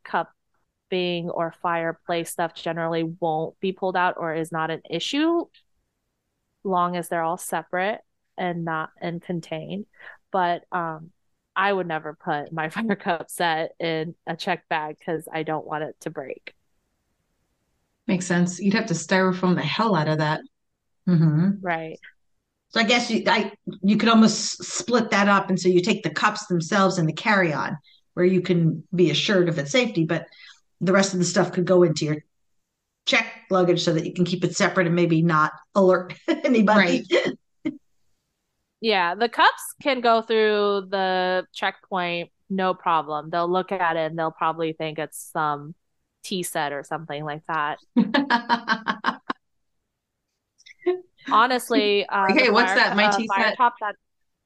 cupping 0.89 1.29
or 1.29 1.53
fireplace 1.61 2.29
stuff 2.31 2.53
generally 2.53 3.03
won't 3.03 3.59
be 3.59 3.71
pulled 3.71 3.95
out 3.95 4.15
or 4.17 4.33
is 4.33 4.51
not 4.51 4.71
an 4.71 4.81
issue, 4.89 5.45
long 6.63 6.95
as 6.95 7.09
they're 7.09 7.23
all 7.23 7.37
separate 7.37 8.01
and 8.37 8.65
not 8.65 8.89
and 9.01 9.21
contained. 9.21 9.85
But 10.31 10.63
um, 10.71 11.11
I 11.55 11.71
would 11.71 11.87
never 11.87 12.13
put 12.13 12.51
my 12.51 12.69
fire 12.69 12.95
cup 12.95 13.29
set 13.29 13.71
in 13.79 14.15
a 14.27 14.35
check 14.35 14.67
bag 14.69 14.97
because 14.99 15.27
I 15.31 15.43
don't 15.43 15.65
want 15.65 15.83
it 15.83 15.95
to 16.01 16.09
break. 16.09 16.53
Makes 18.07 18.25
sense. 18.25 18.59
You'd 18.59 18.73
have 18.73 18.87
to 18.87 18.93
styrofoam 18.95 19.55
the 19.55 19.61
hell 19.61 19.95
out 19.95 20.07
of 20.07 20.17
that. 20.17 20.41
hmm 21.05 21.51
Right. 21.61 21.99
So 22.69 22.79
I 22.79 22.83
guess 22.83 23.09
you 23.09 23.23
I 23.27 23.51
you 23.81 23.97
could 23.97 24.09
almost 24.09 24.63
split 24.63 25.09
that 25.11 25.27
up, 25.27 25.49
and 25.49 25.59
so 25.59 25.69
you 25.69 25.81
take 25.81 26.03
the 26.03 26.09
cups 26.09 26.45
themselves 26.47 26.97
and 26.97 27.07
the 27.07 27.13
carry 27.13 27.51
on, 27.51 27.77
where 28.13 28.25
you 28.25 28.41
can 28.41 28.83
be 28.93 29.09
assured 29.09 29.49
of 29.49 29.57
its 29.57 29.71
safety, 29.71 30.05
but 30.05 30.25
the 30.81 30.93
rest 30.93 31.13
of 31.13 31.19
the 31.19 31.25
stuff 31.25 31.51
could 31.51 31.65
go 31.65 31.83
into 31.83 32.05
your 32.05 32.17
check 33.05 33.25
luggage 33.49 33.83
so 33.83 33.93
that 33.93 34.05
you 34.05 34.13
can 34.13 34.25
keep 34.25 34.43
it 34.43 34.55
separate 34.55 34.87
and 34.87 34.95
maybe 34.95 35.21
not 35.21 35.51
alert 35.75 36.13
anybody. 36.27 37.05
Right. 37.11 37.73
Yeah, 38.81 39.15
the 39.15 39.27
cups 39.27 39.75
can 39.81 39.99
go 39.99 40.21
through 40.21 40.87
the 40.89 41.45
checkpoint, 41.53 42.31
no 42.49 42.73
problem. 42.73 43.29
They'll 43.29 43.51
look 43.51 43.73
at 43.73 43.97
it 43.97 44.11
and 44.11 44.17
they'll 44.17 44.31
probably 44.31 44.71
think 44.73 44.99
it's 44.99 45.31
some 45.33 45.75
tea 46.23 46.43
set 46.43 46.71
or 46.71 46.83
something 46.83 47.25
like 47.25 47.41
that. 47.47 47.79
Honestly, 51.31 52.05
uh, 52.07 52.27
the 52.27 52.51
what's 52.51 52.73
that? 52.73 52.95
My 52.95 53.07
uh, 53.07 53.17
tea 53.17 53.27
set? 53.35 53.57
top 53.57 53.75
that 53.81 53.95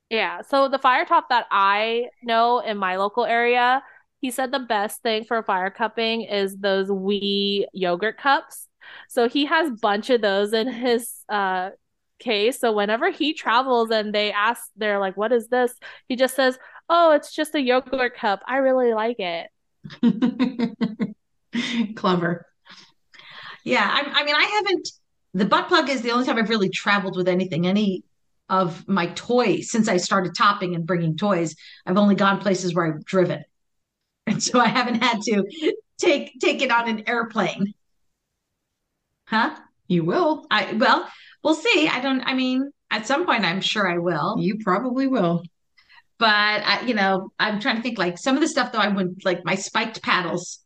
yeah. 0.09 0.41
So 0.41 0.67
the 0.67 0.79
fire 0.79 1.05
top 1.05 1.29
that 1.29 1.45
I 1.51 2.07
know 2.23 2.59
in 2.59 2.77
my 2.77 2.97
local 2.97 3.25
area, 3.25 3.83
he 4.23 4.31
said 4.31 4.53
the 4.53 4.59
best 4.59 5.01
thing 5.01 5.25
for 5.25 5.43
fire 5.43 5.69
cupping 5.69 6.21
is 6.21 6.55
those 6.55 6.89
wee 6.89 7.67
yogurt 7.73 8.17
cups. 8.17 8.69
So 9.09 9.27
he 9.27 9.45
has 9.47 9.67
a 9.67 9.75
bunch 9.81 10.09
of 10.09 10.21
those 10.21 10.53
in 10.53 10.69
his 10.71 11.11
uh 11.27 11.71
case. 12.19 12.61
So 12.61 12.71
whenever 12.71 13.11
he 13.11 13.33
travels 13.33 13.91
and 13.91 14.15
they 14.15 14.31
ask, 14.31 14.61
they're 14.77 14.99
like, 14.99 15.17
"What 15.17 15.33
is 15.33 15.49
this?" 15.49 15.73
He 16.07 16.15
just 16.15 16.37
says, 16.37 16.57
"Oh, 16.87 17.11
it's 17.11 17.35
just 17.35 17.53
a 17.53 17.61
yogurt 17.61 18.15
cup. 18.15 18.41
I 18.47 18.57
really 18.57 18.93
like 18.93 19.19
it." 19.19 19.49
Clever. 21.95 22.45
Yeah, 23.65 23.85
I, 23.85 24.21
I 24.21 24.23
mean, 24.23 24.35
I 24.35 24.43
haven't. 24.43 24.89
The 25.33 25.45
butt 25.45 25.67
plug 25.67 25.89
is 25.89 26.01
the 26.01 26.11
only 26.11 26.25
time 26.25 26.37
I've 26.37 26.49
really 26.49 26.69
traveled 26.69 27.17
with 27.17 27.27
anything. 27.27 27.67
Any 27.67 28.05
of 28.47 28.87
my 28.87 29.07
toys 29.07 29.69
since 29.69 29.89
I 29.89 29.97
started 29.97 30.33
topping 30.33 30.75
and 30.75 30.85
bringing 30.85 31.17
toys, 31.17 31.57
I've 31.85 31.97
only 31.97 32.15
gone 32.15 32.39
places 32.39 32.73
where 32.73 32.85
I've 32.85 33.03
driven, 33.03 33.43
and 34.27 34.41
so 34.43 34.59
I 34.59 34.67
haven't 34.67 35.03
had 35.03 35.21
to 35.23 35.45
take 35.97 36.39
take 36.39 36.61
it 36.61 36.71
on 36.71 36.89
an 36.89 37.03
airplane. 37.07 37.73
Huh? 39.25 39.55
You 39.87 40.03
will. 40.03 40.45
I 40.49 40.73
well, 40.73 41.07
we'll 41.43 41.55
see. 41.55 41.87
I 41.87 41.99
don't. 41.99 42.21
I 42.21 42.33
mean, 42.33 42.71
at 42.91 43.07
some 43.07 43.25
point, 43.25 43.45
I'm 43.45 43.61
sure 43.61 43.89
I 43.89 43.97
will. 43.97 44.35
You 44.39 44.59
probably 44.63 45.07
will. 45.07 45.43
But 46.19 46.63
I, 46.65 46.81
you 46.85 46.93
know, 46.93 47.31
I'm 47.39 47.59
trying 47.59 47.77
to 47.77 47.81
think. 47.81 47.97
Like 47.97 48.17
some 48.17 48.35
of 48.35 48.41
the 48.41 48.47
stuff, 48.47 48.71
though, 48.71 48.79
I 48.79 48.87
wouldn't 48.89 49.25
like 49.25 49.43
my 49.43 49.55
spiked 49.55 50.01
paddles. 50.01 50.59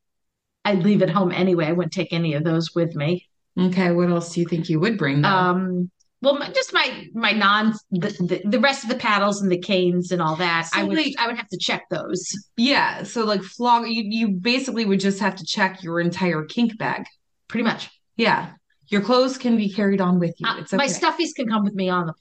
I'd 0.66 0.84
leave 0.84 1.02
at 1.02 1.10
home 1.10 1.32
anyway. 1.32 1.68
I 1.68 1.72
wouldn't 1.72 1.94
take 1.94 2.12
any 2.12 2.34
of 2.34 2.44
those 2.44 2.76
with 2.76 2.96
me. 2.96 3.28
Okay, 3.58 3.92
what 3.92 4.10
else 4.10 4.34
do 4.34 4.42
you 4.42 4.48
think 4.48 4.70
you 4.70 4.80
would 4.80 4.98
bring 4.98 5.22
though? 5.22 5.30
Um, 5.30 5.92
well, 6.22 6.38
my, 6.40 6.50
just 6.52 6.74
my 6.74 7.06
my 7.14 7.32
non 7.32 7.74
the, 7.92 8.10
the 8.10 8.42
the 8.50 8.60
rest 8.60 8.84
of 8.84 8.90
the 8.90 8.96
paddles 8.96 9.42
and 9.42 9.52
the 9.52 9.60
canes 9.60 10.12
and 10.12 10.22
all 10.22 10.36
that. 10.38 10.68
So, 10.68 10.80
I 10.80 10.84
would 10.84 10.98
like- 10.98 11.14
I 11.20 11.28
would 11.28 11.38
have 11.38 11.48
to 11.50 11.58
check 11.58 11.84
those. 11.90 12.32
yeah, 12.58 13.04
so 13.04 13.24
like 13.24 13.44
flog 13.44 13.88
you, 13.88 14.04
you 14.06 14.30
basically 14.30 14.86
would 14.86 15.00
just 15.00 15.20
have 15.20 15.36
to 15.36 15.46
check 15.46 15.84
your 15.84 16.00
entire 16.00 16.44
kink 16.44 16.78
bag. 16.78 17.06
Pretty 17.48 17.64
much. 17.64 17.90
Yeah. 18.16 18.52
Your 18.90 19.02
clothes 19.02 19.38
can 19.38 19.58
be 19.58 19.70
carried 19.70 20.00
on 20.02 20.18
with 20.18 20.34
you. 20.40 20.48
Uh, 20.48 20.58
It's 20.60 20.74
okay. 20.74 20.78
My 20.78 20.88
stuffies 20.88 21.36
can 21.36 21.48
come 21.48 21.64
with 21.64 21.76
me 21.76 21.90
on 21.90 22.08
the 22.08 22.14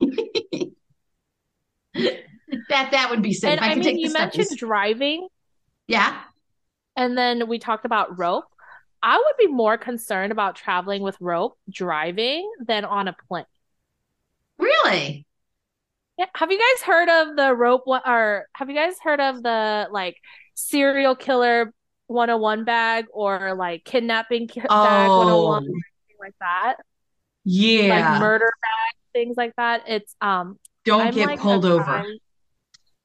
plane. 0.00 0.72
that 2.68 2.90
that 2.90 3.10
would 3.10 3.22
be 3.22 3.32
safe. 3.32 3.50
And 3.52 3.60
I 3.60 3.66
I 3.66 3.68
can 3.70 3.78
mean, 3.80 3.84
take 3.84 3.98
you 4.00 4.08
the 4.08 4.18
mentioned 4.18 4.46
stuffies. 4.48 4.56
driving, 4.58 5.28
Yeah. 5.86 6.20
and 6.96 7.16
then 7.16 7.48
we 7.48 7.58
talked 7.58 7.84
about 7.84 8.18
rope. 8.18 8.44
I 9.02 9.16
would 9.16 9.36
be 9.38 9.46
more 9.46 9.78
concerned 9.78 10.32
about 10.32 10.56
traveling 10.56 11.02
with 11.02 11.16
rope 11.20 11.58
driving 11.70 12.50
than 12.66 12.84
on 12.84 13.08
a 13.08 13.16
plane. 13.28 13.44
Really? 14.58 15.26
Yeah, 16.18 16.26
have 16.34 16.50
you 16.52 16.58
guys 16.58 16.82
heard 16.82 17.08
of 17.08 17.36
the 17.36 17.54
rope 17.54 17.84
or 17.86 18.46
have 18.54 18.68
you 18.68 18.74
guys 18.76 18.94
heard 19.02 19.20
of 19.20 19.42
the 19.42 19.88
like 19.90 20.16
serial 20.54 21.16
killer 21.16 21.72
101 22.08 22.64
bag 22.64 23.06
or 23.12 23.54
like 23.54 23.84
kidnapping 23.84 24.48
ki- 24.48 24.62
bag 24.82 25.14
101 25.14 25.62
Oh, 25.62 25.64
anything 25.64 26.16
like 26.20 26.34
that? 26.40 26.76
yeah. 27.44 27.88
Like 27.88 28.20
murder 28.20 28.50
things 29.14 29.36
like 29.36 29.54
that. 29.56 29.84
It's 29.88 30.14
um 30.20 30.58
Don't 30.84 31.06
I'm 31.06 31.14
get 31.14 31.26
like 31.26 31.40
pulled 31.40 31.64
over. 31.64 32.02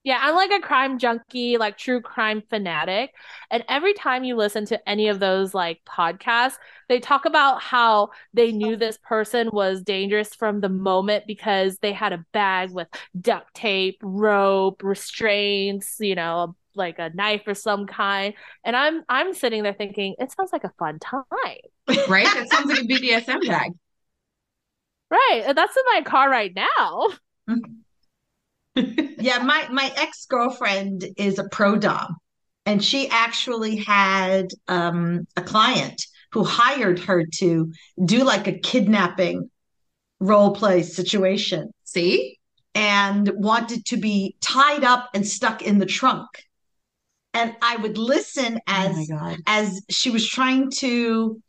Yeah, 0.06 0.20
I'm 0.22 0.36
like 0.36 0.52
a 0.52 0.60
crime 0.60 1.00
junkie, 1.00 1.58
like 1.58 1.80
true 1.80 2.00
crime 2.00 2.44
fanatic. 2.48 3.12
And 3.50 3.66
every 3.68 3.96
time 3.96 4.24
you 4.24 4.36
listen 4.36 4.64
to 4.68 4.88
any 4.88 5.08
of 5.08 5.20
those 5.20 5.56
like 5.56 5.82
podcasts, 5.84 6.58
they 6.88 7.00
talk 7.00 7.26
about 7.26 7.64
how 7.64 8.12
they 8.32 8.52
knew 8.52 8.76
this 8.76 9.00
person 9.00 9.50
was 9.52 9.82
dangerous 9.82 10.36
from 10.36 10.62
the 10.62 10.70
moment 10.70 11.26
because 11.26 11.80
they 11.80 11.92
had 11.92 12.14
a 12.14 12.24
bag 12.34 12.70
with 12.70 12.88
duct 13.20 13.52
tape, 13.56 13.98
rope, 14.04 14.84
restraints, 14.84 15.96
you 16.00 16.14
know, 16.14 16.56
like 16.76 17.00
a 17.00 17.10
knife 17.16 17.42
or 17.48 17.56
some 17.56 17.88
kind. 17.88 18.36
And 18.64 18.76
I'm 18.76 19.02
I'm 19.10 19.34
sitting 19.34 19.64
there 19.64 19.74
thinking, 19.74 20.14
it 20.20 20.32
sounds 20.32 20.54
like 20.54 20.66
a 20.66 20.74
fun 20.78 21.00
time. 21.00 21.24
Right? 22.08 22.28
That 22.32 22.48
sounds 22.52 22.68
like 22.68 22.84
a 22.84 22.86
BDSM 22.86 23.48
bag. 23.48 23.72
Right. 25.10 25.46
That's 25.56 25.76
in 25.76 25.84
my 25.96 26.02
car 26.04 26.30
right 26.30 26.54
now. 26.56 27.08
Mm-hmm. 27.50 27.85
Yeah, 28.76 29.40
my 29.40 29.68
my 29.72 29.92
ex 29.96 30.26
girlfriend 30.26 31.06
is 31.18 31.40
a 31.40 31.48
pro 31.50 31.78
dom, 31.78 32.18
and 32.66 32.84
she 32.84 33.10
actually 33.10 33.78
had 33.78 34.48
um, 34.68 35.28
a 35.38 35.42
client 35.42 36.06
who 36.32 36.44
hired 36.44 37.00
her 37.00 37.26
to 37.38 37.72
do 38.04 38.24
like 38.24 38.48
a 38.48 38.60
kidnapping 38.60 39.50
role 40.20 40.54
play 40.54 40.84
situation, 40.84 41.72
See? 41.84 42.38
and 42.74 43.32
wanted 43.36 43.86
to 43.86 43.98
be 43.98 44.36
tied 44.42 44.84
up 44.84 45.10
and 45.14 45.26
stuck 45.26 45.62
in 45.62 45.80
the 45.80 45.86
trunk. 45.86 46.28
And 47.34 47.56
I 47.62 47.78
would 47.78 47.98
listen 47.98 48.60
as 48.68 49.10
oh 49.12 49.36
as 49.48 49.82
she 49.90 50.10
was 50.10 50.28
trying 50.28 50.72
to 50.80 51.42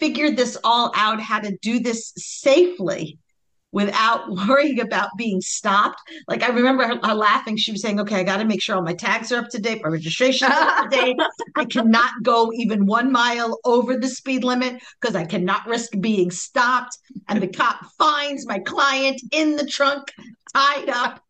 figure 0.00 0.32
this 0.32 0.56
all 0.64 0.92
out, 0.96 1.20
how 1.20 1.38
to 1.38 1.56
do 1.62 1.78
this 1.78 2.12
safely 2.16 3.18
without 3.74 4.30
worrying 4.48 4.80
about 4.80 5.10
being 5.18 5.40
stopped. 5.42 6.00
Like 6.28 6.42
I 6.42 6.48
remember 6.48 6.86
her, 6.86 6.98
her 7.02 7.14
laughing. 7.14 7.56
She 7.58 7.72
was 7.72 7.82
saying, 7.82 8.00
"Okay, 8.00 8.20
I 8.20 8.22
got 8.22 8.38
to 8.38 8.44
make 8.46 8.62
sure 8.62 8.76
all 8.76 8.82
my 8.82 8.94
tags 8.94 9.32
are 9.32 9.38
up 9.40 9.50
to 9.50 9.58
date, 9.60 9.82
my 9.82 9.90
registration 9.90 10.50
is 10.50 10.56
up 10.56 10.90
to 10.90 10.96
date. 10.96 11.16
I 11.56 11.66
cannot 11.66 12.22
go 12.22 12.50
even 12.54 12.86
one 12.86 13.12
mile 13.12 13.58
over 13.64 13.96
the 13.98 14.08
speed 14.08 14.44
limit 14.44 14.82
because 15.00 15.16
I 15.16 15.26
cannot 15.26 15.66
risk 15.66 15.92
being 16.00 16.30
stopped." 16.30 16.96
And 17.28 17.42
the 17.42 17.48
cop 17.48 17.84
finds 17.98 18.46
my 18.46 18.60
client 18.60 19.20
in 19.32 19.56
the 19.56 19.66
trunk, 19.66 20.12
tied 20.54 20.88
up. 20.88 21.20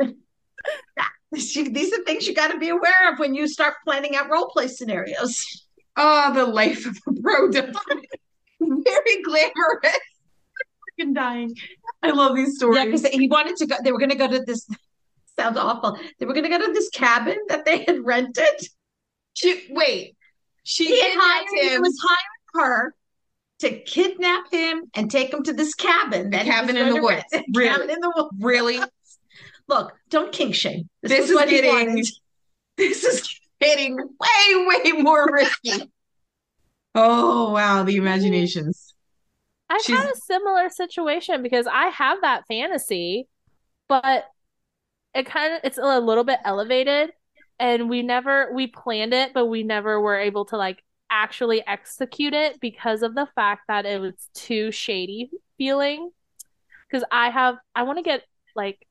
She- 1.36 1.68
these 1.70 1.92
are 1.92 2.02
things 2.04 2.26
you 2.26 2.34
got 2.34 2.48
to 2.52 2.58
be 2.58 2.68
aware 2.68 3.12
of 3.12 3.18
when 3.18 3.34
you 3.34 3.48
start 3.48 3.74
planning 3.84 4.16
out 4.16 4.30
role 4.30 4.48
play 4.48 4.68
scenarios. 4.68 5.66
Oh, 5.96 6.32
the 6.34 6.44
life 6.46 6.86
of 6.86 6.96
a 7.08 7.20
pro. 7.22 7.50
Very 7.50 9.22
glamorous. 9.24 9.98
Dying. 11.12 11.54
I 12.02 12.10
love 12.10 12.36
these 12.36 12.56
stories. 12.56 12.78
Yeah, 12.78 12.84
because 12.86 13.06
he 13.06 13.28
wanted 13.28 13.56
to 13.56 13.66
go. 13.66 13.76
They 13.82 13.92
were 13.92 13.98
going 13.98 14.10
to 14.10 14.16
go 14.16 14.28
to 14.28 14.40
this. 14.44 14.66
Sounds 15.38 15.56
awful. 15.56 15.98
They 16.18 16.26
were 16.26 16.34
going 16.34 16.44
to 16.44 16.50
go 16.50 16.58
to 16.64 16.72
this 16.72 16.88
cabin 16.90 17.36
that 17.48 17.64
they 17.64 17.84
had 17.84 18.04
rented. 18.04 18.60
She, 19.34 19.66
wait. 19.70 20.16
She 20.62 20.86
He 20.86 21.00
hired. 21.02 21.46
kidnapped 21.48 21.72
He 21.72 21.78
was 21.78 21.98
hiring 22.06 22.66
her 22.66 22.94
to 23.60 23.78
kidnap 23.80 24.52
him 24.52 24.84
and 24.94 25.10
take 25.10 25.32
him 25.32 25.42
to 25.44 25.52
this 25.52 25.74
cabin. 25.74 26.30
That 26.30 26.44
cabin 26.44 26.76
in 26.82 26.90
the 26.94 27.00
woods. 27.02 27.24
Really? 27.54 27.68
Cabin 27.68 27.90
in 27.90 28.00
the 28.00 28.12
woods. 28.14 28.28
Really? 28.40 28.78
Look, 29.68 29.92
don't 30.10 30.32
kink 30.32 30.54
shame. 30.54 30.88
This 31.02 31.30
was 31.32 31.42
is 31.42 31.50
getting- 31.50 32.04
This 32.76 33.04
is 33.04 33.40
getting 33.60 33.96
way, 33.96 34.66
way 34.66 34.92
more 35.00 35.26
risky. 35.32 35.90
Oh, 36.94 37.52
wow. 37.52 37.84
The 37.84 37.96
imaginations. 37.96 38.91
I've 39.72 39.80
She's- 39.82 39.98
had 39.98 40.10
a 40.12 40.16
similar 40.16 40.68
situation 40.68 41.42
because 41.42 41.66
I 41.66 41.86
have 41.88 42.20
that 42.20 42.44
fantasy, 42.46 43.26
but 43.88 44.26
it 45.14 45.26
kind 45.26 45.54
of 45.54 45.60
it's 45.64 45.78
a 45.78 46.00
little 46.00 46.24
bit 46.24 46.38
elevated 46.44 47.10
and 47.58 47.88
we 47.88 48.02
never 48.02 48.52
we 48.52 48.66
planned 48.66 49.14
it, 49.14 49.32
but 49.32 49.46
we 49.46 49.62
never 49.62 50.00
were 50.00 50.18
able 50.18 50.44
to 50.46 50.56
like 50.56 50.82
actually 51.10 51.66
execute 51.66 52.34
it 52.34 52.60
because 52.60 53.02
of 53.02 53.14
the 53.14 53.26
fact 53.34 53.62
that 53.68 53.86
it 53.86 54.00
was 54.00 54.14
too 54.34 54.70
shady 54.72 55.30
feeling. 55.56 56.10
Because 56.90 57.04
I 57.10 57.30
have 57.30 57.56
I 57.74 57.84
want 57.84 57.98
to 57.98 58.02
get 58.02 58.22
like 58.54 58.86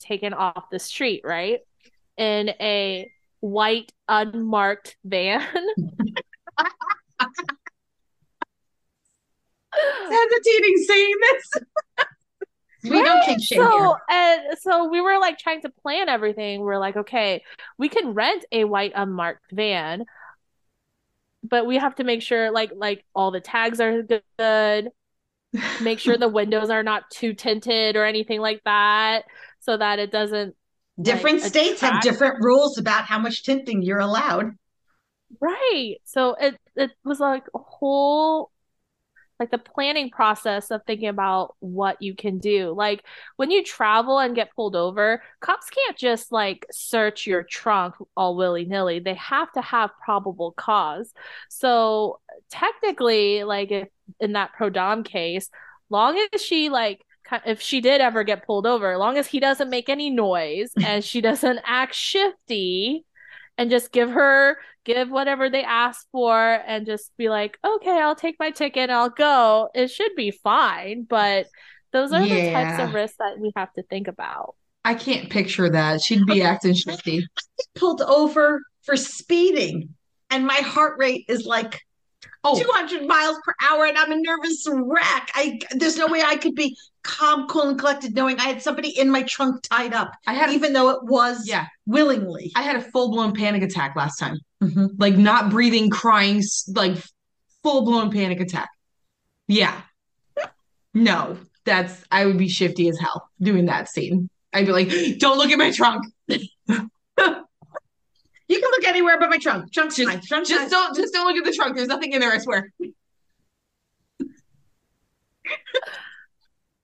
taken 0.00 0.34
off 0.34 0.68
the 0.70 0.78
street, 0.78 1.22
right? 1.24 1.60
In 2.18 2.50
a 2.60 3.10
white 3.40 3.90
unmarked 4.08 4.96
van. 5.04 5.46
Hesitating 10.10 10.76
saying 10.86 11.14
this. 11.20 11.62
We 12.84 13.02
don't 13.02 13.24
kink 13.24 13.42
shame 13.42 13.60
so 13.60 13.78
here. 13.78 13.96
and 14.10 14.58
so 14.58 14.90
we 14.90 15.00
were 15.00 15.18
like 15.18 15.38
trying 15.38 15.62
to 15.62 15.70
plan 15.70 16.10
everything. 16.10 16.60
We're 16.60 16.78
like, 16.78 16.96
okay, 16.96 17.42
we 17.78 17.88
can 17.88 18.12
rent 18.12 18.44
a 18.52 18.64
white 18.64 18.92
unmarked 18.94 19.52
van, 19.52 20.04
but 21.42 21.64
we 21.64 21.78
have 21.78 21.94
to 21.94 22.04
make 22.04 22.20
sure 22.20 22.50
like 22.50 22.72
like 22.76 23.02
all 23.14 23.30
the 23.30 23.40
tags 23.40 23.80
are 23.80 24.02
good. 24.02 24.90
Make 25.80 25.98
sure 25.98 26.18
the 26.18 26.28
windows 26.40 26.68
are 26.68 26.82
not 26.82 27.08
too 27.10 27.32
tinted 27.32 27.96
or 27.96 28.04
anything 28.04 28.42
like 28.42 28.60
that, 28.66 29.24
so 29.60 29.78
that 29.78 29.98
it 29.98 30.12
doesn't 30.12 30.54
Different 31.00 31.40
like, 31.40 31.48
states 31.48 31.80
have 31.80 32.02
different 32.02 32.36
rules 32.40 32.78
about 32.78 33.04
how 33.04 33.18
much 33.18 33.42
tinting 33.42 33.82
you're 33.82 33.98
allowed. 33.98 34.52
Right. 35.40 35.96
So 36.04 36.34
it 36.34 36.56
it 36.76 36.92
was 37.04 37.18
like 37.18 37.44
a 37.52 37.58
whole 37.58 38.50
like 39.40 39.50
the 39.50 39.58
planning 39.58 40.10
process 40.10 40.70
of 40.70 40.82
thinking 40.86 41.08
about 41.08 41.56
what 41.58 42.00
you 42.00 42.14
can 42.14 42.38
do. 42.38 42.72
Like 42.76 43.04
when 43.36 43.50
you 43.50 43.64
travel 43.64 44.18
and 44.18 44.34
get 44.34 44.54
pulled 44.54 44.76
over, 44.76 45.22
cops 45.40 45.68
can't 45.70 45.96
just 45.96 46.30
like 46.30 46.66
search 46.70 47.26
your 47.26 47.42
trunk 47.42 47.94
all 48.16 48.36
willy-nilly. 48.36 49.00
They 49.00 49.14
have 49.14 49.50
to 49.52 49.60
have 49.60 49.90
probable 50.04 50.52
cause. 50.52 51.12
So 51.48 52.20
technically, 52.50 53.44
like 53.44 53.72
if 53.72 53.88
in 54.20 54.32
that 54.32 54.52
pro 54.52 54.70
dom 54.70 55.02
case, 55.02 55.50
long 55.90 56.24
as 56.32 56.40
she 56.42 56.68
like 56.68 57.04
if 57.46 57.60
she 57.60 57.80
did 57.80 58.00
ever 58.00 58.22
get 58.22 58.46
pulled 58.46 58.66
over, 58.66 58.96
long 58.98 59.16
as 59.16 59.26
he 59.26 59.40
doesn't 59.40 59.70
make 59.70 59.88
any 59.88 60.10
noise 60.10 60.70
and 60.84 61.02
she 61.04 61.20
doesn't 61.20 61.60
act 61.64 61.94
shifty 61.94 63.04
and 63.56 63.70
just 63.70 63.92
give 63.92 64.10
her 64.10 64.58
give 64.84 65.10
whatever 65.10 65.48
they 65.48 65.62
ask 65.62 66.06
for 66.12 66.38
and 66.38 66.86
just 66.86 67.16
be 67.16 67.28
like, 67.28 67.58
okay, 67.64 67.98
I'll 68.00 68.14
take 68.14 68.36
my 68.38 68.50
ticket, 68.50 68.90
I'll 68.90 69.10
go. 69.10 69.70
It 69.74 69.88
should 69.88 70.14
be 70.16 70.30
fine, 70.30 71.06
but 71.08 71.46
those 71.92 72.12
are 72.12 72.22
the 72.22 72.52
types 72.52 72.82
of 72.82 72.92
risks 72.92 73.16
that 73.18 73.38
we 73.38 73.52
have 73.56 73.72
to 73.74 73.82
think 73.84 74.08
about. 74.08 74.54
I 74.84 74.94
can't 74.94 75.30
picture 75.30 75.70
that. 75.70 76.02
She'd 76.02 76.26
be 76.26 76.42
acting 76.42 76.74
shifty. 76.74 77.26
Pulled 77.74 78.02
over 78.02 78.60
for 78.82 78.96
speeding, 78.96 79.94
and 80.28 80.46
my 80.46 80.56
heart 80.56 80.98
rate 80.98 81.24
is 81.28 81.46
like 81.46 81.80
Oh, 82.46 82.58
200 82.60 83.06
miles 83.06 83.38
per 83.42 83.54
hour 83.62 83.86
and 83.86 83.96
I'm 83.96 84.12
a 84.12 84.16
nervous 84.16 84.66
wreck. 84.70 85.30
I 85.34 85.58
there's 85.72 85.96
no 85.96 86.06
way 86.06 86.22
I 86.22 86.36
could 86.36 86.54
be 86.54 86.76
calm, 87.02 87.46
cool, 87.48 87.70
and 87.70 87.78
collected 87.78 88.14
knowing 88.14 88.38
I 88.38 88.44
had 88.44 88.62
somebody 88.62 88.88
in 88.98 89.10
my 89.10 89.22
trunk 89.22 89.62
tied 89.62 89.94
up, 89.94 90.12
I 90.26 90.34
had 90.34 90.50
a, 90.50 90.52
even 90.52 90.72
though 90.74 90.90
it 90.90 91.04
was 91.04 91.48
yeah, 91.48 91.66
willingly. 91.86 92.52
I 92.54 92.62
had 92.62 92.76
a 92.76 92.82
full 92.82 93.10
blown 93.10 93.34
panic 93.34 93.62
attack 93.62 93.96
last 93.96 94.18
time. 94.18 94.38
Mhm. 94.62 94.90
Like 94.98 95.16
not 95.16 95.50
breathing, 95.50 95.88
crying, 95.90 96.42
like 96.74 96.96
full 97.62 97.84
blown 97.84 98.10
panic 98.10 98.40
attack. 98.40 98.68
Yeah. 99.48 99.80
No, 100.92 101.38
that's 101.64 102.04
I 102.10 102.26
would 102.26 102.38
be 102.38 102.48
shifty 102.48 102.88
as 102.88 102.98
hell 102.98 103.28
doing 103.40 103.66
that 103.66 103.88
scene. 103.88 104.28
I'd 104.52 104.66
be 104.66 104.72
like, 104.72 104.88
don't 105.18 105.38
look 105.38 105.50
at 105.50 105.58
my 105.58 105.70
trunk. 105.70 106.04
You 108.48 108.60
can 108.60 108.70
look 108.70 108.84
anywhere 108.84 109.18
but 109.18 109.30
my 109.30 109.38
trunk. 109.38 109.72
Trunk's 109.72 109.96
Just- 109.96 110.10
fine. 110.10 110.20
Trunk's 110.20 110.48
Just 110.48 110.62
fine. 110.62 110.70
don't 110.70 110.96
just 110.96 111.12
don't 111.14 111.26
look 111.26 111.36
at 111.36 111.44
the 111.44 111.52
trunk. 111.56 111.76
There's 111.76 111.88
nothing 111.88 112.12
in 112.12 112.20
there, 112.20 112.32
I 112.32 112.38
swear. 112.38 112.70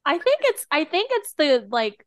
I 0.05 0.19
think 0.19 0.41
it's 0.43 0.67
I 0.71 0.85
think 0.85 1.11
it's 1.13 1.35
the 1.35 1.67
like 1.71 2.05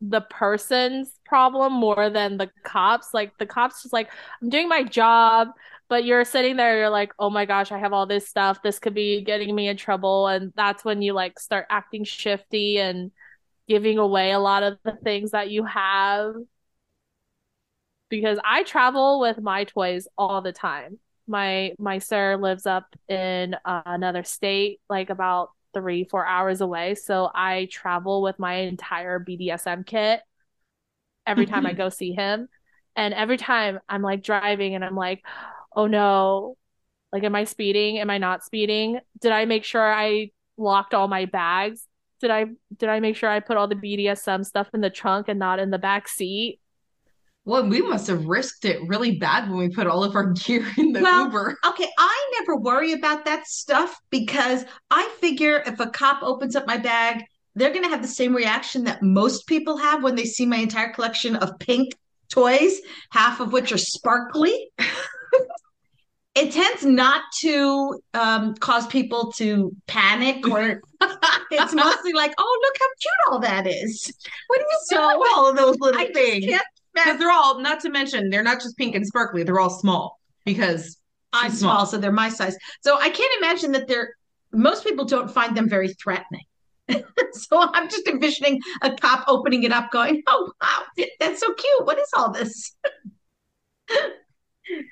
the 0.00 0.20
person's 0.20 1.10
problem 1.24 1.72
more 1.72 2.10
than 2.10 2.36
the 2.36 2.50
cops. 2.62 3.12
Like 3.12 3.36
the 3.38 3.46
cops 3.46 3.82
just 3.82 3.92
like, 3.92 4.10
I'm 4.40 4.48
doing 4.48 4.68
my 4.68 4.84
job, 4.84 5.48
but 5.88 6.04
you're 6.04 6.24
sitting 6.24 6.56
there, 6.56 6.78
you're 6.78 6.90
like, 6.90 7.12
oh 7.18 7.30
my 7.30 7.46
gosh, 7.46 7.72
I 7.72 7.78
have 7.78 7.92
all 7.92 8.06
this 8.06 8.28
stuff. 8.28 8.62
This 8.62 8.78
could 8.78 8.94
be 8.94 9.22
getting 9.22 9.52
me 9.54 9.66
in 9.68 9.76
trouble. 9.76 10.28
And 10.28 10.52
that's 10.54 10.84
when 10.84 11.02
you 11.02 11.14
like 11.14 11.40
start 11.40 11.66
acting 11.70 12.04
shifty 12.04 12.78
and 12.78 13.10
giving 13.66 13.98
away 13.98 14.30
a 14.30 14.38
lot 14.38 14.62
of 14.62 14.78
the 14.84 14.92
things 15.02 15.32
that 15.32 15.50
you 15.50 15.64
have. 15.64 16.34
Because 18.08 18.38
I 18.44 18.62
travel 18.62 19.20
with 19.20 19.40
my 19.40 19.64
toys 19.64 20.08
all 20.16 20.40
the 20.40 20.52
time. 20.52 20.98
My 21.26 21.74
my 21.78 21.98
sir 21.98 22.36
lives 22.36 22.66
up 22.66 22.86
in 23.08 23.54
uh, 23.64 23.82
another 23.84 24.24
state, 24.24 24.80
like 24.88 25.10
about 25.10 25.50
three, 25.74 26.04
four 26.04 26.24
hours 26.24 26.60
away. 26.62 26.94
So 26.94 27.30
I 27.34 27.68
travel 27.70 28.22
with 28.22 28.38
my 28.38 28.54
entire 28.54 29.20
BDSM 29.20 29.86
kit 29.86 30.20
every 31.26 31.44
time 31.44 31.66
I 31.66 31.74
go 31.74 31.90
see 31.90 32.12
him. 32.12 32.48
And 32.96 33.12
every 33.12 33.36
time 33.36 33.78
I'm 33.88 34.02
like 34.02 34.22
driving 34.22 34.74
and 34.74 34.82
I'm 34.82 34.96
like, 34.96 35.22
oh 35.76 35.86
no, 35.86 36.56
like, 37.12 37.24
am 37.24 37.34
I 37.34 37.44
speeding? 37.44 37.98
Am 37.98 38.08
I 38.08 38.18
not 38.18 38.42
speeding? 38.42 38.98
Did 39.20 39.32
I 39.32 39.44
make 39.44 39.64
sure 39.64 39.92
I 39.92 40.30
locked 40.58 40.92
all 40.92 41.08
my 41.08 41.24
bags. 41.24 41.86
Did 42.20 42.30
I 42.30 42.46
did 42.76 42.88
I 42.88 43.00
make 43.00 43.16
sure 43.16 43.30
I 43.30 43.40
put 43.40 43.56
all 43.56 43.68
the 43.68 43.76
BDSM 43.76 44.44
stuff 44.44 44.68
in 44.74 44.80
the 44.80 44.90
trunk 44.90 45.28
and 45.28 45.38
not 45.38 45.60
in 45.60 45.70
the 45.70 45.78
back 45.78 46.08
seat? 46.08 46.60
Well, 47.48 47.66
we 47.66 47.80
must 47.80 48.08
have 48.08 48.26
risked 48.26 48.66
it 48.66 48.78
really 48.88 49.16
bad 49.16 49.48
when 49.48 49.58
we 49.58 49.70
put 49.70 49.86
all 49.86 50.04
of 50.04 50.14
our 50.14 50.32
gear 50.32 50.66
in 50.76 50.92
the 50.92 51.00
Well, 51.00 51.24
Uber. 51.24 51.56
Okay, 51.66 51.88
I 51.98 52.30
never 52.38 52.56
worry 52.58 52.92
about 52.92 53.24
that 53.24 53.46
stuff 53.46 53.98
because 54.10 54.66
I 54.90 55.08
figure 55.18 55.62
if 55.64 55.80
a 55.80 55.86
cop 55.86 56.22
opens 56.22 56.56
up 56.56 56.66
my 56.66 56.76
bag, 56.76 57.24
they're 57.54 57.72
going 57.72 57.84
to 57.84 57.88
have 57.88 58.02
the 58.02 58.08
same 58.08 58.36
reaction 58.36 58.84
that 58.84 59.02
most 59.02 59.46
people 59.46 59.78
have 59.78 60.02
when 60.02 60.14
they 60.14 60.26
see 60.26 60.44
my 60.44 60.58
entire 60.58 60.92
collection 60.92 61.36
of 61.36 61.58
pink 61.58 61.94
toys, 62.28 62.82
half 63.12 63.40
of 63.40 63.50
which 63.50 63.72
are 63.72 63.78
sparkly. 63.78 64.70
it 66.34 66.52
tends 66.52 66.84
not 66.84 67.22
to 67.40 67.98
um, 68.12 68.56
cause 68.56 68.86
people 68.88 69.32
to 69.32 69.74
panic 69.86 70.46
or 70.46 70.82
it's 71.50 71.74
mostly 71.74 72.12
like, 72.12 72.34
oh, 72.36 72.60
look 72.62 72.76
how 72.78 72.86
cute 73.00 73.32
all 73.32 73.38
that 73.40 73.66
is. 73.66 74.12
What 74.48 74.58
do 74.58 74.64
you 74.64 74.78
So, 74.82 75.24
all 75.34 75.48
of 75.48 75.56
those 75.56 75.76
little 75.80 75.98
I 75.98 76.12
things? 76.12 76.44
can't 76.44 76.62
Because 77.04 77.18
they're 77.18 77.30
all, 77.30 77.60
not 77.60 77.80
to 77.80 77.90
mention, 77.90 78.30
they're 78.30 78.42
not 78.42 78.60
just 78.60 78.76
pink 78.76 78.94
and 78.94 79.06
sparkly, 79.06 79.42
they're 79.42 79.60
all 79.60 79.70
small 79.70 80.20
because 80.44 80.98
I'm 81.32 81.50
she's 81.50 81.60
small, 81.60 81.86
so 81.86 81.98
they're 81.98 82.12
my 82.12 82.28
size. 82.28 82.56
So 82.82 82.98
I 82.98 83.10
can't 83.10 83.32
imagine 83.38 83.72
that 83.72 83.88
they're 83.88 84.14
most 84.52 84.84
people 84.84 85.04
don't 85.04 85.30
find 85.30 85.56
them 85.56 85.68
very 85.68 85.88
threatening. 85.94 86.44
so 87.32 87.60
I'm 87.74 87.88
just 87.88 88.06
envisioning 88.08 88.60
a 88.82 88.94
cop 88.94 89.24
opening 89.28 89.64
it 89.64 89.72
up, 89.72 89.90
going, 89.90 90.22
"Oh 90.26 90.52
wow, 90.60 91.04
that's 91.20 91.40
so 91.40 91.52
cute! 91.52 91.86
What 91.86 91.98
is 91.98 92.08
all 92.16 92.32
this?" 92.32 92.74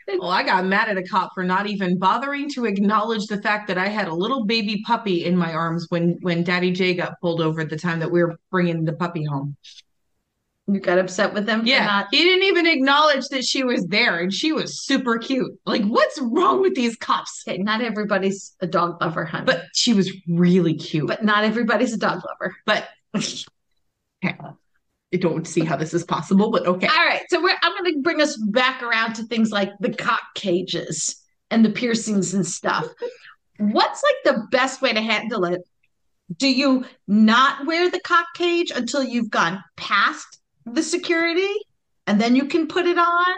Well, 0.09 0.31
I 0.31 0.43
got 0.43 0.65
mad 0.65 0.89
at 0.89 0.97
a 0.97 1.03
cop 1.03 1.33
for 1.35 1.45
not 1.45 1.67
even 1.67 1.99
bothering 1.99 2.49
to 2.53 2.65
acknowledge 2.65 3.27
the 3.27 3.43
fact 3.43 3.69
that 3.69 3.77
I 3.77 3.89
had 3.89 4.09
a 4.09 4.15
little 4.15 4.47
baby 4.47 4.83
puppy 4.87 5.27
in 5.27 5.37
my 5.37 5.53
arms 5.53 5.87
when 5.91 6.17
when 6.23 6.45
Daddy 6.45 6.71
J 6.71 6.95
got 6.95 7.21
pulled 7.21 7.43
over 7.43 7.61
at 7.61 7.69
the 7.69 7.79
time 7.79 8.01
that 8.01 8.11
we 8.11 8.23
were 8.25 8.39
bringing 8.51 8.85
the 8.85 8.95
puppy 8.95 9.25
home. 9.25 9.55
You 10.69 10.81
got 10.81 10.99
upset 10.99 11.33
with 11.33 11.47
them 11.47 11.61
for 11.61 11.67
Yeah, 11.69 11.87
not. 11.87 12.09
he 12.11 12.25
didn't 12.25 12.43
even 12.45 12.67
acknowledge 12.67 13.29
that 13.29 13.45
she 13.45 13.63
was 13.63 13.87
there, 13.87 14.19
and 14.19 14.33
she 14.33 14.51
was 14.53 14.83
super 14.83 15.17
cute. 15.17 15.53
Like, 15.65 15.85
what's 15.85 16.21
wrong 16.21 16.61
with 16.61 16.75
these 16.75 16.97
cops? 16.97 17.45
Okay, 17.47 17.59
not 17.59 17.81
everybody's 17.83 18.57
a 18.61 18.67
dog 18.67 19.01
lover, 19.01 19.25
honey. 19.25 19.45
But 19.45 19.67
she 19.75 19.95
was 19.95 20.13
really 20.27 20.75
cute. 20.75 21.07
but 21.07 21.25
not 21.25 21.45
everybody's 21.45 21.93
a 21.93 21.99
dog 21.99 22.21
lover. 22.27 22.57
But 22.67 22.89
okay. 23.15 24.37
I 25.15 25.19
don't 25.19 25.47
see 25.47 25.65
how 25.65 25.77
this 25.77 25.95
is 25.95 26.03
possible, 26.03 26.51
but 26.51 26.67
okay. 26.67 26.89
All 26.89 27.07
right, 27.07 27.23
so 27.31 27.41
we're, 27.41 27.57
I'm 27.63 27.73
going 27.77 27.95
to 27.95 28.01
bring 28.03 28.21
us 28.21 28.37
back 28.37 28.83
around 28.83 29.15
to 29.15 29.23
things 29.25 29.53
like 29.53 29.71
the 29.79 29.95
cock 29.95 30.21
cages 30.35 31.23
and 31.53 31.65
the 31.65 31.71
piercings 31.71 32.35
and 32.35 32.45
stuff. 32.45 32.89
What's 33.59 34.03
like 34.03 34.35
the 34.35 34.47
best 34.51 34.83
way 34.83 34.93
to 34.93 35.01
handle 35.01 35.45
it? 35.45 35.63
Do 36.37 36.49
you 36.49 36.85
not 37.07 37.67
wear 37.67 37.89
the 37.89 38.01
cock 38.01 38.27
cage 38.35 38.73
until 38.75 39.05
you've 39.05 39.31
gone 39.31 39.63
past 39.77 40.41
the 40.67 40.83
security 40.83 41.55
and 42.07 42.21
then 42.21 42.37
you 42.37 42.47
can 42.47 42.67
put 42.67 42.87
it 42.87 42.99
on? 42.99 43.35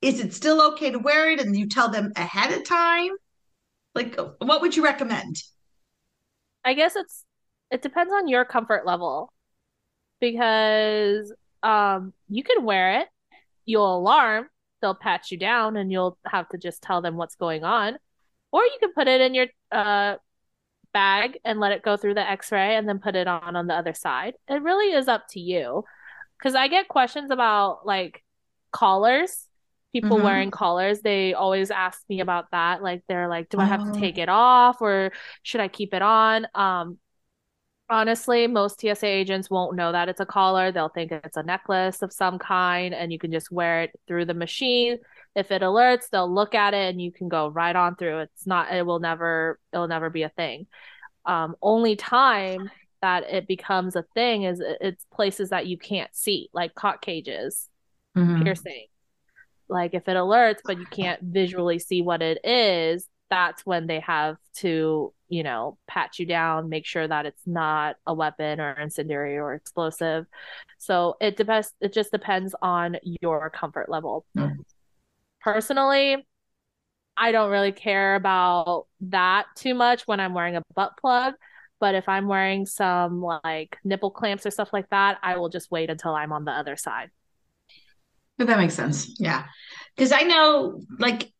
Is 0.00 0.18
it 0.18 0.34
still 0.34 0.72
okay 0.72 0.90
to 0.90 0.98
wear 0.98 1.30
it 1.30 1.40
and 1.40 1.56
you 1.56 1.68
tell 1.68 1.88
them 1.88 2.12
ahead 2.16 2.52
of 2.52 2.64
time? 2.64 3.10
Like, 3.94 4.18
what 4.38 4.62
would 4.62 4.76
you 4.76 4.82
recommend? 4.82 5.36
I 6.64 6.74
guess 6.74 6.96
it's 6.96 7.24
it 7.70 7.82
depends 7.82 8.12
on 8.12 8.28
your 8.28 8.44
comfort 8.44 8.86
level 8.86 9.32
because 10.20 11.32
um 11.62 12.12
you 12.28 12.42
can 12.42 12.64
wear 12.64 13.00
it, 13.00 13.08
you'll 13.64 13.96
alarm, 13.98 14.48
they'll 14.80 14.94
pat 14.94 15.30
you 15.30 15.38
down 15.38 15.76
and 15.76 15.92
you'll 15.92 16.18
have 16.26 16.48
to 16.50 16.58
just 16.58 16.82
tell 16.82 17.02
them 17.02 17.16
what's 17.16 17.36
going 17.36 17.64
on. 17.64 17.96
Or 18.50 18.62
you 18.62 18.76
can 18.80 18.92
put 18.92 19.08
it 19.08 19.20
in 19.20 19.34
your 19.34 19.46
uh 19.70 20.16
bag 20.92 21.38
and 21.44 21.58
let 21.58 21.72
it 21.72 21.82
go 21.82 21.96
through 21.96 22.14
the 22.14 22.30
x-ray 22.30 22.76
and 22.76 22.86
then 22.88 22.98
put 22.98 23.16
it 23.16 23.26
on 23.26 23.56
on 23.56 23.66
the 23.66 23.74
other 23.74 23.94
side. 23.94 24.34
It 24.48 24.62
really 24.62 24.94
is 24.94 25.08
up 25.08 25.24
to 25.30 25.40
you. 25.40 25.84
Cuz 26.42 26.54
I 26.54 26.68
get 26.68 26.88
questions 26.88 27.30
about 27.30 27.86
like 27.86 28.22
collars. 28.72 29.46
People 29.92 30.20
Mhm. 30.20 30.22
wearing 30.22 30.50
collars, 30.50 31.02
they 31.02 31.34
always 31.34 31.70
ask 31.70 32.00
me 32.08 32.20
about 32.20 32.46
that. 32.52 32.82
Like 32.82 33.02
they're 33.08 33.28
like, 33.28 33.48
do 33.50 33.60
I 33.60 33.66
have 33.66 33.82
Oh. 33.82 33.84
to 33.84 33.92
take 33.92 34.18
it 34.18 34.28
off 34.30 34.80
or 34.80 35.12
should 35.42 35.60
I 35.60 35.68
keep 35.68 35.94
it 35.94 36.02
on? 36.02 36.46
Um 36.54 36.98
honestly, 37.90 38.46
most 38.46 38.80
TSA 38.80 39.06
agents 39.06 39.50
won't 39.50 39.76
know 39.76 39.92
that 39.92 40.08
it's 40.08 40.20
a 40.20 40.26
collar. 40.26 40.72
They'll 40.72 40.88
think 40.88 41.12
it's 41.12 41.36
a 41.36 41.42
necklace 41.42 42.02
of 42.02 42.12
some 42.12 42.38
kind 42.38 42.94
and 42.94 43.12
you 43.12 43.18
can 43.18 43.32
just 43.32 43.52
wear 43.52 43.82
it 43.82 43.90
through 44.08 44.26
the 44.26 44.34
machine. 44.34 44.98
If 45.36 45.50
it 45.50 45.62
alerts, 45.62 46.08
they'll 46.10 46.32
look 46.32 46.54
at 46.54 46.74
it 46.74 46.90
and 46.90 47.00
you 47.00 47.12
can 47.12 47.28
go 47.28 47.48
right 47.48 47.74
on 47.76 47.96
through. 47.96 48.20
It's 48.20 48.46
not 48.46 48.72
it 48.74 48.86
will 48.86 49.00
never 49.00 49.58
it'll 49.72 49.88
never 49.88 50.10
be 50.10 50.22
a 50.22 50.28
thing. 50.30 50.66
Um 51.26 51.56
only 51.62 51.96
time 51.96 52.70
that 53.02 53.24
it 53.24 53.46
becomes 53.46 53.96
a 53.96 54.04
thing 54.14 54.44
is 54.44 54.62
it's 54.80 55.04
places 55.12 55.50
that 55.50 55.66
you 55.66 55.76
can't 55.76 56.14
see, 56.14 56.48
like 56.52 56.74
cock 56.74 57.02
cages, 57.02 57.68
Mm-hmm. 58.16 58.42
piercing. 58.42 58.86
Like 59.68 59.94
if 59.94 60.06
it 60.06 60.16
alerts 60.16 60.58
but 60.64 60.78
you 60.78 60.84
can't 60.86 61.20
visually 61.22 61.78
see 61.78 62.02
what 62.02 62.20
it 62.20 62.44
is, 62.44 63.08
that's 63.30 63.64
when 63.64 63.86
they 63.86 64.00
have 64.00 64.36
to, 64.56 65.14
you 65.30 65.42
know, 65.42 65.78
pat 65.86 66.18
you 66.18 66.26
down, 66.26 66.68
make 66.68 66.84
sure 66.84 67.08
that 67.08 67.24
it's 67.24 67.46
not 67.46 67.96
a 68.06 68.12
weapon 68.12 68.60
or 68.60 68.72
incendiary 68.72 69.38
or 69.38 69.54
explosive. 69.54 70.26
So 70.76 71.16
it 71.20 71.38
depends 71.38 71.72
it 71.80 71.94
just 71.94 72.12
depends 72.12 72.54
on 72.60 72.98
your 73.22 73.48
comfort 73.48 73.88
level. 73.88 74.26
Mm. 74.36 74.56
Personally, 75.40 76.26
I 77.16 77.32
don't 77.32 77.50
really 77.50 77.72
care 77.72 78.14
about 78.14 78.86
that 79.00 79.46
too 79.56 79.74
much 79.74 80.06
when 80.06 80.20
I'm 80.20 80.34
wearing 80.34 80.56
a 80.56 80.62
butt 80.74 80.98
plug. 81.00 81.34
But 81.82 81.96
if 81.96 82.08
I'm 82.08 82.28
wearing 82.28 82.64
some 82.64 83.20
like 83.20 83.76
nipple 83.82 84.12
clamps 84.12 84.46
or 84.46 84.52
stuff 84.52 84.72
like 84.72 84.88
that, 84.90 85.18
I 85.20 85.36
will 85.36 85.48
just 85.48 85.68
wait 85.72 85.90
until 85.90 86.14
I'm 86.14 86.32
on 86.32 86.44
the 86.44 86.52
other 86.52 86.76
side. 86.76 87.10
But 88.38 88.46
that 88.46 88.56
makes 88.56 88.74
sense. 88.74 89.16
Yeah. 89.18 89.46
Because 89.96 90.12
I 90.12 90.22
know, 90.22 90.80
like, 91.00 91.32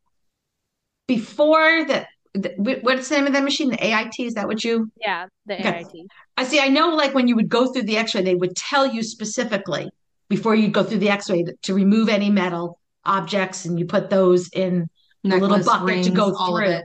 before 1.07 1.85
that, 1.87 2.09
what's 2.57 3.09
the 3.09 3.15
name 3.19 3.29
of 3.29 3.35
that 3.35 3.45
machine? 3.45 3.71
The 3.71 3.87
AIT? 3.87 4.19
Is 4.19 4.35
that 4.35 4.49
what 4.49 4.65
you? 4.65 4.91
Yeah, 5.01 5.27
the 5.47 5.55
Okay. 5.55 5.79
AIT. 5.79 6.07
I 6.37 6.43
see. 6.43 6.59
I 6.59 6.69
know, 6.69 6.89
like, 6.97 7.15
when 7.15 7.29
you 7.29 7.37
would 7.37 7.49
go 7.49 7.73
through 7.73 7.85
the 7.85 7.97
x 7.99 8.13
ray, 8.17 8.23
they 8.23 8.35
would 8.35 8.57
tell 8.57 8.85
you 8.85 9.05
specifically 9.05 9.89
before 10.29 10.57
you 10.57 10.71
go 10.71 10.83
through 10.83 10.99
the 10.99 11.11
x 11.11 11.31
ray 11.31 11.45
to, 11.45 11.55
to 11.63 11.75
remove 11.75 12.09
any 12.09 12.31
metal 12.31 12.81
objects 13.05 13.65
and 13.65 13.79
you 13.79 13.87
put 13.87 14.11
those 14.11 14.49
in 14.49 14.89
a 15.25 15.29
little 15.29 15.51
Necklace, 15.51 15.67
bucket 15.67 16.05
to 16.05 16.11
go 16.11 16.27
rings, 16.27 16.37
all 16.37 16.57
of 16.57 16.65
through. 16.65 16.73
it. 16.73 16.85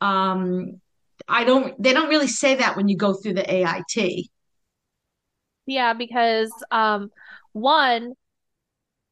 Um, 0.00 0.80
I 1.28 1.44
don't, 1.44 1.80
they 1.82 1.92
don't 1.92 2.08
really 2.08 2.28
say 2.28 2.56
that 2.56 2.76
when 2.76 2.88
you 2.88 2.96
go 2.96 3.14
through 3.14 3.34
the 3.34 3.52
AIT. 3.52 4.30
Yeah, 5.66 5.94
because 5.94 6.52
um 6.70 7.10
one 7.52 8.14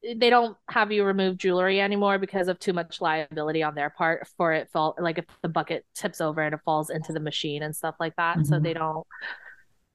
they 0.03 0.29
don't 0.29 0.55
have 0.69 0.91
you 0.91 1.03
remove 1.03 1.37
jewelry 1.37 1.81
anymore 1.81 2.19
because 2.19 2.47
of 2.47 2.59
too 2.59 2.73
much 2.73 3.01
liability 3.01 3.63
on 3.63 3.73
their 3.73 3.89
part 3.89 4.27
for 4.37 4.53
it 4.53 4.69
fall 4.71 4.95
like 4.99 5.17
if 5.17 5.25
the 5.41 5.49
bucket 5.49 5.83
tips 5.95 6.21
over 6.21 6.41
and 6.41 6.53
it 6.53 6.59
falls 6.63 6.91
into 6.91 7.11
the 7.11 7.19
machine 7.19 7.63
and 7.63 7.75
stuff 7.75 7.95
like 7.99 8.15
that. 8.17 8.45
So 8.45 8.59
Mhm. 8.59 8.63
they 8.63 8.73
don't 8.73 9.07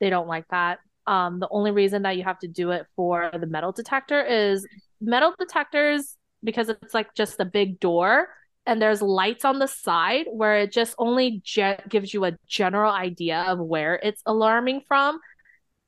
they 0.00 0.10
don't 0.10 0.28
like 0.28 0.46
that. 0.50 0.80
Um 1.06 1.40
the 1.40 1.48
only 1.50 1.70
reason 1.72 2.02
that 2.02 2.16
you 2.16 2.24
have 2.24 2.38
to 2.40 2.48
do 2.48 2.70
it 2.72 2.86
for 2.96 3.30
the 3.38 3.46
metal 3.46 3.72
detector 3.72 4.22
is 4.24 4.66
metal 5.00 5.34
detectors 5.38 6.16
because 6.44 6.68
it's 6.70 6.94
like 6.94 7.14
just 7.14 7.40
a 7.40 7.44
big 7.44 7.80
door 7.80 8.28
and 8.70 8.80
there's 8.80 9.02
lights 9.02 9.44
on 9.44 9.58
the 9.58 9.66
side 9.66 10.26
where 10.30 10.58
it 10.58 10.72
just 10.72 10.94
only 10.96 11.42
ge- 11.44 11.80
gives 11.88 12.14
you 12.14 12.24
a 12.24 12.38
general 12.46 12.92
idea 12.92 13.42
of 13.48 13.58
where 13.58 13.96
it's 13.96 14.22
alarming 14.24 14.80
from 14.86 15.18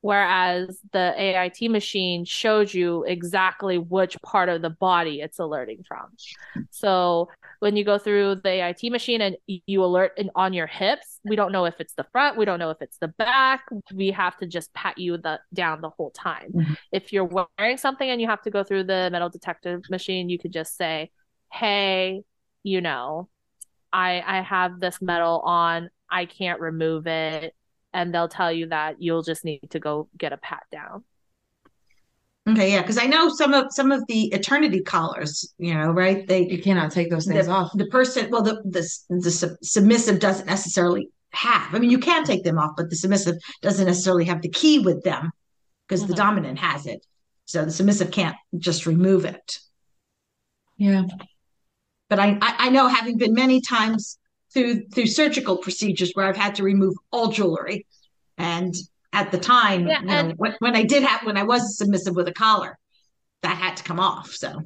whereas 0.03 0.81
the 0.93 1.15
AIT 1.17 1.71
machine 1.71 2.25
shows 2.25 2.75
you 2.75 3.05
exactly 3.05 3.79
which 3.79 4.21
part 4.21 4.49
of 4.49 4.61
the 4.61 4.69
body 4.69 5.21
it's 5.21 5.39
alerting 5.39 5.85
from. 5.87 6.07
So 6.71 7.29
when 7.61 7.77
you 7.77 7.85
go 7.85 7.99
through 7.99 8.41
the 8.43 8.51
AIT 8.65 8.91
machine 8.91 9.21
and 9.21 9.37
you 9.47 9.85
alert 9.85 10.19
on 10.35 10.55
your 10.55 10.67
hips, 10.67 11.21
we 11.25 11.37
don't 11.37 11.53
know 11.53 11.67
if 11.67 11.81
it's 11.81 11.95
the 11.95 12.03
front, 12.11 12.37
we 12.37 12.45
don't 12.45 12.59
know 12.59 12.71
if 12.71 12.83
it's 12.83 12.99
the 12.99 13.09
back. 13.09 13.63
We 13.95 14.11
have 14.11 14.37
to 14.39 14.47
just 14.47 14.75
pat 14.75 14.99
you 14.99 15.19
the, 15.19 15.39
down 15.55 15.81
the 15.81 15.91
whole 15.91 16.11
time. 16.11 16.53
Mhm. 16.53 16.77
If 16.91 17.13
you're 17.13 17.47
wearing 17.59 17.77
something 17.77 18.11
and 18.11 18.21
you 18.21 18.27
have 18.27 18.43
to 18.43 18.51
go 18.51 18.65
through 18.65 18.85
the 18.85 19.09
metal 19.13 19.29
detector 19.29 19.81
machine, 19.89 20.29
you 20.29 20.37
could 20.37 20.53
just 20.53 20.77
say, 20.77 21.13
"Hey, 21.53 22.25
you 22.63 22.81
know, 22.81 23.29
I 23.93 24.23
I 24.27 24.41
have 24.43 24.81
this 24.81 25.01
metal 25.03 25.41
on. 25.41 25.91
I 26.11 26.27
can't 26.27 26.61
remove 26.61 27.07
it." 27.07 27.55
And 27.95 28.15
they'll 28.15 28.29
tell 28.29 28.51
you 28.53 28.67
that 28.69 29.03
you'll 29.03 29.23
just 29.23 29.45
need 29.45 29.71
to 29.71 29.79
go 29.81 30.09
get 30.17 30.33
a 30.33 30.39
pat 30.39 30.63
down. 30.73 31.05
Okay, 32.49 32.73
yeah, 32.73 32.81
because 32.81 32.99
I 32.99 33.07
know 33.07 33.29
some 33.29 33.55
of 33.55 33.67
some 33.73 33.93
of 33.93 34.05
the 34.09 34.25
eternity 34.33 34.81
collars, 34.81 35.55
you 35.59 35.75
know, 35.75 35.93
right? 35.93 36.27
They 36.27 36.49
You 36.49 36.61
cannot 36.61 36.91
take 36.91 37.09
those 37.11 37.27
things 37.27 37.47
the, 37.47 37.53
off. 37.53 37.71
the 37.77 37.87
person, 37.87 38.31
well, 38.31 38.43
the 38.43 38.61
the 38.65 38.89
the 39.23 39.31
sub- 39.31 39.57
submissive 39.63 40.19
doesn't 40.19 40.47
necessarily 40.47 41.09
have. 41.31 41.73
I 41.75 41.79
mean, 41.79 41.91
you 41.91 41.99
can 41.99 42.25
take 42.25 42.43
them 42.43 42.59
off, 42.59 42.73
but 42.77 42.91
the 42.91 42.97
submissive 42.97 43.37
doesn't 43.61 43.87
necessarily 43.87 44.25
have 44.25 44.43
the 44.43 44.49
key 44.49 44.81
with 44.81 45.05
them 45.05 45.31
because 45.87 46.05
the 46.07 46.15
Mhm. 46.15 46.17
dominant 46.17 46.59
has 46.59 46.87
it. 46.87 47.07
So 47.45 47.65
the 47.65 47.71
submissive 47.71 48.11
can't 48.11 48.37
just 48.59 48.87
remove 48.87 49.25
it. 49.25 49.59
Yeah. 50.79 51.05
But 52.13 52.19
I, 52.19 52.37
I 52.43 52.55
I 52.67 52.69
know 52.69 52.89
having 52.89 53.17
been 53.17 53.33
many 53.33 53.63
times 53.63 54.19
through 54.53 54.87
through 54.89 55.07
surgical 55.07 55.57
procedures 55.57 56.11
where 56.13 56.27
I've 56.27 56.37
had 56.37 56.57
to 56.57 56.63
remove 56.63 56.93
all 57.11 57.29
jewelry, 57.29 57.87
and 58.37 58.75
at 59.15 59.33
the 59.33 59.39
time, 59.39 59.89
Yeah, 59.89 60.01
you 60.03 60.07
know, 60.09 60.13
and- 60.13 60.33
when, 60.37 60.55
when 60.59 60.77
I 60.77 60.83
did 60.83 61.05
have 61.05 61.25
when 61.25 61.39
I 61.39 61.43
was 61.45 61.79
submissive 61.79 62.15
with 62.15 62.29
a 62.29 62.35
collar, 62.35 62.79
that 63.41 63.57
had 63.57 63.79
to 63.79 63.83
come 63.83 63.99
off. 63.99 64.29
So 64.29 64.61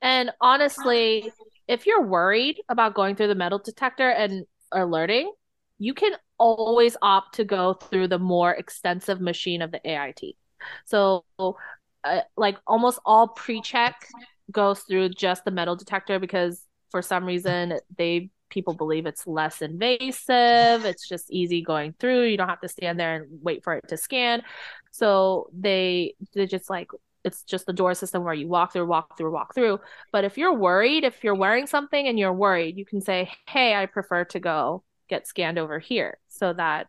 And 0.00 0.30
honestly, 0.40 1.32
if 1.66 1.84
you're 1.84 2.02
worried 2.02 2.62
about 2.68 2.94
going 2.94 3.16
through 3.16 3.26
the 3.26 3.34
metal 3.34 3.58
detector 3.58 4.08
and 4.08 4.46
alerting, 4.70 5.32
you 5.80 5.94
can 5.94 6.12
always 6.38 6.96
opt 7.02 7.34
to 7.38 7.44
go 7.44 7.74
through 7.74 8.06
the 8.06 8.20
more 8.20 8.52
extensive 8.52 9.20
machine 9.20 9.62
of 9.62 9.72
the 9.72 9.80
AIT. 9.84 10.36
So, 10.84 11.24
uh, 11.40 12.20
like 12.36 12.56
almost 12.68 13.00
all 13.04 13.26
pre-check 13.26 14.06
goes 14.50 14.80
through 14.80 15.10
just 15.10 15.44
the 15.44 15.50
metal 15.50 15.76
detector 15.76 16.18
because 16.18 16.64
for 16.90 17.02
some 17.02 17.24
reason 17.24 17.78
they 17.96 18.30
people 18.50 18.74
believe 18.74 19.06
it's 19.06 19.26
less 19.26 19.60
invasive. 19.62 20.84
It's 20.84 21.06
just 21.06 21.30
easy 21.30 21.62
going 21.62 21.94
through. 21.98 22.24
You 22.24 22.36
don't 22.36 22.48
have 22.48 22.60
to 22.62 22.68
stand 22.68 22.98
there 22.98 23.16
and 23.16 23.42
wait 23.42 23.62
for 23.62 23.74
it 23.74 23.88
to 23.88 23.96
scan. 23.96 24.42
So 24.90 25.50
they 25.52 26.14
they 26.34 26.46
just 26.46 26.70
like 26.70 26.88
it's 27.24 27.42
just 27.42 27.66
the 27.66 27.72
door 27.72 27.94
system 27.94 28.24
where 28.24 28.34
you 28.34 28.48
walk 28.48 28.72
through, 28.72 28.86
walk 28.86 29.18
through, 29.18 29.32
walk 29.32 29.54
through. 29.54 29.80
But 30.12 30.24
if 30.24 30.38
you're 30.38 30.54
worried, 30.54 31.04
if 31.04 31.22
you're 31.22 31.34
wearing 31.34 31.66
something 31.66 32.06
and 32.06 32.18
you're 32.18 32.32
worried, 32.32 32.78
you 32.78 32.86
can 32.86 33.00
say, 33.00 33.30
"Hey, 33.46 33.74
I 33.74 33.86
prefer 33.86 34.24
to 34.26 34.40
go 34.40 34.84
get 35.08 35.26
scanned 35.26 35.58
over 35.58 35.78
here," 35.78 36.18
so 36.28 36.52
that 36.52 36.88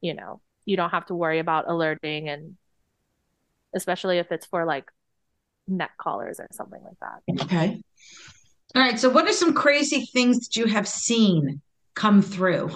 you 0.00 0.14
know 0.14 0.40
you 0.64 0.76
don't 0.76 0.90
have 0.90 1.06
to 1.06 1.14
worry 1.14 1.38
about 1.38 1.68
alerting 1.68 2.28
and 2.28 2.56
especially 3.74 4.18
if 4.18 4.32
it's 4.32 4.46
for 4.46 4.64
like 4.64 4.90
neck 5.68 5.92
collars 5.98 6.40
or 6.40 6.48
something 6.50 6.80
like 6.82 6.98
that. 7.00 7.44
Okay. 7.44 7.82
all 8.74 8.82
right. 8.82 8.98
So 8.98 9.08
what 9.08 9.28
are 9.28 9.32
some 9.32 9.54
crazy 9.54 10.06
things 10.12 10.48
that 10.48 10.56
you 10.56 10.66
have 10.66 10.88
seen 10.88 11.60
come 11.94 12.22
through? 12.22 12.70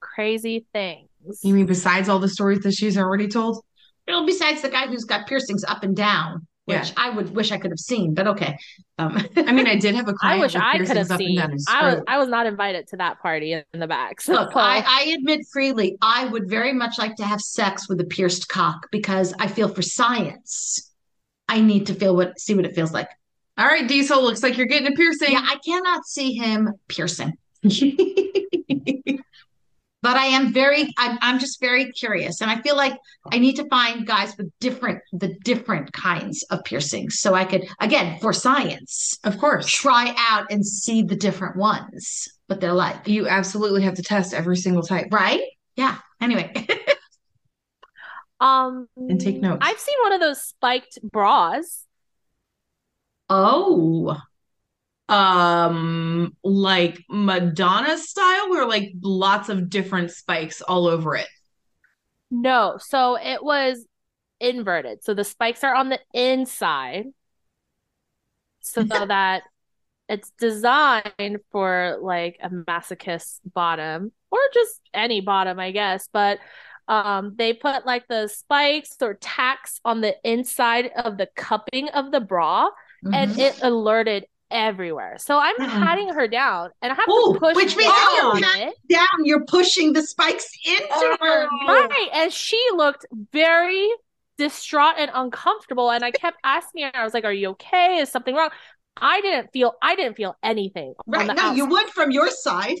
Crazy 0.00 0.66
things. 0.72 1.08
You 1.42 1.54
mean 1.54 1.66
besides 1.66 2.08
all 2.08 2.18
the 2.18 2.28
stories 2.28 2.60
that 2.60 2.72
she's 2.72 2.98
already 2.98 3.28
told? 3.28 3.64
You 4.06 4.14
know, 4.14 4.26
besides 4.26 4.62
the 4.62 4.68
guy 4.68 4.86
who's 4.86 5.04
got 5.04 5.28
piercings 5.28 5.64
up 5.64 5.84
and 5.84 5.96
down, 5.96 6.46
which 6.64 6.76
Yeah. 6.76 6.92
I 6.96 7.10
would 7.10 7.34
wish 7.34 7.50
I 7.50 7.58
could 7.58 7.70
have 7.70 7.78
seen, 7.80 8.14
but 8.14 8.26
okay. 8.28 8.56
Um, 8.98 9.16
I 9.36 9.52
mean, 9.52 9.66
I 9.66 9.76
did 9.76 9.94
have 9.94 10.08
a 10.08 10.14
I 10.22 10.38
wish 10.38 10.54
I 10.54 10.78
could 10.78 10.96
have 10.96 11.08
seen. 11.08 11.40
I 11.40 11.46
was. 11.46 12.02
I 12.06 12.18
was 12.18 12.28
not 12.28 12.46
invited 12.46 12.86
to 12.88 12.96
that 12.98 13.20
party 13.20 13.52
in 13.52 13.64
the 13.80 13.86
back. 13.86 14.20
So 14.20 14.34
Look, 14.34 14.52
I, 14.54 14.84
I 14.86 15.14
admit 15.16 15.40
freely, 15.52 15.96
I 16.00 16.26
would 16.26 16.48
very 16.48 16.72
much 16.72 16.98
like 16.98 17.16
to 17.16 17.24
have 17.24 17.40
sex 17.40 17.88
with 17.88 18.00
a 18.00 18.04
pierced 18.04 18.48
cock 18.48 18.88
because 18.92 19.34
I 19.38 19.48
feel 19.48 19.68
for 19.68 19.82
science. 19.82 20.90
I 21.48 21.60
need 21.60 21.86
to 21.88 21.94
feel 21.94 22.14
what 22.14 22.38
see 22.38 22.54
what 22.54 22.64
it 22.64 22.74
feels 22.74 22.92
like. 22.92 23.08
All 23.58 23.66
right, 23.66 23.86
Diesel, 23.86 24.22
looks 24.22 24.42
like 24.42 24.56
you're 24.56 24.66
getting 24.66 24.90
a 24.90 24.96
piercing. 24.96 25.32
Yeah, 25.32 25.42
I 25.42 25.56
cannot 25.64 26.06
see 26.06 26.32
him 26.32 26.72
piercing, 26.88 27.34
but 30.02 30.16
I 30.16 30.26
am 30.26 30.52
very 30.52 30.92
I'm 30.98 31.18
I'm 31.22 31.38
just 31.38 31.60
very 31.60 31.92
curious. 31.92 32.40
And 32.40 32.50
I 32.50 32.60
feel 32.60 32.76
like 32.76 32.98
I 33.30 33.38
need 33.38 33.56
to 33.56 33.68
find 33.68 34.06
guys 34.06 34.36
with 34.36 34.50
different 34.60 35.00
the 35.12 35.34
different 35.44 35.92
kinds 35.92 36.42
of 36.50 36.64
piercings 36.64 37.20
so 37.20 37.34
I 37.34 37.44
could 37.44 37.68
again 37.80 38.18
for 38.20 38.32
science 38.32 39.18
of 39.24 39.38
course. 39.38 39.66
try 39.66 40.14
out 40.18 40.50
and 40.50 40.66
see 40.66 41.02
the 41.02 41.16
different 41.16 41.56
ones, 41.56 42.28
what 42.48 42.60
they're 42.60 42.72
like. 42.72 43.06
You 43.08 43.28
absolutely 43.28 43.82
have 43.82 43.94
to 43.94 44.02
test 44.02 44.34
every 44.34 44.56
single 44.56 44.82
type. 44.82 45.06
Right? 45.10 45.42
Yeah. 45.76 45.96
Anyway. 46.20 46.52
um 48.40 48.88
And 48.96 49.20
take 49.20 49.40
notes. 49.40 49.58
I've 49.60 49.78
seen 49.78 49.96
one 50.02 50.12
of 50.12 50.20
those 50.20 50.42
spiked 50.42 50.98
bras. 51.02 51.86
oh. 53.28 54.20
Um, 55.12 56.34
like 56.42 56.98
Madonna 57.10 57.98
style, 57.98 58.54
or 58.56 58.66
like 58.66 58.92
lots 59.02 59.48
of 59.50 59.68
different 59.68 60.10
spikes 60.10 60.62
all 60.62 60.86
over 60.86 61.16
it. 61.16 61.28
No, 62.30 62.78
so 62.78 63.16
it 63.16 63.42
was 63.44 63.86
inverted. 64.40 65.04
So 65.04 65.14
the 65.14 65.24
spikes 65.24 65.64
are 65.64 65.74
on 65.74 65.88
the 65.90 66.00
inside 66.14 67.06
so 68.60 68.84
that 69.06 69.42
it's 70.08 70.30
designed 70.38 71.38
for 71.52 71.98
like 72.02 72.38
a 72.42 72.50
masochist 72.50 73.40
bottom 73.54 74.12
or 74.30 74.40
just 74.54 74.80
any 74.94 75.20
bottom, 75.20 75.58
I 75.60 75.72
guess. 75.72 76.08
But 76.12 76.40
um, 76.88 77.34
they 77.36 77.54
put 77.54 77.86
like 77.86 78.08
the 78.08 78.28
spikes 78.28 78.96
or 79.02 79.14
tacks 79.14 79.80
on 79.84 80.00
the 80.00 80.16
inside 80.24 80.90
of 80.96 81.18
the 81.18 81.28
cupping 81.36 81.88
of 81.90 82.12
the 82.12 82.20
bra 82.20 82.68
and 83.12 83.32
Mhm. 83.32 83.38
it 83.38 83.58
alerted 83.62 84.26
everywhere. 84.52 85.16
So 85.18 85.38
I'm 85.38 85.56
Mm-mm. 85.56 85.68
patting 85.68 86.08
her 86.10 86.28
down 86.28 86.70
and 86.80 86.92
I 86.92 86.94
have 86.94 87.08
Ooh, 87.08 87.34
to 87.34 87.40
push 87.40 87.56
which 87.56 87.76
means 87.76 87.90
down 87.90 87.98
if 87.98 88.12
you're 88.14 88.50
on 88.50 88.68
it. 88.68 88.74
down, 88.88 89.24
you're 89.24 89.44
pushing 89.46 89.92
the 89.92 90.02
spikes 90.02 90.48
into 90.64 90.86
oh, 90.90 91.16
her. 91.20 91.48
Right. 91.66 92.08
And 92.12 92.32
she 92.32 92.62
looked 92.76 93.06
very 93.32 93.88
distraught 94.38 94.94
and 94.98 95.10
uncomfortable. 95.12 95.90
And 95.90 96.04
I 96.04 96.10
kept 96.10 96.38
asking 96.44 96.84
her, 96.84 96.90
I 96.94 97.04
was 97.04 97.14
like, 97.14 97.24
Are 97.24 97.32
you 97.32 97.50
okay? 97.50 97.98
Is 97.98 98.10
something 98.10 98.34
wrong? 98.34 98.50
I 98.96 99.20
didn't 99.22 99.52
feel 99.52 99.72
I 99.80 99.96
didn't 99.96 100.16
feel 100.16 100.36
anything 100.42 100.94
Right. 101.06 101.34
No, 101.34 101.52
you 101.52 101.66
would 101.66 101.88
from 101.88 102.10
your 102.10 102.30
side. 102.30 102.78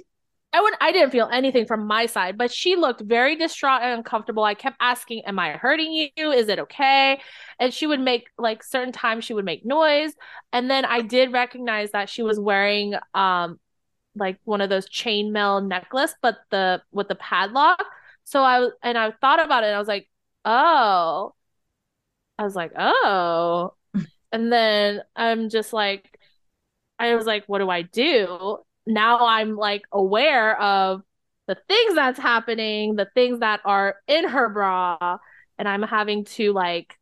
I 0.54 0.60
would 0.60 0.74
I 0.80 0.92
didn't 0.92 1.12
feel 1.12 1.28
anything 1.32 1.64
from 1.66 1.86
my 1.86 2.04
side, 2.06 2.36
but 2.36 2.52
she 2.52 2.76
looked 2.76 3.00
very 3.00 3.36
distraught 3.36 3.80
and 3.82 3.92
uncomfortable. 3.98 4.44
I 4.44 4.54
kept 4.54 4.76
asking, 4.80 5.22
Am 5.24 5.38
I 5.38 5.52
hurting 5.52 6.10
you? 6.16 6.30
Is 6.30 6.48
it 6.48 6.58
okay? 6.58 7.20
And 7.58 7.72
she 7.72 7.86
would 7.86 8.00
make 8.00 8.28
like 8.36 8.62
certain 8.62 8.92
times 8.92 9.24
she 9.24 9.32
would 9.34 9.46
make 9.46 9.64
noise. 9.64 10.12
And 10.52 10.70
then 10.70 10.84
I 10.84 11.00
did 11.00 11.32
recognize 11.32 11.92
that 11.92 12.10
she 12.10 12.22
was 12.22 12.38
wearing 12.38 12.94
um 13.14 13.58
like 14.16 14.38
one 14.44 14.60
of 14.60 14.70
those 14.70 14.88
chainmail 14.88 15.66
necklace, 15.66 16.14
but 16.22 16.38
the 16.50 16.82
with 16.92 17.08
the 17.08 17.14
padlock. 17.16 17.84
So 18.24 18.42
I 18.42 18.60
was 18.60 18.72
and 18.82 18.98
I 18.98 19.12
thought 19.12 19.44
about 19.44 19.64
it 19.64 19.68
I 19.68 19.78
was 19.78 19.88
like, 19.88 20.08
oh. 20.44 21.34
I 22.38 22.44
was 22.44 22.54
like, 22.56 22.72
oh. 22.76 23.74
And 24.32 24.50
then 24.52 25.02
I'm 25.14 25.50
just 25.50 25.72
like, 25.74 26.18
I 26.98 27.14
was 27.16 27.26
like, 27.26 27.46
what 27.46 27.58
do 27.60 27.70
I 27.70 27.82
do? 27.82 28.58
Now 28.86 29.26
I'm 29.26 29.56
like 29.56 29.82
aware 29.92 30.60
of 30.60 31.02
the 31.46 31.56
things 31.68 31.94
that's 31.94 32.18
happening, 32.18 32.96
the 32.96 33.08
things 33.14 33.40
that 33.40 33.60
are 33.64 33.96
in 34.06 34.28
her 34.28 34.48
bra, 34.48 35.18
and 35.58 35.68
I'm 35.68 35.82
having 35.82 36.24
to 36.24 36.52
like 36.52 36.98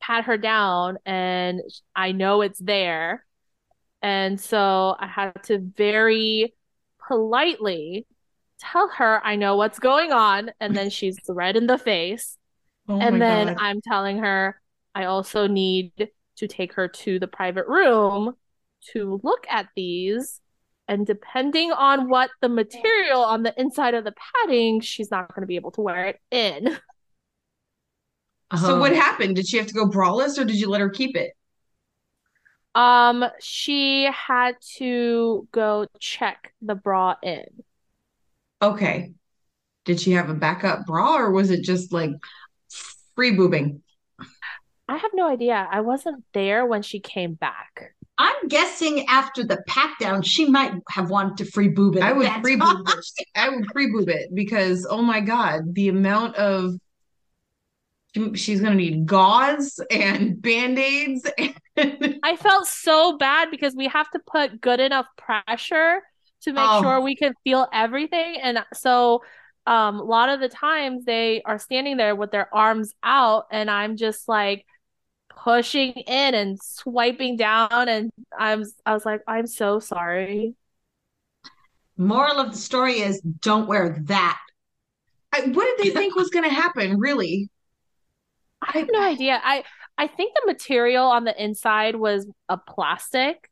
pat 0.00 0.24
her 0.24 0.38
down 0.38 0.98
and 1.04 1.60
I 1.94 2.12
know 2.12 2.40
it's 2.40 2.58
there. 2.58 3.24
And 4.02 4.40
so 4.40 4.96
I 4.98 5.06
had 5.06 5.42
to 5.44 5.58
very 5.58 6.54
politely 7.06 8.06
tell 8.58 8.88
her 8.88 9.24
I 9.24 9.36
know 9.36 9.56
what's 9.56 9.78
going 9.78 10.12
on. 10.12 10.50
And 10.60 10.74
then 10.74 10.90
she's 10.90 11.18
red 11.28 11.56
in 11.56 11.66
the 11.66 11.78
face. 11.78 12.38
Oh 12.88 12.98
and 12.98 13.20
then 13.20 13.48
God. 13.48 13.56
I'm 13.58 13.80
telling 13.80 14.18
her 14.18 14.60
I 14.94 15.04
also 15.04 15.46
need 15.46 16.10
to 16.36 16.48
take 16.48 16.74
her 16.74 16.88
to 16.88 17.18
the 17.18 17.28
private 17.28 17.66
room 17.66 18.34
to 18.92 19.20
look 19.22 19.46
at 19.48 19.68
these. 19.76 20.40
And 20.90 21.06
depending 21.06 21.70
on 21.70 22.08
what 22.08 22.30
the 22.40 22.48
material 22.48 23.20
on 23.22 23.44
the 23.44 23.54
inside 23.56 23.94
of 23.94 24.02
the 24.02 24.12
padding, 24.34 24.80
she's 24.80 25.08
not 25.08 25.32
going 25.32 25.42
to 25.42 25.46
be 25.46 25.54
able 25.54 25.70
to 25.72 25.80
wear 25.80 26.06
it 26.06 26.20
in. 26.32 26.76
So 28.58 28.80
what 28.80 28.90
Oh. 28.90 28.96
happened? 28.96 29.36
Did 29.36 29.46
she 29.46 29.58
have 29.58 29.68
to 29.68 29.72
go 29.74 29.86
braless 29.88 30.36
or 30.36 30.44
did 30.44 30.56
you 30.56 30.68
let 30.68 30.80
her 30.80 30.90
keep 30.90 31.16
it? 31.16 31.32
Um, 32.74 33.24
she 33.40 34.04
had 34.12 34.56
to 34.78 35.46
go 35.52 35.86
check 36.00 36.52
the 36.60 36.74
bra 36.74 37.14
in. 37.22 37.44
Okay. 38.60 39.12
Did 39.84 40.00
she 40.00 40.12
have 40.12 40.28
a 40.28 40.34
backup 40.34 40.86
bra 40.86 41.16
or 41.16 41.30
was 41.30 41.50
it 41.50 41.62
just 41.62 41.92
like 41.92 42.10
free 43.14 43.32
boobing? 43.36 43.80
I 44.88 44.96
have 44.96 45.12
no 45.14 45.28
idea. 45.28 45.68
I 45.70 45.80
wasn't 45.82 46.24
there 46.32 46.66
when 46.66 46.82
she 46.82 47.00
came 47.00 47.34
back. 47.34 47.94
I'm 48.22 48.48
guessing 48.48 49.06
after 49.08 49.42
the 49.44 49.62
pat 49.66 49.94
down, 49.98 50.20
she 50.20 50.44
might 50.44 50.74
have 50.90 51.08
wanted 51.08 51.38
to 51.38 51.50
free 51.50 51.68
boob 51.68 51.96
it. 51.96 52.02
I 52.02 52.12
would 52.12 52.30
free 52.42 52.56
boob 52.56 52.86
it. 52.86 53.26
I 53.34 53.48
would 53.48 53.64
free 53.72 53.90
boob 53.90 54.10
it 54.10 54.28
because 54.34 54.86
oh 54.88 55.00
my 55.00 55.20
God, 55.20 55.74
the 55.74 55.88
amount 55.88 56.36
of 56.36 56.74
she's 58.34 58.60
gonna 58.60 58.74
need 58.74 59.06
gauze 59.06 59.80
and 59.90 60.40
band-aids 60.42 61.26
and 61.38 62.18
I 62.22 62.36
felt 62.36 62.66
so 62.66 63.16
bad 63.16 63.50
because 63.50 63.74
we 63.74 63.86
have 63.88 64.10
to 64.10 64.18
put 64.18 64.60
good 64.60 64.80
enough 64.80 65.06
pressure 65.16 66.02
to 66.42 66.52
make 66.52 66.64
Oh. 66.68 66.82
sure 66.82 67.00
we 67.00 67.16
can 67.16 67.34
feel 67.44 67.68
everything. 67.72 68.36
And 68.42 68.64
so 68.74 69.22
um 69.66 70.00
a 70.00 70.02
lot 70.04 70.28
of 70.28 70.40
the 70.40 70.48
times 70.48 71.04
they 71.04 71.40
are 71.46 71.58
standing 71.58 71.96
there 71.96 72.14
with 72.16 72.32
their 72.32 72.52
arms 72.54 72.92
out 73.02 73.44
and 73.50 73.70
I'm 73.70 73.96
just 73.96 74.28
like 74.28 74.66
pushing 75.42 75.92
in 75.92 76.34
and 76.34 76.58
swiping 76.62 77.36
down 77.36 77.88
and 77.88 78.12
I'm 78.38 78.64
I 78.84 78.94
was 78.94 79.06
like, 79.06 79.22
I'm 79.26 79.46
so 79.46 79.80
sorry. 79.80 80.54
Moral 81.96 82.40
of 82.40 82.52
the 82.52 82.58
story 82.58 83.00
is 83.00 83.20
don't 83.20 83.66
wear 83.66 83.98
that. 84.04 84.38
I, 85.32 85.42
what 85.42 85.76
did 85.76 85.86
they 85.86 85.90
think 85.94 86.14
was 86.14 86.30
gonna 86.30 86.50
happen, 86.50 86.98
really? 86.98 87.48
I 88.62 88.78
have 88.78 88.88
no 88.92 89.02
idea. 89.02 89.40
I 89.42 89.64
I 89.96 90.06
think 90.06 90.34
the 90.34 90.46
material 90.46 91.06
on 91.06 91.24
the 91.24 91.42
inside 91.42 91.96
was 91.96 92.26
a 92.48 92.58
plastic. 92.58 93.50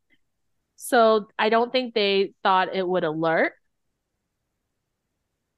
So 0.76 1.28
I 1.38 1.48
don't 1.48 1.72
think 1.72 1.94
they 1.94 2.34
thought 2.42 2.74
it 2.74 2.86
would 2.86 3.04
alert. 3.04 3.52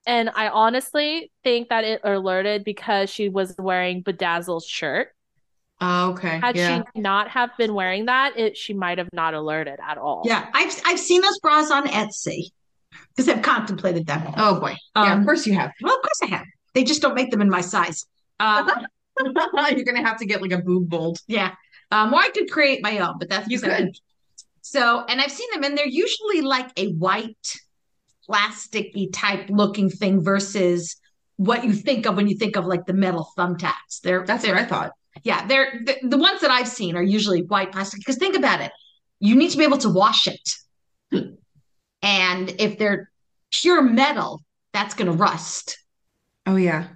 And 0.06 0.30
I 0.34 0.48
honestly 0.48 1.30
think 1.44 1.68
that 1.68 1.84
it 1.84 2.00
alerted 2.04 2.64
because 2.64 3.10
she 3.10 3.28
was 3.28 3.54
wearing 3.58 4.00
bedazzled 4.02 4.64
shirt. 4.64 5.14
Oh, 5.80 6.10
okay. 6.10 6.38
Had 6.40 6.56
yeah. 6.56 6.82
she 6.94 7.00
not 7.00 7.28
have 7.30 7.50
been 7.56 7.72
wearing 7.74 8.06
that, 8.06 8.38
it 8.38 8.56
she 8.56 8.74
might 8.74 8.98
have 8.98 9.08
not 9.12 9.32
alerted 9.34 9.78
at 9.82 9.96
all. 9.98 10.22
Yeah, 10.24 10.48
I've 10.52 10.78
I've 10.86 11.00
seen 11.00 11.22
those 11.22 11.38
bras 11.40 11.70
on 11.70 11.86
Etsy 11.86 12.50
because 13.16 13.28
I've 13.28 13.42
contemplated 13.42 14.06
them. 14.06 14.22
Oh 14.36 14.60
boy. 14.60 14.76
yeah, 14.94 15.12
Um, 15.12 15.20
of 15.20 15.24
course 15.24 15.46
you 15.46 15.54
have. 15.54 15.70
Well, 15.80 15.94
of 15.94 16.02
course 16.02 16.20
I 16.22 16.26
have. 16.36 16.44
They 16.74 16.84
just 16.84 17.00
don't 17.02 17.14
make 17.14 17.30
them 17.30 17.40
in 17.40 17.48
my 17.48 17.60
size. 17.62 18.04
Uh, 18.38 18.68
You're 19.20 19.84
gonna 19.84 20.06
have 20.06 20.18
to 20.18 20.26
get 20.26 20.42
like 20.42 20.52
a 20.52 20.58
boob 20.58 20.90
mold. 20.90 21.18
yeah. 21.26 21.54
Um, 21.92 22.14
or 22.14 22.20
I 22.20 22.28
could 22.30 22.50
create 22.50 22.82
my 22.82 22.98
own, 22.98 23.16
but 23.18 23.28
that's 23.28 23.48
You 23.48 23.58
beside- 23.60 23.76
could. 23.86 23.96
So, 24.62 25.04
and 25.08 25.20
I've 25.20 25.32
seen 25.32 25.48
them, 25.52 25.64
and 25.64 25.76
they're 25.76 25.88
usually 25.88 26.42
like 26.42 26.70
a 26.76 26.92
white, 26.92 27.56
plasticky 28.28 29.08
type 29.12 29.46
looking 29.48 29.90
thing 29.90 30.22
versus 30.22 30.96
what 31.36 31.64
you 31.64 31.72
think 31.72 32.06
of 32.06 32.16
when 32.16 32.28
you 32.28 32.36
think 32.36 32.56
of 32.56 32.66
like 32.66 32.86
the 32.86 32.92
metal 32.92 33.28
thumbtacks. 33.36 34.00
They're 34.02 34.24
That's 34.24 34.44
they're, 34.44 34.54
what 34.54 34.64
I 34.64 34.66
thought. 34.66 34.92
Yeah, 35.24 35.46
they're 35.46 35.80
the, 35.84 35.96
the 36.08 36.18
ones 36.18 36.40
that 36.40 36.50
I've 36.50 36.68
seen 36.68 36.96
are 36.96 37.02
usually 37.02 37.42
white 37.42 37.72
plastic. 37.72 38.00
Because 38.00 38.16
think 38.16 38.36
about 38.36 38.60
it, 38.60 38.72
you 39.18 39.34
need 39.34 39.50
to 39.50 39.58
be 39.58 39.64
able 39.64 39.78
to 39.78 39.90
wash 39.90 40.26
it, 40.28 41.30
and 42.02 42.54
if 42.58 42.78
they're 42.78 43.10
pure 43.52 43.82
metal, 43.82 44.40
that's 44.72 44.94
going 44.94 45.10
to 45.10 45.16
rust. 45.16 45.78
Oh 46.46 46.56
yeah. 46.56 46.88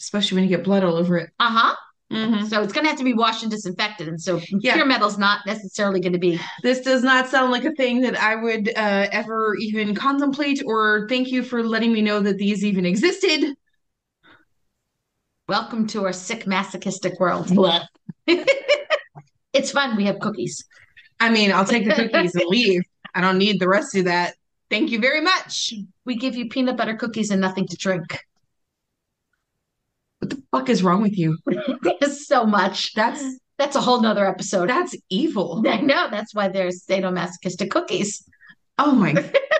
Especially 0.00 0.36
when 0.36 0.44
you 0.44 0.50
get 0.56 0.64
blood 0.64 0.84
all 0.84 0.96
over 0.96 1.16
it. 1.16 1.30
Uh 1.38 1.50
huh. 1.50 1.76
Mhm. 2.12 2.46
So 2.48 2.62
it's 2.62 2.72
going 2.74 2.84
to 2.84 2.90
have 2.90 2.98
to 2.98 3.04
be 3.04 3.14
washed 3.14 3.42
and 3.42 3.50
disinfected, 3.50 4.06
and 4.06 4.20
so 4.20 4.40
Yeah. 4.60 4.74
pure 4.74 4.84
metal's 4.84 5.16
not 5.16 5.40
necessarily 5.46 5.98
going 6.00 6.12
to 6.12 6.18
be. 6.18 6.38
This 6.62 6.80
does 6.80 7.02
not 7.02 7.28
sound 7.28 7.50
like 7.50 7.64
a 7.64 7.72
thing 7.72 8.02
that 8.02 8.20
I 8.20 8.36
would 8.36 8.68
uh, 8.68 9.06
ever 9.10 9.54
even 9.56 9.94
contemplate 9.94 10.62
or 10.66 11.06
thank 11.08 11.28
you 11.28 11.42
for 11.42 11.62
letting 11.62 11.92
me 11.92 12.02
know 12.02 12.20
that 12.20 12.36
these 12.36 12.64
even 12.64 12.84
existed. 12.84 13.54
Welcome 15.48 15.88
to 15.88 16.04
our 16.04 16.12
sick 16.12 16.46
masochistic 16.46 17.18
world. 17.18 17.50
it's 19.52 19.72
fun. 19.72 19.96
We 19.96 20.04
have 20.04 20.20
cookies. 20.20 20.64
I 21.18 21.30
mean, 21.30 21.50
I'll 21.52 21.64
take 21.64 21.84
the 21.84 21.94
cookies 21.94 22.34
and 22.34 22.46
leave. 22.46 22.82
I 23.14 23.20
don't 23.20 23.38
need 23.38 23.58
the 23.58 23.68
rest 23.68 23.96
of 23.96 24.04
that. 24.04 24.34
Thank 24.70 24.90
you 24.90 25.00
very 25.00 25.20
much. 25.20 25.74
We 26.04 26.16
give 26.16 26.36
you 26.36 26.48
peanut 26.48 26.76
butter 26.76 26.94
cookies 26.94 27.30
and 27.30 27.40
nothing 27.40 27.66
to 27.68 27.76
drink. 27.76 28.20
What 30.20 30.30
the 30.30 30.42
fuck 30.52 30.68
is 30.68 30.82
wrong 30.82 31.02
with 31.02 31.18
you? 31.18 31.36
There's 32.00 32.26
so 32.26 32.46
much. 32.46 32.94
That's 32.94 33.22
That's 33.58 33.76
a 33.76 33.80
whole 33.80 34.00
nother 34.00 34.26
episode. 34.26 34.70
that's 34.70 34.96
evil. 35.10 35.64
I 35.68 35.80
know. 35.80 36.08
That's 36.10 36.34
why 36.34 36.48
there's 36.48 36.86
sadomasochistic 36.86 37.70
cookies. 37.70 38.24
Oh 38.78 38.92
my 38.92 39.12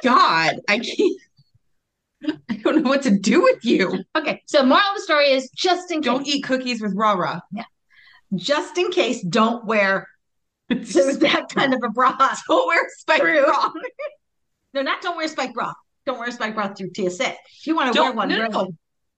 god. 0.04 0.60
I 0.68 0.78
can't 0.78 1.20
I 2.50 2.56
don't 2.56 2.82
know 2.82 2.88
what 2.90 3.02
to 3.02 3.18
do 3.18 3.42
with 3.42 3.64
you. 3.64 4.04
Okay. 4.16 4.42
So 4.46 4.62
moral 4.64 4.82
of 4.90 4.96
the 4.96 5.02
story 5.02 5.30
is 5.32 5.50
just 5.56 5.90
in 5.90 6.00
case, 6.00 6.04
Don't 6.04 6.26
eat 6.26 6.42
cookies 6.44 6.80
with 6.80 6.94
rah 6.94 7.12
rah. 7.12 7.40
just 8.34 8.78
in 8.78 8.90
case, 8.90 9.22
don't 9.22 9.64
wear 9.64 10.06
that 10.68 11.46
kind 11.54 11.74
of 11.74 11.80
a 11.84 11.88
bra. 11.90 12.16
Don't 12.48 12.66
wear 12.66 12.80
spike 12.98 13.20
True. 13.20 13.44
bra. 13.44 13.70
No, 14.74 14.80
not 14.80 15.02
don't 15.02 15.18
wear 15.18 15.28
spike 15.28 15.52
bra. 15.52 15.74
Don't 16.06 16.18
wear 16.18 16.28
a 16.28 16.32
spike 16.32 16.54
bra 16.54 16.72
through 16.72 16.92
TSA. 16.96 17.28
If 17.28 17.66
you 17.66 17.76
want 17.76 17.92
to 17.94 18.00
wear 18.00 18.12
one, 18.12 18.30
no, 18.30 18.38
wear 18.38 18.48
no. 18.48 18.68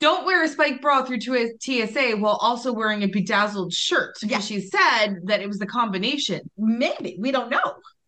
Don't 0.00 0.26
wear 0.26 0.42
a 0.42 0.48
spike 0.48 0.82
bra 0.82 1.04
through 1.04 1.18
to 1.20 1.36
a 1.36 1.52
TSA 1.60 2.16
while 2.16 2.36
also 2.40 2.72
wearing 2.72 3.04
a 3.04 3.06
bedazzled 3.06 3.72
shirt. 3.72 4.16
Yeah. 4.24 4.40
She 4.40 4.60
said 4.60 5.18
that 5.26 5.40
it 5.42 5.46
was 5.46 5.60
the 5.60 5.66
combination. 5.66 6.40
maybe 6.58 7.16
we 7.20 7.30
don't 7.30 7.50
know. 7.50 7.60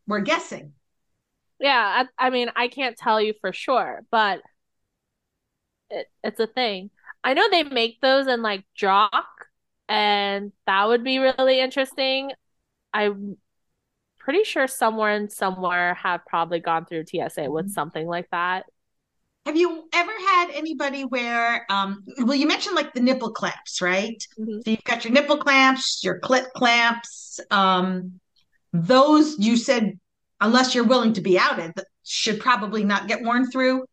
We're 0.08 0.20
guessing. 0.20 0.72
Yeah, 1.60 2.04
I, 2.18 2.26
I 2.26 2.30
mean, 2.30 2.50
I 2.56 2.66
can't 2.66 2.96
tell 2.96 3.20
you 3.20 3.32
for 3.40 3.52
sure, 3.52 4.02
but 4.10 4.40
it, 5.90 6.06
it's 6.22 6.40
a 6.40 6.46
thing. 6.46 6.90
I 7.22 7.34
know 7.34 7.48
they 7.50 7.64
make 7.64 8.00
those 8.00 8.26
in 8.26 8.42
like 8.42 8.64
Jock, 8.74 9.46
and 9.88 10.52
that 10.66 10.86
would 10.88 11.04
be 11.04 11.18
really 11.18 11.60
interesting. 11.60 12.32
I'm 12.92 13.36
pretty 14.18 14.44
sure 14.44 14.66
somewhere 14.66 15.12
and 15.12 15.30
somewhere 15.30 15.94
have 15.94 16.24
probably 16.26 16.60
gone 16.60 16.86
through 16.86 17.04
TSA 17.06 17.50
with 17.50 17.70
something 17.70 18.06
like 18.06 18.28
that. 18.30 18.66
Have 19.44 19.56
you 19.56 19.84
ever 19.92 20.10
had 20.10 20.50
anybody 20.54 21.04
wear? 21.04 21.64
Um, 21.70 22.02
well, 22.18 22.34
you 22.34 22.48
mentioned 22.48 22.74
like 22.74 22.92
the 22.94 23.00
nipple 23.00 23.30
clamps, 23.30 23.80
right? 23.80 24.16
Mhm. 24.38 24.64
So 24.64 24.70
you've 24.72 24.82
got 24.82 25.04
your 25.04 25.12
nipple 25.12 25.38
clamps, 25.38 26.02
your 26.02 26.18
clit 26.18 26.50
clamps. 26.56 27.38
Um, 27.52 28.20
those 28.72 29.38
you 29.38 29.56
said, 29.56 30.00
unless 30.40 30.74
you're 30.74 30.84
willing 30.84 31.12
to 31.12 31.20
be 31.20 31.38
outed, 31.38 31.72
should 32.02 32.40
probably 32.40 32.82
not 32.82 33.06
get 33.06 33.22
worn 33.22 33.48
through 33.48 33.84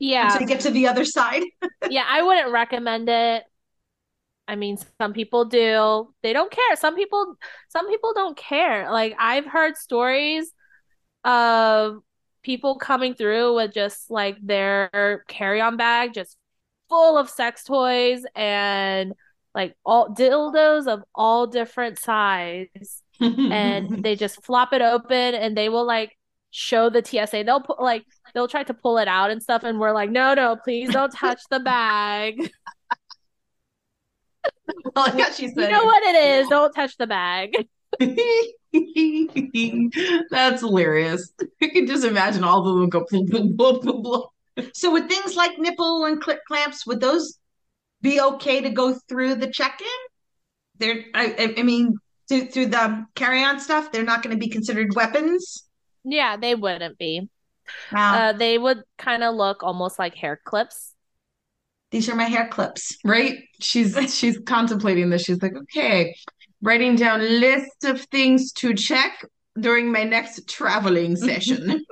Yeah, 0.00 0.36
To 0.38 0.44
get 0.46 0.60
to 0.60 0.70
the 0.70 0.88
other 0.88 1.04
side. 1.04 1.42
yeah, 1.90 2.04
I 2.08 2.22
wouldn't 2.22 2.50
recommend 2.50 3.08
it. 3.08 3.44
I 4.48 4.56
mean, 4.56 4.78
some 4.98 5.12
people 5.12 5.44
do. 5.44 6.12
They 6.22 6.32
don't 6.32 6.50
care. 6.50 6.76
Some 6.76 6.96
people, 6.96 7.36
some 7.68 7.88
people 7.88 8.12
don't 8.14 8.36
care. 8.36 8.90
Like 8.90 9.14
I've 9.18 9.46
heard 9.46 9.76
stories 9.76 10.52
of 11.22 11.98
people 12.42 12.76
coming 12.78 13.14
through 13.14 13.54
with 13.54 13.72
just 13.72 14.10
like 14.10 14.36
their 14.42 15.24
carry-on 15.28 15.76
bag 15.76 16.14
just 16.14 16.36
full 16.88 17.18
of 17.18 17.28
sex 17.28 17.64
toys 17.64 18.22
and 18.34 19.12
like 19.54 19.76
all 19.84 20.08
dildos 20.14 20.86
of 20.86 21.02
all 21.14 21.46
different 21.46 21.98
size 21.98 23.02
and 23.20 24.02
they 24.02 24.16
just 24.16 24.42
flop 24.44 24.72
it 24.72 24.82
open 24.82 25.34
and 25.34 25.56
they 25.56 25.68
will 25.68 25.86
like 25.86 26.16
show 26.50 26.90
the 26.90 27.04
TSA. 27.04 27.44
They'll 27.44 27.60
put 27.60 27.80
like 27.80 28.04
they'll 28.34 28.48
try 28.48 28.62
to 28.64 28.74
pull 28.74 28.98
it 28.98 29.08
out 29.08 29.30
and 29.30 29.42
stuff 29.42 29.62
and 29.64 29.78
we're 29.78 29.92
like, 29.92 30.10
"No, 30.10 30.34
no, 30.34 30.56
please 30.56 30.90
don't 30.90 31.10
touch 31.10 31.40
the 31.50 31.60
bag." 31.60 32.34
well, 34.96 35.16
yeah, 35.16 35.30
she 35.32 35.44
You 35.44 35.52
said 35.54 35.70
know 35.70 35.84
what 35.84 36.02
it 36.02 36.16
is. 36.16 36.48
Don't 36.48 36.72
touch 36.72 36.96
the 36.96 37.06
bag. 37.06 37.54
That's 40.30 40.60
hilarious. 40.60 41.32
You 41.60 41.70
can 41.70 41.86
just 41.86 42.04
imagine 42.04 42.44
all 42.44 42.66
of 42.66 42.78
them 42.78 42.88
go 42.88 43.04
blah, 43.10 43.22
blah, 43.22 43.42
blah, 43.42 43.80
blah, 43.80 44.00
blah. 44.00 44.22
So 44.74 44.92
with 44.92 45.08
things 45.08 45.36
like 45.36 45.58
nipple 45.58 46.04
and 46.04 46.20
clip 46.20 46.40
clamps, 46.46 46.86
would 46.86 47.00
those 47.00 47.38
be 48.00 48.20
okay 48.20 48.60
to 48.62 48.70
go 48.70 48.94
through 49.08 49.36
the 49.36 49.50
check-in? 49.50 49.86
They're, 50.78 51.04
I, 51.14 51.34
I- 51.38 51.54
I 51.58 51.62
mean, 51.62 51.96
through, 52.28 52.46
through 52.46 52.66
the 52.66 53.06
carry-on 53.14 53.58
stuff, 53.60 53.90
they're 53.90 54.04
not 54.04 54.22
going 54.22 54.34
to 54.34 54.40
be 54.40 54.48
considered 54.48 54.94
weapons. 54.94 55.64
Yeah, 56.04 56.36
they 56.36 56.54
wouldn't 56.54 56.96
be. 56.96 57.28
Wow, 57.92 58.14
Uh, 58.16 58.32
they 58.32 58.58
would 58.58 58.82
kind 58.98 59.22
of 59.22 59.34
look 59.34 59.62
almost 59.62 59.98
like 59.98 60.14
hair 60.14 60.40
clips. 60.44 60.94
these 61.90 62.08
are 62.08 62.14
my 62.14 62.24
hair 62.24 62.48
clips. 62.48 62.96
Right? 63.04 63.38
She's 63.60 63.94
she's 64.14 64.38
contemplating 64.46 65.10
this. 65.10 65.22
She's 65.24 65.42
like, 65.42 65.56
okay, 65.56 66.14
writing 66.62 66.96
down 66.96 67.20
list 67.20 67.84
of 67.84 68.00
things 68.06 68.52
to 68.54 68.74
check 68.74 69.24
during 69.58 69.90
my 69.90 70.04
next 70.04 70.48
traveling 70.48 71.16
session. 71.26 71.84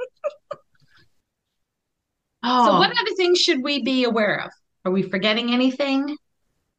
oh, 2.43 2.67
So, 2.67 2.79
what 2.79 2.91
other 2.91 3.15
things 3.17 3.41
should 3.41 3.63
we 3.63 3.83
be 3.83 4.05
aware 4.05 4.41
of? 4.45 4.51
Are 4.85 4.93
we 4.93 5.03
forgetting 5.03 5.53
anything? 5.53 6.17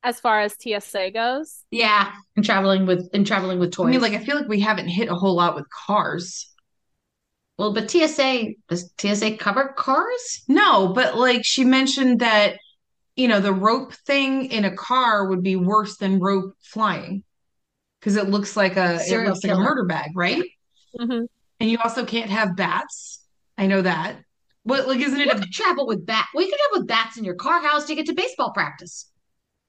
As 0.01 0.19
far 0.19 0.39
as 0.39 0.55
TSA 0.55 1.11
goes, 1.11 1.65
Yeah, 1.71 2.13
and 2.35 2.45
traveling 2.45 2.85
with 2.85 3.09
and 3.13 3.27
traveling 3.27 3.59
with 3.59 3.73
toys. 3.73 3.87
I 3.87 3.91
mean, 3.91 4.01
like 4.01 4.13
I 4.13 4.23
feel 4.23 4.37
like 4.37 4.47
we 4.47 4.61
haven't 4.61 4.87
hit 4.87 5.09
a 5.09 5.15
whole 5.15 5.35
lot 5.35 5.55
with 5.55 5.65
cars. 5.69 6.48
Well, 7.59 7.73
but 7.73 7.91
TSA 7.91 8.55
does 8.69 8.91
TSA 8.97 9.37
cover 9.37 9.73
cars? 9.77 10.43
No, 10.47 10.93
but 10.93 11.17
like 11.17 11.41
she 11.43 11.65
mentioned 11.65 12.21
that, 12.21 12.57
you 13.17 13.27
know, 13.27 13.41
the 13.41 13.53
rope 13.53 13.93
thing 13.93 14.45
in 14.45 14.63
a 14.63 14.73
car 14.75 15.27
would 15.27 15.43
be 15.43 15.57
worse 15.57 15.97
than 15.97 16.19
rope 16.19 16.55
flying 16.61 17.23
because 17.99 18.15
it 18.15 18.29
looks 18.29 18.55
like 18.55 18.77
a 18.77 18.95
it 18.95 19.01
Serial 19.01 19.33
looks 19.33 19.43
like 19.43 19.57
a 19.57 19.59
murder 19.59 19.83
bag, 19.85 20.11
right? 20.15 20.43
hmm 20.97 21.25
And 21.59 21.69
you 21.69 21.77
also 21.83 22.05
can't 22.05 22.31
have 22.31 22.55
bats. 22.55 23.25
I 23.57 23.67
know 23.67 23.81
that. 23.81 24.19
What 24.63 24.87
like 24.87 25.01
isn't 25.01 25.19
it 25.19 25.25
You 25.25 25.31
a 25.31 25.35
could 25.35 25.51
travel 25.51 25.85
with 25.85 26.05
bat. 26.05 26.27
Well, 26.33 26.45
you 26.45 26.51
could 26.51 26.59
have 26.71 26.79
with 26.79 26.87
bats 26.87 27.17
in 27.17 27.25
your 27.25 27.35
car. 27.35 27.61
How 27.61 27.79
to 27.79 27.95
get 27.95 28.05
to 28.05 28.13
baseball 28.13 28.51
practice? 28.53 29.09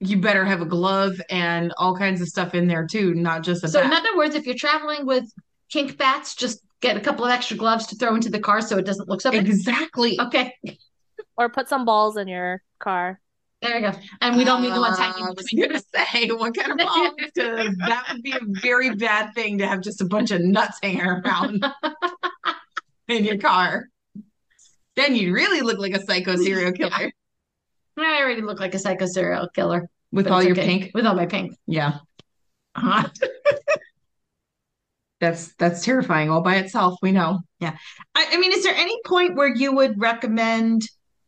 you 0.01 0.17
better 0.17 0.43
have 0.43 0.61
a 0.61 0.65
glove 0.65 1.21
and 1.29 1.71
all 1.77 1.95
kinds 1.95 2.21
of 2.21 2.27
stuff 2.27 2.55
in 2.55 2.67
there 2.67 2.87
too, 2.87 3.13
not 3.13 3.43
just 3.43 3.63
a 3.63 3.67
So, 3.67 3.81
in 3.81 3.93
other 3.93 4.17
words, 4.17 4.33
if 4.33 4.47
you're 4.47 4.55
traveling 4.55 5.05
with 5.05 5.25
kink 5.69 5.97
bats, 5.97 6.33
just 6.33 6.59
get 6.81 6.97
a 6.97 6.99
couple 6.99 7.25
of 7.25 7.31
extra 7.31 7.57
gloves 7.57 7.87
to 7.87 7.95
throw 7.95 8.15
into 8.15 8.29
the 8.29 8.39
car 8.39 8.61
so 8.61 8.77
it 8.77 8.85
doesn't 8.85 9.07
look 9.09 9.21
so 9.21 9.31
bad. 9.31 9.45
Exactly. 9.47 10.19
Okay, 10.19 10.53
or 11.37 11.49
put 11.49 11.69
some 11.69 11.85
balls 11.85 12.17
in 12.17 12.27
your 12.27 12.61
car. 12.79 13.19
there 13.61 13.79
you 13.79 13.91
go. 13.91 13.97
And 14.21 14.37
we 14.37 14.43
don't 14.43 14.61
need 14.61 14.73
the 14.73 14.81
ones 14.81 14.97
hanging 14.97 15.23
Uh, 15.23 15.27
I 15.27 15.29
was 15.29 15.45
between. 15.45 15.67
gonna 15.69 15.81
say 15.95 16.27
what 16.29 16.55
kind 16.55 16.71
of 16.71 16.77
balls 16.87 17.13
because 17.17 17.75
that 17.87 18.05
would 18.11 18.23
be 18.23 18.31
a 18.31 18.39
very 18.61 18.95
bad 18.95 19.33
thing 19.35 19.57
to 19.59 19.67
have 19.67 19.81
just 19.81 20.01
a 20.01 20.05
bunch 20.05 20.31
of 20.31 20.41
nuts 20.41 20.79
hanging 20.81 21.01
around 21.01 21.63
in 23.07 23.23
your 23.23 23.37
car. 23.37 23.87
Then 24.95 25.15
you'd 25.15 25.33
really 25.33 25.61
look 25.61 25.79
like 25.79 25.93
a 25.93 26.01
psycho 26.03 26.35
serial 26.35 26.73
killer 26.73 27.11
I 27.97 28.21
already 28.21 28.41
look 28.41 28.59
like 28.59 28.73
a 28.73 28.79
psycho 28.79 29.05
serial 29.05 29.47
killer 29.49 29.87
with 30.11 30.27
all 30.27 30.41
your 30.41 30.53
okay. 30.53 30.65
pink. 30.65 30.91
With 30.93 31.05
all 31.05 31.13
my 31.15 31.25
pink. 31.25 31.53
Yeah. 31.67 31.99
Uh-huh. 32.75 33.07
That's 35.21 35.53
that's 35.55 35.85
terrifying 35.85 36.29
all 36.29 36.41
by 36.41 36.55
itself. 36.55 36.97
We 37.01 37.11
know. 37.11 37.39
I, 37.61 37.71
I 38.15 38.37
mean, 38.37 38.51
is 38.51 38.63
there 38.63 38.75
any 38.75 38.99
point 39.05 39.35
where 39.35 39.47
you 39.47 39.73
would 39.73 40.01
recommend 40.01 40.81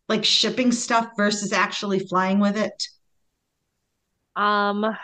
like 0.10 0.26
shipping 0.26 0.72
stuff 0.72 1.08
versus 1.16 1.54
actually 1.54 2.00
flying 2.00 2.39
with 2.39 2.58
it? 2.58 2.84
Um, 4.36 4.98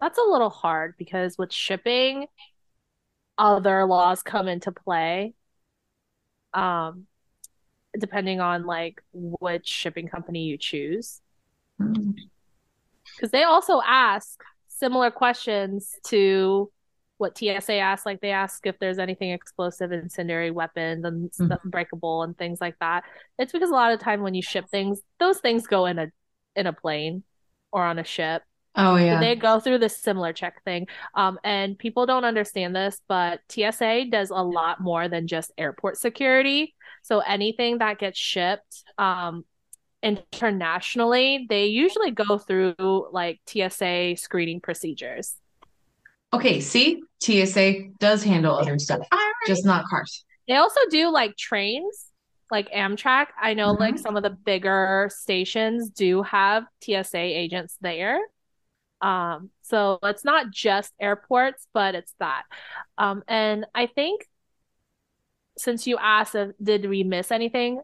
that's 0.00 0.18
a 0.18 0.30
little 0.30 0.50
hard 0.50 0.94
because 0.98 1.36
with 1.38 1.50
shipping, 1.50 2.26
other 3.38 3.86
laws 3.86 4.22
come 4.22 4.46
into 4.46 4.70
play. 4.70 5.34
Um, 6.52 7.06
depending 7.98 8.40
on 8.40 8.66
like 8.66 9.02
which 9.12 9.66
shipping 9.66 10.08
company 10.08 10.44
you 10.44 10.58
choose. 10.58 11.20
Because 11.78 13.30
they 13.32 13.42
also 13.42 13.80
ask 13.84 14.42
similar 14.68 15.10
questions 15.10 15.96
to 16.04 16.70
what 17.20 17.36
TSA 17.36 17.78
asks. 17.78 18.06
Like 18.06 18.20
they 18.20 18.30
ask 18.32 18.66
if 18.66 18.78
there's 18.78 18.98
anything 18.98 19.30
explosive, 19.30 19.92
incendiary 19.92 20.50
weapons, 20.50 21.04
and 21.04 21.30
Mhm. 21.38 21.46
stuff 21.46 21.60
breakable 21.64 22.22
and 22.22 22.36
things 22.36 22.60
like 22.60 22.78
that. 22.80 23.04
It's 23.38 23.52
because 23.52 23.70
a 23.70 23.74
lot 23.74 23.92
of 23.92 24.00
time 24.00 24.22
when 24.22 24.34
you 24.34 24.42
ship 24.42 24.66
things, 24.70 25.00
those 25.18 25.40
things 25.40 25.66
go 25.66 25.86
in 25.86 25.98
a 25.98 26.08
in 26.56 26.66
a 26.66 26.72
plane 26.72 27.22
or 27.72 27.84
on 27.84 27.98
a 27.98 28.04
ship. 28.04 28.42
Oh 28.76 28.96
So 28.96 29.04
yeah. 29.06 29.20
they 29.20 29.34
go 29.36 29.60
through 29.60 29.78
this 29.78 29.96
similar 29.98 30.32
check 30.32 30.62
thing. 30.64 30.86
Um, 31.14 31.38
and 31.44 31.78
people 31.78 32.06
don't 32.06 32.24
understand 32.24 32.74
this, 32.76 33.00
but 33.08 33.40
TSA 33.48 34.04
does 34.06 34.30
a 34.30 34.36
lot 34.42 34.80
more 34.80 35.08
than 35.08 35.26
just 35.26 35.52
airport 35.58 35.98
security. 35.98 36.74
So 37.02 37.20
anything 37.20 37.78
that 37.78 37.98
gets 37.98 38.18
shipped 38.18 38.84
um, 38.98 39.44
internationally, 40.02 41.46
they 41.48 41.66
usually 41.66 42.10
go 42.12 42.38
through 42.38 43.08
like 43.12 43.40
TSA 43.46 44.16
screening 44.16 44.60
procedures. 44.60 45.34
Okay, 46.32 46.60
see, 46.60 47.02
TSA 47.22 47.88
does 47.98 48.22
handle 48.22 48.56
other 48.56 48.78
stuff, 48.78 49.00
All 49.10 49.18
right. 49.18 49.32
just 49.46 49.64
not 49.64 49.86
cars. 49.86 50.24
They 50.46 50.56
also 50.56 50.80
do 50.90 51.10
like 51.10 51.36
trains, 51.36 52.06
like 52.50 52.70
Amtrak. 52.70 53.26
I 53.40 53.54
know 53.54 53.72
like 53.72 53.98
some 53.98 54.16
of 54.16 54.22
the 54.22 54.30
bigger 54.30 55.10
stations 55.12 55.90
do 55.90 56.22
have 56.22 56.64
TSA 56.82 57.18
agents 57.18 57.76
there. 57.80 58.18
Um, 59.00 59.50
so 59.62 59.98
it's 60.02 60.24
not 60.24 60.50
just 60.50 60.92
airports, 61.00 61.66
but 61.72 61.94
it's 61.94 62.14
that. 62.20 62.42
Um, 62.98 63.22
and 63.28 63.66
I 63.74 63.86
think 63.86 64.26
since 65.56 65.86
you 65.86 65.98
asked 65.98 66.34
if 66.34 66.50
did 66.62 66.88
we 66.88 67.02
miss 67.02 67.30
anything, 67.30 67.80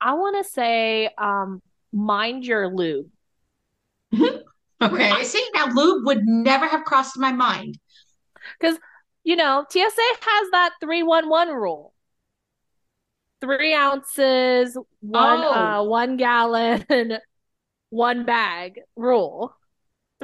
I 0.00 0.14
want 0.14 0.44
to 0.44 0.50
say 0.50 1.10
um, 1.18 1.62
mind 1.92 2.44
your 2.44 2.68
lube. 2.68 3.08
Okay. 4.82 5.10
I 5.10 5.24
see 5.24 5.44
now 5.54 5.66
lube 5.74 6.06
would 6.06 6.26
never 6.26 6.66
have 6.66 6.84
crossed 6.84 7.18
my 7.18 7.32
mind. 7.32 7.78
Because, 8.60 8.78
you 9.24 9.36
know, 9.36 9.66
TSA 9.70 10.02
has 10.22 10.50
that 10.52 10.74
311 10.80 11.54
rule. 11.54 11.94
Three 13.40 13.74
ounces, 13.74 14.76
one 15.00 15.40
Oh. 15.44 15.52
uh 15.54 15.82
one 15.84 16.16
gallon, 16.18 16.84
one 17.90 18.24
bag 18.26 18.80
rule. 18.96 19.56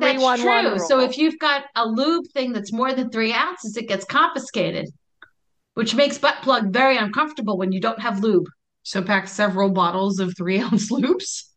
That's 0.01 0.23
311 0.25 0.73
true. 0.73 0.79
So 0.79 0.99
rule. 0.99 1.07
if 1.11 1.19
you've 1.19 1.39
got 1.39 1.65
a 1.77 1.87
lube 1.87 2.27
thing 2.35 2.53
that's 2.53 2.73
more 2.73 2.93
than 2.95 3.11
three 3.11 3.33
ounces, 3.33 3.77
it 3.79 3.89
gets 3.89 4.05
confiscated, 4.05 4.87
which 5.75 5.95
makes 5.95 6.19
butt 6.19 6.43
plug 6.43 6.73
very 6.73 6.97
uncomfortable 6.99 7.59
when 7.59 7.73
you 7.73 7.81
don't 7.81 8.01
have 8.01 8.23
lube. 8.23 8.47
So 8.85 9.03
pack 9.03 9.29
several 9.29 9.71
bottles 9.71 10.21
of 10.21 10.37
three 10.37 10.61
ounce 10.67 10.91
loops. 10.91 11.53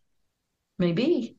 Maybe. 0.79 1.35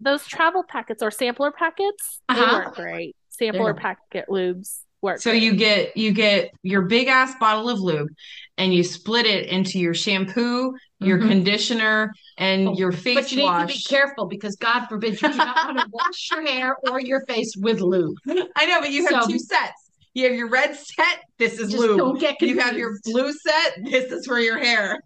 those 0.00 0.26
travel 0.26 0.64
packets 0.64 1.02
or 1.02 1.10
sampler 1.10 1.50
packets, 1.52 2.20
they 2.28 2.40
Uh-huh. 2.40 2.64
work 2.66 2.74
great. 2.76 3.16
Sampler 3.38 3.74
Yeah. 3.76 3.82
packet 3.82 4.26
lubes 4.28 4.80
work. 5.00 5.20
So 5.20 5.30
you 5.32 5.54
get 5.54 5.96
you 5.96 6.12
get 6.12 6.50
your 6.62 6.82
big 6.82 7.08
ass 7.08 7.34
bottle 7.38 7.68
of 7.68 7.80
lube 7.80 8.08
and 8.56 8.74
you 8.74 8.82
split 8.82 9.26
it 9.26 9.48
into 9.48 9.78
your 9.78 9.94
shampoo, 9.94 10.74
your 10.98 11.18
Mhm. 11.18 11.28
conditioner, 11.28 12.12
and 12.36 12.76
your 12.76 12.90
face 12.92 13.14
But 13.14 13.32
you 13.32 13.38
need 13.38 13.60
to 13.60 13.66
be 13.66 13.80
careful 13.88 14.26
because 14.26 14.56
God 14.56 14.86
forbid 14.86 15.20
you 15.22 15.28
do 15.30 15.36
not 15.36 15.66
want 15.74 15.78
to 15.78 15.86
wash 15.92 16.30
your 16.32 16.44
hair 16.44 16.76
or 16.90 17.00
your 17.00 17.24
face 17.26 17.54
with 17.56 17.80
lube. 17.80 18.16
I 18.56 18.66
know, 18.66 18.80
but 18.80 18.90
you 18.90 19.06
have 19.06 19.22
So- 19.24 19.30
two 19.30 19.38
sets. 19.38 19.90
You 20.14 20.24
have 20.24 20.34
your 20.34 20.48
red 20.48 20.74
set, 20.74 21.20
this 21.38 21.60
is 21.60 21.70
Just 21.70 21.80
lube. 21.80 21.98
don't 21.98 22.18
get 22.18 22.40
You 22.42 22.58
have 22.58 22.76
your 22.76 22.98
blue 23.04 23.32
set, 23.32 23.84
this 23.84 24.10
is 24.10 24.26
for 24.26 24.40
your 24.40 24.58
hair. 24.58 25.00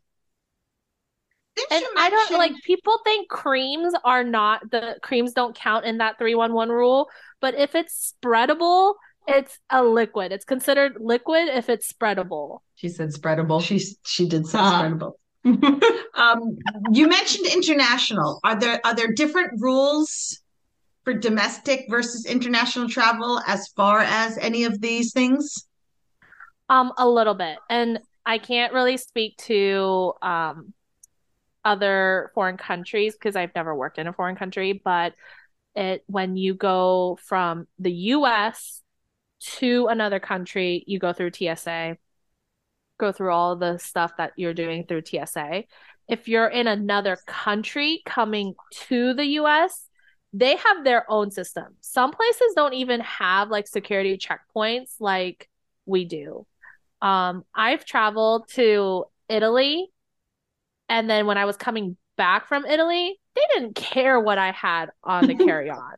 Didn't 1.54 1.72
And 1.72 1.84
I 1.98 2.08
don't 2.08 2.18
mention- 2.30 2.38
like 2.38 2.52
people 2.64 2.98
think 3.04 3.28
creams 3.28 3.92
are 4.04 4.24
not 4.24 4.62
the 4.70 4.96
creams 5.02 5.34
don't 5.34 5.54
count 5.54 5.84
in 5.84 5.98
that 5.98 6.16
311 6.16 6.74
rule, 6.74 7.10
but 7.42 7.54
if 7.54 7.74
it's 7.74 8.14
spreadable, 8.14 8.94
it's 9.28 9.58
a 9.68 9.84
liquid. 9.84 10.32
It's 10.32 10.44
considered 10.46 10.96
liquid 10.98 11.48
if 11.48 11.68
it's 11.68 11.92
spreadable. 11.92 12.60
She 12.76 12.88
said 12.88 13.10
spreadable. 13.10 13.62
She 13.62 13.78
she 14.04 14.26
did 14.26 14.46
say 14.46 14.58
Ah. 14.60 14.82
spreadable. 14.82 15.12
Um, 16.14 16.56
you 16.92 17.08
mentioned 17.08 17.46
international. 17.52 18.38
Are 18.44 18.58
there 18.58 18.80
are 18.84 18.94
there 18.94 19.12
different 19.12 19.60
rules 19.60 20.40
for 21.04 21.12
domestic 21.14 21.86
versus 21.90 22.26
international 22.26 22.88
travel 22.88 23.40
as 23.46 23.68
far 23.76 24.00
as 24.00 24.38
any 24.38 24.64
of 24.64 24.80
these 24.80 25.12
things? 25.12 25.66
Um, 26.68 26.92
a 26.96 27.08
little 27.08 27.34
bit. 27.34 27.58
And 27.68 27.98
I 28.24 28.38
can't 28.38 28.72
really 28.72 28.96
speak 28.98 29.36
to 29.48 30.12
um 30.22 30.72
other 31.64 32.30
foreign 32.34 32.56
countries 32.56 33.14
because 33.14 33.36
I've 33.36 33.54
never 33.54 33.74
worked 33.74 33.98
in 33.98 34.06
a 34.08 34.12
foreign 34.12 34.36
country, 34.36 34.80
but 34.84 35.14
it 35.74 36.04
when 36.06 36.36
you 36.36 36.54
go 36.54 37.18
from 37.22 37.66
the 37.78 37.92
US 37.92 38.82
to 39.40 39.88
another 39.88 40.20
country, 40.20 40.84
you 40.86 40.98
go 40.98 41.12
through 41.12 41.32
TSA, 41.32 41.96
go 42.98 43.12
through 43.12 43.32
all 43.32 43.56
the 43.56 43.78
stuff 43.78 44.16
that 44.18 44.32
you're 44.36 44.54
doing 44.54 44.86
through 44.86 45.02
TSA. 45.04 45.64
If 46.08 46.28
you're 46.28 46.48
in 46.48 46.66
another 46.66 47.16
country 47.26 48.02
coming 48.04 48.54
to 48.88 49.14
the 49.14 49.24
US, 49.40 49.88
they 50.32 50.56
have 50.56 50.84
their 50.84 51.10
own 51.10 51.30
system. 51.30 51.76
Some 51.80 52.12
places 52.12 52.54
don't 52.54 52.74
even 52.74 53.00
have 53.00 53.50
like 53.50 53.66
security 53.66 54.18
checkpoints 54.18 54.94
like 55.00 55.48
we 55.86 56.04
do. 56.04 56.46
Um, 57.00 57.44
I've 57.54 57.84
traveled 57.84 58.48
to 58.50 59.04
Italy, 59.28 59.90
and 60.88 61.10
then 61.10 61.26
when 61.26 61.38
I 61.38 61.44
was 61.44 61.56
coming 61.56 61.96
back 62.16 62.46
from 62.48 62.64
Italy, 62.64 63.18
they 63.34 63.42
didn't 63.54 63.74
care 63.74 64.20
what 64.20 64.38
I 64.38 64.52
had 64.52 64.90
on 65.02 65.26
the 65.26 65.34
carry-on. 65.34 65.94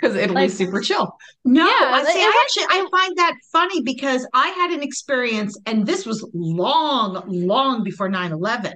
Because 0.00 0.14
Italy's 0.16 0.34
Like- 0.34 0.50
super 0.50 0.80
chill. 0.80 1.16
No, 1.44 1.66
Yeah, 1.66 1.72
I 1.80 2.02
like, 2.02 2.12
see. 2.14 2.20
I 2.22 2.42
actually 2.44 2.64
I 2.70 2.86
find 2.90 3.16
that 3.18 3.34
funny 3.52 3.82
because 3.82 4.26
I 4.32 4.48
had 4.50 4.70
an 4.70 4.82
experience, 4.82 5.58
and 5.66 5.86
this 5.86 6.06
was 6.06 6.28
long, 6.32 7.24
long 7.26 7.82
before 7.84 8.08
9-11. 8.08 8.72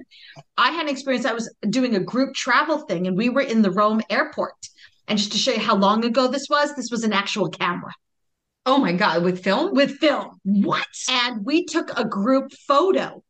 I 0.57 0.71
had 0.71 0.83
an 0.83 0.89
experience. 0.89 1.25
I 1.25 1.33
was 1.33 1.53
doing 1.69 1.95
a 1.95 1.99
group 1.99 2.33
travel 2.35 2.79
thing, 2.79 3.07
and 3.07 3.17
we 3.17 3.29
were 3.29 3.41
in 3.41 3.61
the 3.61 3.71
Rome 3.71 4.01
airport. 4.09 4.55
And 5.07 5.17
just 5.17 5.31
to 5.31 5.37
show 5.37 5.51
you 5.53 5.59
how 5.59 5.75
long 5.75 6.03
ago 6.03 6.27
this 6.27 6.47
was, 6.49 6.75
this 6.75 6.91
was 6.91 7.03
an 7.05 7.13
actual 7.13 7.47
camera 7.49 7.93
Oh 8.65 8.77
my 8.77 8.91
God, 8.91 9.23
with 9.23 9.41
film? 9.41 9.73
with 9.73 9.97
film. 9.99 10.41
What? 10.43 10.85
And 11.09 11.45
we 11.45 11.63
took 11.63 11.97
a 11.97 12.03
group 12.03 12.51
photo. 12.67 13.23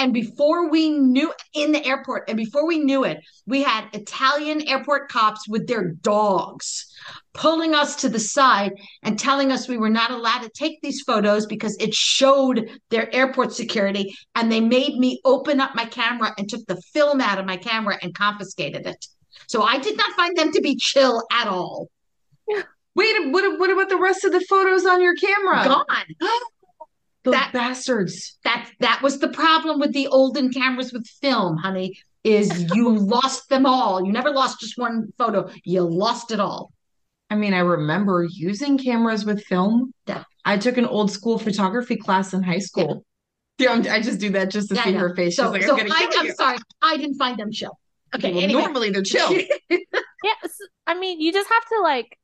And 0.00 0.14
before 0.14 0.70
we 0.70 0.88
knew 0.88 1.30
in 1.52 1.72
the 1.72 1.84
airport, 1.84 2.24
and 2.26 2.38
before 2.38 2.66
we 2.66 2.78
knew 2.78 3.04
it, 3.04 3.20
we 3.46 3.62
had 3.62 3.84
Italian 3.92 4.66
airport 4.66 5.10
cops 5.10 5.46
with 5.46 5.66
their 5.68 5.90
dogs 5.90 6.86
pulling 7.34 7.74
us 7.74 7.96
to 7.96 8.08
the 8.08 8.18
side 8.18 8.72
and 9.02 9.18
telling 9.18 9.52
us 9.52 9.68
we 9.68 9.76
were 9.76 9.90
not 9.90 10.10
allowed 10.10 10.40
to 10.40 10.48
take 10.54 10.80
these 10.80 11.02
photos 11.02 11.44
because 11.44 11.76
it 11.78 11.92
showed 11.92 12.80
their 12.88 13.14
airport 13.14 13.52
security. 13.52 14.16
And 14.34 14.50
they 14.50 14.60
made 14.60 14.96
me 14.96 15.20
open 15.22 15.60
up 15.60 15.74
my 15.74 15.84
camera 15.84 16.32
and 16.38 16.48
took 16.48 16.66
the 16.66 16.80
film 16.94 17.20
out 17.20 17.38
of 17.38 17.44
my 17.44 17.58
camera 17.58 17.98
and 18.00 18.14
confiscated 18.14 18.86
it. 18.86 19.06
So 19.48 19.62
I 19.62 19.76
did 19.76 19.98
not 19.98 20.16
find 20.16 20.34
them 20.34 20.50
to 20.52 20.62
be 20.62 20.76
chill 20.76 21.22
at 21.30 21.46
all. 21.46 21.88
Wait, 22.48 23.32
what, 23.32 23.60
what 23.60 23.70
about 23.70 23.90
the 23.90 23.98
rest 23.98 24.24
of 24.24 24.32
the 24.32 24.40
photos 24.48 24.86
on 24.86 25.02
your 25.02 25.14
camera? 25.14 25.62
Gone. 25.62 26.06
Those 27.22 27.34
That- 27.34 27.52
bastards. 27.52 28.38
that 28.44 28.70
that 28.80 29.02
was 29.02 29.18
the 29.18 29.28
problem 29.28 29.78
with 29.78 29.92
the 29.92 30.06
olden 30.08 30.50
cameras 30.52 30.92
with 30.92 31.06
film, 31.06 31.56
honey, 31.58 31.98
is 32.24 32.48
you 32.74 32.88
lost 32.96 33.48
them 33.48 33.66
all. 33.66 34.04
You 34.04 34.12
never 34.12 34.30
lost 34.30 34.60
just 34.60 34.78
one 34.78 35.12
photo. 35.18 35.50
You 35.64 35.82
lost 35.82 36.30
it 36.30 36.40
all. 36.40 36.72
I 37.28 37.36
mean, 37.36 37.54
I 37.54 37.60
remember 37.60 38.26
using 38.28 38.78
cameras 38.78 39.24
with 39.24 39.44
film. 39.44 39.92
Yeah. 40.06 40.24
I 40.44 40.56
took 40.56 40.78
an 40.78 40.86
old 40.86 41.10
school 41.12 41.38
photography 41.38 41.96
class 41.96 42.32
in 42.32 42.42
high 42.42 42.58
school. 42.58 43.04
Yeah, 43.58 43.72
I'm- 43.72 43.86
I 43.90 44.00
just 44.00 44.18
do 44.18 44.30
that 44.30 44.50
just 44.50 44.70
to 44.70 44.74
Yeah, 44.74 44.84
see 44.84 44.94
I 44.96 44.98
her 44.98 45.14
face. 45.14 45.34
She's 45.34 45.36
So, 45.36 45.50
like, 45.50 45.62
so 45.62 45.78
I'm 45.78 45.92
I, 45.92 46.08
I'm 46.18 46.32
sorry, 46.32 46.56
I 46.80 46.96
didn't 46.96 47.16
find 47.18 47.38
them 47.38 47.52
chill. 47.52 47.78
Okay, 48.16 48.32
Well, 48.32 48.42
anyway. 48.42 48.62
normally 48.62 48.90
they're 48.90 49.02
chill. 49.02 49.30
Yeah, 50.22 50.32
I 50.86 50.98
mean, 50.98 51.20
you 51.20 51.32
just 51.32 51.48
have 51.48 51.64
to 51.68 51.80
like, 51.82 52.18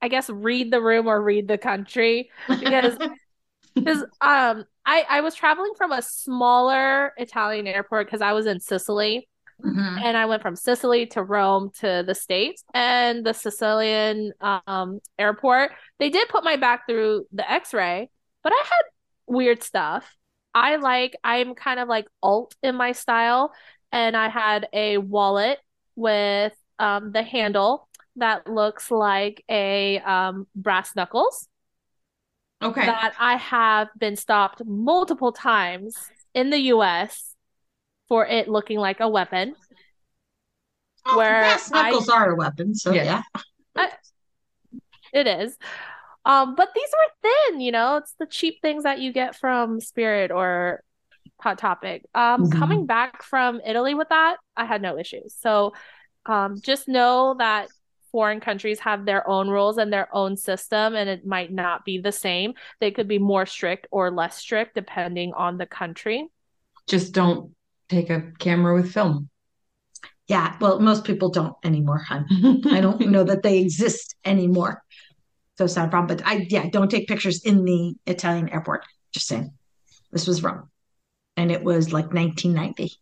I 0.00 0.08
guess, 0.08 0.30
read 0.30 0.70
the 0.72 0.80
room 0.80 1.06
or 1.08 1.20
read 1.20 1.46
the 1.48 1.58
country 1.58 2.30
because 2.48 2.96
because 3.84 4.02
um 4.20 4.64
I 4.86 5.04
I 5.08 5.20
was 5.20 5.34
traveling 5.34 5.72
from 5.76 5.92
a 5.92 6.02
smaller 6.02 7.12
Italian 7.16 7.66
airport 7.66 8.06
because 8.06 8.20
I 8.20 8.32
was 8.32 8.46
in 8.46 8.60
Sicily 8.60 9.28
Mhm. 9.64 10.00
and 10.04 10.16
I 10.16 10.26
went 10.26 10.40
from 10.42 10.54
Sicily 10.54 11.06
to 11.06 11.22
Rome 11.22 11.70
to 11.80 12.04
the 12.06 12.14
States 12.14 12.62
and 12.74 13.26
the 13.26 13.32
Sicilian 13.34 14.32
um 14.42 15.00
airport 15.18 15.72
they 15.98 16.10
did 16.10 16.28
put 16.28 16.44
my 16.44 16.56
back 16.56 16.86
through 16.86 17.26
the 17.32 17.50
X-ray 17.50 18.08
but 18.44 18.52
I 18.52 18.62
had 18.64 18.82
weird 19.26 19.62
stuff. 19.62 20.14
I 20.54 20.76
like 20.76 21.16
I'm 21.24 21.54
kind 21.54 21.80
of 21.80 21.88
like 21.88 22.06
alt 22.22 22.54
in 22.62 22.74
my 22.76 22.92
style, 22.92 23.52
and 23.92 24.16
I 24.16 24.28
had 24.28 24.68
a 24.72 24.98
wallet 24.98 25.58
with 25.96 26.54
um, 26.78 27.12
the 27.12 27.22
handle 27.22 27.88
that 28.16 28.46
looks 28.48 28.90
like 28.90 29.44
a 29.50 29.98
um, 30.00 30.46
brass 30.54 30.96
knuckles 30.96 31.46
Okay. 32.60 32.84
that 32.86 33.14
I 33.18 33.36
have 33.36 33.88
been 33.98 34.16
stopped 34.16 34.62
multiple 34.66 35.30
times 35.32 35.96
in 36.34 36.50
the 36.50 36.58
US 36.74 37.34
for 38.08 38.26
it 38.26 38.48
looking 38.48 38.78
like 38.78 39.00
a 39.00 39.08
weapon. 39.08 39.54
Oh, 41.06 41.16
Where 41.16 41.40
brass 41.42 41.70
I- 41.72 41.90
knuckles 41.90 42.08
are 42.08 42.32
a 42.32 42.36
weapon, 42.36 42.74
so 42.74 42.92
Yeah. 42.92 43.22
yeah. 43.76 43.86
It 45.12 45.26
is. 45.26 45.56
Um, 46.24 46.54
but 46.54 46.68
these 46.74 46.88
were 46.92 47.30
thin, 47.48 47.60
you 47.60 47.72
know, 47.72 47.96
it's 47.96 48.12
the 48.18 48.26
cheap 48.26 48.60
things 48.60 48.82
that 48.84 48.98
you 48.98 49.12
get 49.12 49.34
from 49.36 49.80
Spirit 49.80 50.30
or 50.30 50.82
Hot 51.40 51.56
Topic. 51.56 52.04
Um, 52.14 52.44
Mhm. 52.44 52.58
coming 52.58 52.86
back 52.86 53.22
from 53.22 53.60
Italy 53.64 53.94
with 53.94 54.10
that, 54.10 54.36
I 54.56 54.66
had 54.66 54.82
no 54.82 54.98
issues. 54.98 55.34
So 55.38 55.72
um, 56.26 56.60
just 56.60 56.88
know 56.88 57.36
that 57.38 57.68
foreign 58.10 58.40
countries 58.40 58.80
have 58.80 59.04
their 59.04 59.28
own 59.28 59.48
rules 59.48 59.78
and 59.78 59.92
their 59.92 60.14
own 60.14 60.36
system, 60.36 60.94
and 60.94 61.08
it 61.08 61.26
might 61.26 61.52
not 61.52 61.84
be 61.84 61.98
the 61.98 62.12
same. 62.12 62.54
They 62.80 62.90
could 62.90 63.08
be 63.08 63.18
more 63.18 63.46
strict 63.46 63.86
or 63.90 64.10
less 64.10 64.36
strict 64.36 64.74
depending 64.74 65.32
on 65.34 65.58
the 65.58 65.66
country. 65.66 66.28
Just 66.86 67.12
don't 67.12 67.54
take 67.88 68.10
a 68.10 68.32
camera 68.38 68.74
with 68.74 68.92
film. 68.92 69.28
Yeah, 70.26 70.56
well, 70.60 70.78
most 70.78 71.04
people 71.04 71.30
don't 71.30 71.54
anymore, 71.64 71.98
hon. 71.98 72.26
I 72.70 72.80
don't 72.80 73.00
know 73.00 73.24
that 73.24 73.42
they 73.42 73.58
exist 73.58 74.14
anymore. 74.24 74.82
So 75.56 75.64
it's 75.64 75.76
not 75.76 75.88
a 75.88 75.90
problem. 75.90 76.16
But 76.16 76.26
I, 76.26 76.46
yeah, 76.48 76.68
don't 76.70 76.90
take 76.90 77.08
pictures 77.08 77.44
in 77.44 77.64
the 77.64 77.94
Italian 78.06 78.48
airport. 78.50 78.84
Just 79.12 79.26
saying. 79.26 79.50
This 80.12 80.26
was 80.26 80.42
Rome. 80.42 80.70
And 81.36 81.50
it 81.50 81.64
was 81.64 81.92
like 81.92 82.12
1990. 82.12 82.92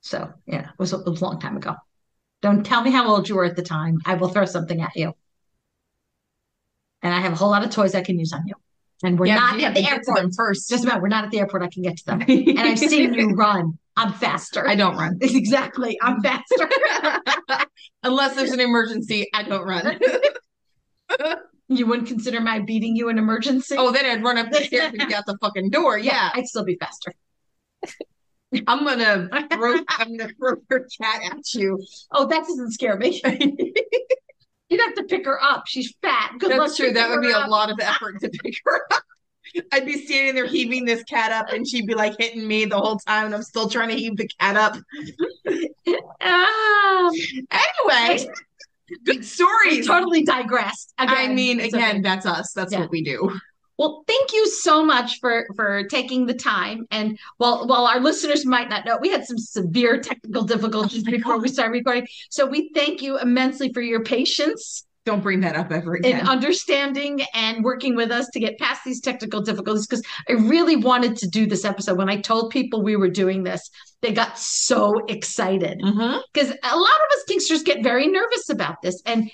So, 0.00 0.32
yeah, 0.46 0.70
it 0.70 0.78
was, 0.78 0.92
a- 0.92 1.00
it 1.00 1.06
was 1.08 1.20
a 1.20 1.24
long 1.24 1.40
time 1.40 1.56
ago. 1.56 1.74
Don't 2.42 2.64
tell 2.64 2.82
me 2.82 2.90
how 2.90 3.06
old 3.08 3.28
you 3.28 3.34
were 3.36 3.44
at 3.44 3.56
the 3.56 3.62
time. 3.62 3.98
I 4.06 4.14
will 4.14 4.28
throw 4.28 4.44
something 4.46 4.80
at 4.80 4.96
you. 4.96 5.12
And 7.02 7.14
I 7.14 7.20
have 7.20 7.32
a 7.32 7.36
whole 7.36 7.50
lot 7.50 7.64
of 7.64 7.70
toys 7.70 7.94
I 7.94 8.02
can 8.02 8.18
use 8.18 8.32
on 8.32 8.46
you. 8.46 8.54
And 9.02 9.18
we're 9.18 9.26
Yeah, 9.26 9.36
not 9.36 9.60
at 9.60 9.74
the 9.74 9.80
to 9.82 9.86
get 9.86 10.02
to 10.04 10.10
airport. 10.10 10.34
first. 10.34 10.68
Just 10.68 10.84
about, 10.84 11.00
we're 11.00 11.08
not 11.08 11.24
at 11.24 11.30
the 11.30 11.38
airport. 11.38 11.62
I 11.62 11.68
can 11.68 11.82
get 11.82 11.96
to 11.98 12.04
them. 12.06 12.20
And 12.28 12.58
I've 12.60 12.78
seen 12.78 13.14
you 13.14 13.30
run. 13.30 13.78
I'm 13.96 14.12
faster. 14.12 14.66
I 14.68 14.74
don't 14.74 14.96
run. 14.96 15.18
Exactly. 15.22 15.98
I'm 16.02 16.20
faster. 16.22 16.68
Unless 18.02 18.36
there's 18.36 18.52
an 18.52 18.60
emergency, 18.60 19.28
I 19.34 19.42
don't 19.42 19.66
run. 19.66 19.98
You 21.68 21.86
wouldn't 21.86 22.08
consider 22.08 22.40
my 22.40 22.58
beating 22.60 22.96
you 22.96 23.08
an 23.10 23.18
emergency? 23.18 23.76
oh, 23.78 23.90
then 23.92 24.04
I'd 24.04 24.22
run 24.24 24.38
up 24.38 24.50
the 24.50 24.62
stairs 24.64 24.92
and 24.92 24.98
get 25.08 25.12
out 25.12 25.26
the 25.26 25.38
fucking 25.40 25.70
door. 25.70 25.98
Yeah. 25.98 26.30
I'd 26.34 26.46
still 26.46 26.64
be 26.64 26.76
faster. 26.76 27.14
I'm 28.66 28.84
gonna 28.84 29.28
throw 29.52 29.76
I'm 29.88 30.16
gonna 30.16 30.32
throw 30.38 30.54
your 30.70 30.86
cat 31.00 31.22
at 31.32 31.54
you. 31.54 31.78
Oh, 32.12 32.26
that 32.26 32.46
doesn't 32.46 32.72
scare 32.72 32.96
me. 32.96 33.20
You'd 34.68 34.80
have 34.80 34.94
to 34.94 35.04
pick 35.04 35.24
her 35.26 35.42
up. 35.42 35.64
She's 35.66 35.94
fat. 36.00 36.34
Good 36.38 36.50
luck 36.50 36.60
That's 36.68 36.76
true. 36.76 36.92
That 36.92 37.10
would 37.10 37.22
be 37.22 37.32
her 37.32 37.44
a 37.44 37.48
lot 37.50 37.70
of 37.70 37.78
effort 37.80 38.20
to 38.20 38.28
pick 38.28 38.54
her 38.64 38.80
up. 38.92 39.02
I'd 39.72 39.84
be 39.84 40.04
standing 40.06 40.36
there 40.36 40.46
heaving 40.46 40.84
this 40.84 41.02
cat 41.04 41.32
up, 41.32 41.52
and 41.52 41.66
she'd 41.66 41.86
be 41.86 41.94
like 41.94 42.14
hitting 42.20 42.46
me 42.46 42.66
the 42.66 42.78
whole 42.78 42.98
time, 42.98 43.26
and 43.26 43.34
I'm 43.34 43.42
still 43.42 43.68
trying 43.68 43.88
to 43.88 43.96
heave 43.96 44.16
the 44.16 44.28
cat 44.38 44.56
up. 44.56 44.76
Ah, 46.20 47.10
Anyway, 47.50 48.28
good 49.04 49.16
we 49.18 49.22
stories. 49.22 49.86
totally 49.86 50.22
digressed. 50.22 50.92
I 50.98 51.28
mean, 51.32 51.58
again, 51.60 51.96
okay. 51.96 52.00
that's 52.00 52.26
us. 52.26 52.52
That's 52.52 52.72
Yeah. 52.72 52.80
what 52.80 52.90
we 52.90 53.02
do. 53.02 53.40
Well, 53.80 54.04
thank 54.06 54.34
you 54.34 54.46
so 54.46 54.84
much 54.84 55.20
for 55.20 55.46
for 55.56 55.84
taking 55.84 56.26
the 56.26 56.34
time. 56.34 56.86
And 56.90 57.18
while 57.38 57.66
while 57.66 57.86
our 57.86 57.98
listeners 57.98 58.44
might 58.44 58.68
not 58.68 58.84
know, 58.84 58.98
we 59.00 59.08
had 59.08 59.24
some 59.24 59.38
severe 59.38 59.98
technical 60.02 60.42
difficulties 60.42 61.02
oh 61.08 61.10
before 61.10 61.40
we 61.40 61.48
started 61.48 61.72
recording. 61.72 62.06
So 62.28 62.44
we 62.44 62.70
thank 62.74 63.00
you 63.00 63.18
immensely 63.18 63.72
for 63.72 63.80
your 63.80 64.04
patience. 64.04 64.84
Don't 65.06 65.22
bring 65.22 65.40
that 65.40 65.56
up 65.56 65.72
ever 65.72 65.96
in 65.96 66.04
again. 66.04 66.28
understanding 66.28 67.22
and 67.32 67.64
working 67.64 67.96
with 67.96 68.10
us 68.10 68.28
to 68.34 68.38
get 68.38 68.58
past 68.58 68.84
these 68.84 69.00
technical 69.00 69.40
difficulties 69.40 69.86
because 69.86 70.04
I 70.28 70.32
really 70.32 70.76
wanted 70.76 71.16
to 71.16 71.26
do 71.26 71.46
this 71.46 71.64
episode. 71.64 71.96
When 71.96 72.10
I 72.10 72.20
told 72.20 72.50
people 72.50 72.82
we 72.82 72.96
were 72.96 73.08
doing 73.08 73.44
this, 73.44 73.70
they 74.02 74.12
got 74.12 74.38
so 74.38 75.06
excited 75.08 75.80
mm-hmm. 75.80 76.18
because 76.34 76.50
a 76.50 76.76
lot 76.76 77.00
of 77.00 77.16
us 77.16 77.24
Kinksters 77.30 77.64
get 77.64 77.82
very 77.82 78.08
nervous 78.08 78.50
about 78.50 78.82
this. 78.82 79.00
And 79.06 79.30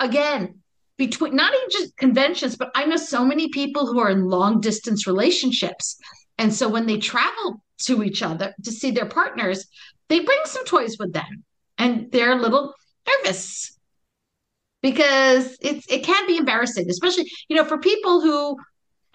again, 0.00 0.59
between 1.00 1.34
not 1.34 1.54
even 1.54 1.70
just 1.70 1.96
conventions, 1.96 2.56
but 2.56 2.70
I 2.74 2.84
know 2.84 2.96
so 2.96 3.24
many 3.24 3.48
people 3.48 3.86
who 3.86 3.98
are 4.00 4.10
in 4.10 4.26
long 4.26 4.60
distance 4.60 5.06
relationships. 5.06 5.96
And 6.36 6.52
so 6.52 6.68
when 6.68 6.84
they 6.84 6.98
travel 6.98 7.62
to 7.84 8.02
each 8.02 8.22
other 8.22 8.54
to 8.62 8.70
see 8.70 8.90
their 8.90 9.06
partners, 9.06 9.66
they 10.10 10.20
bring 10.20 10.40
some 10.44 10.66
toys 10.66 10.98
with 11.00 11.14
them 11.14 11.42
and 11.78 12.12
they're 12.12 12.32
a 12.32 12.42
little 12.42 12.74
nervous 13.08 13.78
because 14.82 15.56
it's 15.62 15.86
it 15.90 16.04
can 16.04 16.26
be 16.26 16.36
embarrassing, 16.36 16.90
especially 16.90 17.30
you 17.48 17.56
know 17.56 17.64
for 17.64 17.78
people 17.78 18.20
who 18.20 18.58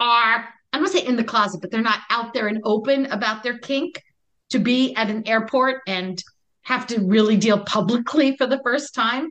are 0.00 0.48
I'm 0.72 0.80
gonna 0.80 0.88
say 0.88 1.06
in 1.06 1.14
the 1.14 1.22
closet, 1.22 1.60
but 1.60 1.70
they're 1.70 1.82
not 1.92 2.00
out 2.10 2.34
there 2.34 2.48
and 2.48 2.60
open 2.64 3.06
about 3.06 3.44
their 3.44 3.58
kink. 3.58 4.02
To 4.50 4.60
be 4.60 4.94
at 4.94 5.10
an 5.10 5.26
airport 5.26 5.82
and 5.88 6.22
have 6.62 6.86
to 6.88 7.00
really 7.00 7.36
deal 7.36 7.58
publicly 7.58 8.36
for 8.36 8.46
the 8.46 8.60
first 8.62 8.94
time 8.94 9.28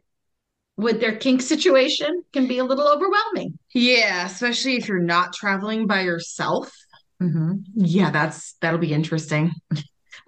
with 0.77 0.99
their 0.99 1.15
kink 1.15 1.41
situation 1.41 2.23
can 2.33 2.47
be 2.47 2.57
a 2.57 2.63
little 2.63 2.87
overwhelming. 2.87 3.57
Yeah, 3.73 4.25
especially 4.25 4.75
if 4.75 4.87
you're 4.87 4.99
not 4.99 5.33
traveling 5.33 5.87
by 5.87 6.01
yourself. 6.01 6.71
Mm-hmm. 7.21 7.53
Yeah, 7.75 8.11
that's 8.11 8.55
that'll 8.61 8.79
be 8.79 8.93
interesting. 8.93 9.51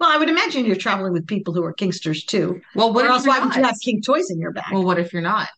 Well, 0.00 0.10
I 0.10 0.16
would 0.16 0.28
imagine 0.30 0.64
you're 0.64 0.76
traveling 0.76 1.12
with 1.12 1.26
people 1.26 1.52
who 1.54 1.64
are 1.64 1.74
kinksters 1.74 2.24
too. 2.24 2.60
Well, 2.74 2.92
what 2.92 3.04
or 3.04 3.08
if 3.08 3.12
else 3.12 3.26
why 3.26 3.40
would 3.40 3.54
you 3.54 3.62
have 3.62 3.76
kink 3.82 4.04
toys 4.04 4.30
in 4.30 4.38
your 4.40 4.52
bag? 4.52 4.72
Well, 4.72 4.84
what 4.84 4.98
if 4.98 5.12
you're 5.12 5.22
not? 5.22 5.48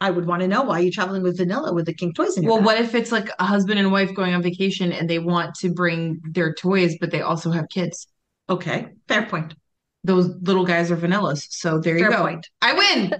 I 0.00 0.10
would 0.10 0.26
want 0.26 0.42
to 0.42 0.48
know 0.48 0.62
why 0.62 0.80
you're 0.80 0.90
traveling 0.92 1.22
with 1.22 1.36
vanilla 1.36 1.72
with 1.72 1.86
the 1.86 1.94
kink 1.94 2.16
toys 2.16 2.36
in 2.36 2.42
your 2.42 2.50
Well, 2.52 2.58
bag. 2.58 2.66
what 2.66 2.78
if 2.78 2.94
it's 2.96 3.12
like 3.12 3.30
a 3.38 3.44
husband 3.44 3.78
and 3.78 3.92
wife 3.92 4.12
going 4.16 4.34
on 4.34 4.42
vacation 4.42 4.90
and 4.90 5.08
they 5.08 5.20
want 5.20 5.54
to 5.60 5.72
bring 5.72 6.20
their 6.32 6.52
toys, 6.52 6.96
but 7.00 7.12
they 7.12 7.22
also 7.22 7.52
have 7.52 7.68
kids? 7.68 8.08
Okay, 8.50 8.88
fair 9.06 9.26
point. 9.26 9.54
Those 10.02 10.26
little 10.42 10.64
guys 10.66 10.90
are 10.90 10.96
vanillas. 10.96 11.46
So 11.50 11.78
there 11.78 11.96
you 11.96 12.04
Fair 12.04 12.10
go. 12.10 12.22
point. 12.22 12.48
I 12.60 12.74
win. 12.74 13.14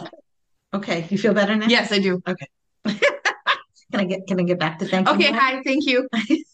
Okay, 0.74 1.06
you 1.10 1.18
feel 1.18 1.34
better 1.34 1.54
now? 1.54 1.66
yes, 1.66 1.92
I 1.92 1.98
do. 1.98 2.22
Okay. 2.26 2.46
can 3.92 4.00
I 4.00 4.04
get 4.04 4.26
can 4.26 4.40
I 4.40 4.44
get 4.44 4.59
back 4.59 4.78
to 4.78 4.86
thanking 4.86 5.14
Okay, 5.14 5.28
you? 5.28 5.38
hi, 5.38 5.62
thank 5.62 5.86
you. 5.86 6.09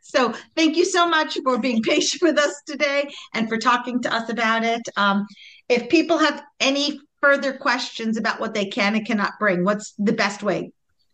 So 0.00 0.32
thank 0.56 0.76
you 0.76 0.84
so 0.84 1.06
much 1.06 1.36
for 1.44 1.58
being 1.58 1.82
patient 1.82 2.22
with 2.22 2.38
us 2.38 2.62
today 2.66 3.08
and 3.34 3.48
for 3.48 3.58
talking 3.58 4.00
to 4.02 4.12
us 4.12 4.28
about 4.30 4.64
it. 4.64 4.82
Um, 4.96 5.26
if 5.68 5.88
people 5.88 6.18
have 6.18 6.42
any 6.60 7.00
further 7.20 7.52
questions 7.52 8.16
about 8.16 8.40
what 8.40 8.54
they 8.54 8.66
can 8.66 8.94
and 8.94 9.06
cannot 9.06 9.32
bring, 9.38 9.64
what's 9.64 9.94
the 9.98 10.12
best 10.12 10.42
way 10.42 10.72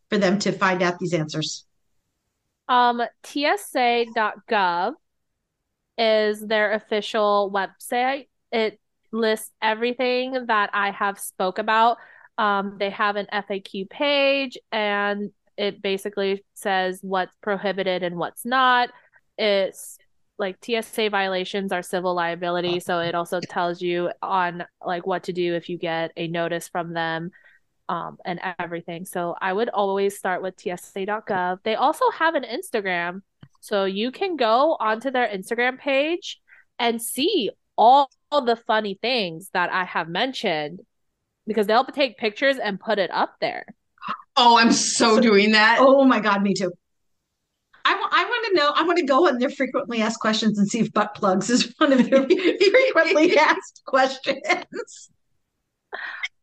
for 0.09 0.19
them 0.19 0.39
to 0.41 0.53
find 0.53 0.82
out 0.82 0.99
these 0.99 1.15
answers? 1.15 1.65
Um, 2.69 3.03
TSA.gov 3.24 4.95
is 5.99 6.41
their 6.41 6.73
official 6.73 7.51
website. 7.53 8.28
It 8.51 8.78
lists 9.13 9.51
everything 9.61 10.47
that 10.47 10.71
I 10.73 10.91
have 10.91 11.19
spoke 11.19 11.59
about. 11.59 11.99
Um, 12.39 12.77
they 12.79 12.91
have 12.91 13.17
an 13.17 13.27
FAQ 13.33 13.89
page 13.91 14.59
and 14.73 15.31
it 15.57 15.83
basically 15.83 16.45
says 16.55 16.99
what's 17.03 17.37
prohibited 17.43 18.03
and 18.03 18.17
what's 18.17 18.45
not. 18.45 18.89
It's 19.39 19.99
like 20.39 20.57
TSA 20.65 21.11
violations 21.11 21.73
are 21.73 21.83
civil 21.83 22.15
liability, 22.15 22.81
so 22.81 22.99
it 23.01 23.15
also 23.15 23.39
tells 23.41 23.81
you 23.81 24.11
on 24.23 24.65
like 24.85 25.07
what 25.07 25.25
to 25.25 25.33
do 25.33 25.55
if 25.55 25.69
you 25.69 25.79
get 25.79 26.11
a 26.17 26.27
notice 26.27 26.69
from 26.69 26.95
them 26.95 27.31
um, 27.89 28.17
and 28.25 28.41
everything. 28.59 29.05
So 29.05 29.37
I 29.41 29.53
would 29.53 29.69
always 29.69 30.17
start 30.17 30.43
with 30.43 30.59
TSA.gov. 30.59 31.59
They 31.63 31.75
also 31.75 32.11
have 32.19 32.35
an 32.35 32.45
Instagram, 32.45 33.21
so 33.61 33.85
you 33.85 34.11
can 34.11 34.37
go 34.37 34.77
onto 34.81 35.11
their 35.11 35.29
Instagram 35.29 35.79
page 35.79 36.41
and 36.79 37.01
see 37.01 37.51
all, 37.83 38.09
all 38.31 38.43
the 38.43 38.55
funny 38.55 38.97
things 39.03 39.51
that 39.55 39.73
I 39.73 39.85
have 39.85 40.09
mentioned 40.09 40.83
because 41.49 41.67
they'll 41.67 41.85
take 41.85 42.17
pictures 42.17 42.57
and 42.59 42.79
put 42.79 43.01
it 43.01 43.11
up 43.11 43.35
there. 43.41 43.67
Oh, 44.37 44.57
I'm 44.57 44.73
so 44.73 45.21
doing 45.21 45.53
that. 45.53 45.79
Oh 45.81 46.05
my 46.05 46.21
God, 46.21 46.43
me 46.43 46.55
too. 46.55 46.73
I 47.85 47.95
want 47.97 48.13
I 48.15 48.25
want 48.25 48.47
to 48.47 48.55
know, 48.55 48.73
I 48.77 48.85
want 48.85 48.99
to 49.01 49.05
go 49.05 49.27
on 49.27 49.39
their 49.39 49.51
frequently 49.51 50.01
asked 50.01 50.21
questions 50.21 50.57
and 50.61 50.69
see 50.69 50.79
if 50.79 50.93
butt 50.93 51.17
plugs 51.17 51.51
is 51.51 51.75
one 51.79 51.93
of 51.93 52.09
their 52.09 52.23
frequently 52.29 53.37
asked 53.37 53.83
questions. 53.85 55.11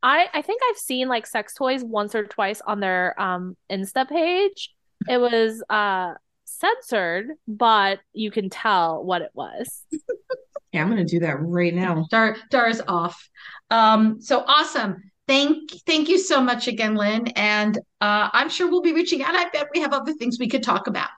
I 0.02 0.26
I 0.34 0.42
think 0.42 0.60
I've 0.68 0.76
seen 0.76 1.08
like 1.08 1.26
sex 1.26 1.54
toys 1.54 1.82
once 1.82 2.14
or 2.14 2.26
twice 2.26 2.60
on 2.60 2.80
their 2.80 3.18
um 3.18 3.56
Insta 3.72 4.06
page. 4.06 4.74
It 5.08 5.18
was 5.18 5.62
uh 5.70 6.12
censored, 6.44 7.30
but 7.48 8.00
you 8.12 8.30
can 8.30 8.50
tell 8.50 9.02
what 9.02 9.22
it 9.22 9.30
was. 9.32 9.84
Yeah, 10.72 10.82
I'm 10.82 10.88
gonna 10.88 11.04
do 11.04 11.20
that 11.20 11.36
right 11.40 11.74
now. 11.74 12.06
Dar 12.10 12.36
Dar's 12.50 12.80
off. 12.86 13.28
Um, 13.70 14.20
so 14.20 14.44
awesome. 14.46 15.02
Thank 15.26 15.70
thank 15.86 16.08
you 16.08 16.18
so 16.18 16.40
much 16.40 16.68
again, 16.68 16.94
Lynn. 16.94 17.28
And 17.28 17.76
uh, 18.00 18.30
I'm 18.32 18.48
sure 18.48 18.68
we'll 18.70 18.82
be 18.82 18.92
reaching 18.92 19.22
out. 19.22 19.34
I 19.34 19.48
bet 19.50 19.68
we 19.74 19.80
have 19.80 19.92
other 19.92 20.12
things 20.14 20.38
we 20.38 20.48
could 20.48 20.62
talk 20.62 20.86
about. 20.86 21.08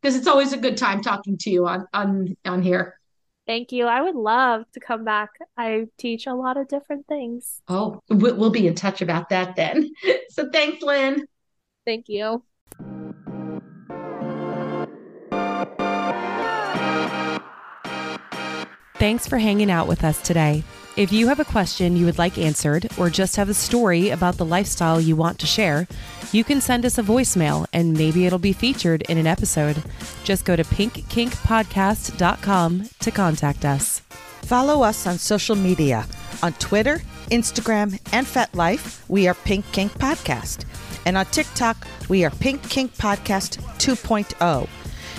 because 0.00 0.16
it's 0.16 0.26
always 0.26 0.52
a 0.52 0.56
good 0.56 0.76
time 0.76 1.02
talking 1.02 1.36
to 1.38 1.50
you 1.50 1.66
on 1.66 1.86
on 1.92 2.36
on 2.44 2.62
here. 2.62 2.98
Thank 3.46 3.72
you. 3.72 3.86
I 3.86 4.00
would 4.00 4.14
love 4.14 4.64
to 4.74 4.80
come 4.80 5.04
back. 5.04 5.30
I 5.56 5.86
teach 5.98 6.26
a 6.26 6.34
lot 6.34 6.56
of 6.56 6.68
different 6.68 7.06
things. 7.08 7.60
Oh, 7.68 8.00
we'll 8.08 8.50
be 8.50 8.66
in 8.68 8.74
touch 8.74 9.02
about 9.02 9.30
that 9.30 9.56
then. 9.56 9.90
So 10.30 10.48
thanks, 10.48 10.80
Lynn. 10.80 11.26
Thank 11.84 12.08
you. 12.08 12.44
Thanks 19.00 19.26
for 19.26 19.38
hanging 19.38 19.70
out 19.70 19.88
with 19.88 20.04
us 20.04 20.20
today. 20.20 20.62
If 20.94 21.10
you 21.10 21.28
have 21.28 21.40
a 21.40 21.44
question 21.46 21.96
you 21.96 22.04
would 22.04 22.18
like 22.18 22.36
answered 22.36 22.86
or 22.98 23.08
just 23.08 23.36
have 23.36 23.48
a 23.48 23.54
story 23.54 24.10
about 24.10 24.36
the 24.36 24.44
lifestyle 24.44 25.00
you 25.00 25.16
want 25.16 25.38
to 25.38 25.46
share, 25.46 25.88
you 26.32 26.44
can 26.44 26.60
send 26.60 26.84
us 26.84 26.98
a 26.98 27.02
voicemail 27.02 27.66
and 27.72 27.96
maybe 27.96 28.26
it'll 28.26 28.38
be 28.38 28.52
featured 28.52 29.00
in 29.08 29.16
an 29.16 29.26
episode. 29.26 29.82
Just 30.22 30.44
go 30.44 30.54
to 30.54 30.64
pinkkinkpodcast.com 30.64 32.90
to 32.98 33.10
contact 33.10 33.64
us. 33.64 34.00
Follow 34.42 34.82
us 34.82 35.06
on 35.06 35.16
social 35.16 35.56
media. 35.56 36.04
On 36.42 36.52
Twitter, 36.52 37.00
Instagram, 37.30 37.98
and 38.12 38.26
FetLife, 38.26 39.00
we 39.08 39.26
are 39.28 39.34
Pink 39.34 39.64
Kink 39.72 39.92
Podcast. 39.92 40.66
And 41.06 41.16
on 41.16 41.24
TikTok, 41.24 41.86
we 42.10 42.22
are 42.26 42.30
Pink 42.32 42.68
Kink 42.68 42.94
Podcast 42.96 43.62
2.0. 43.78 44.68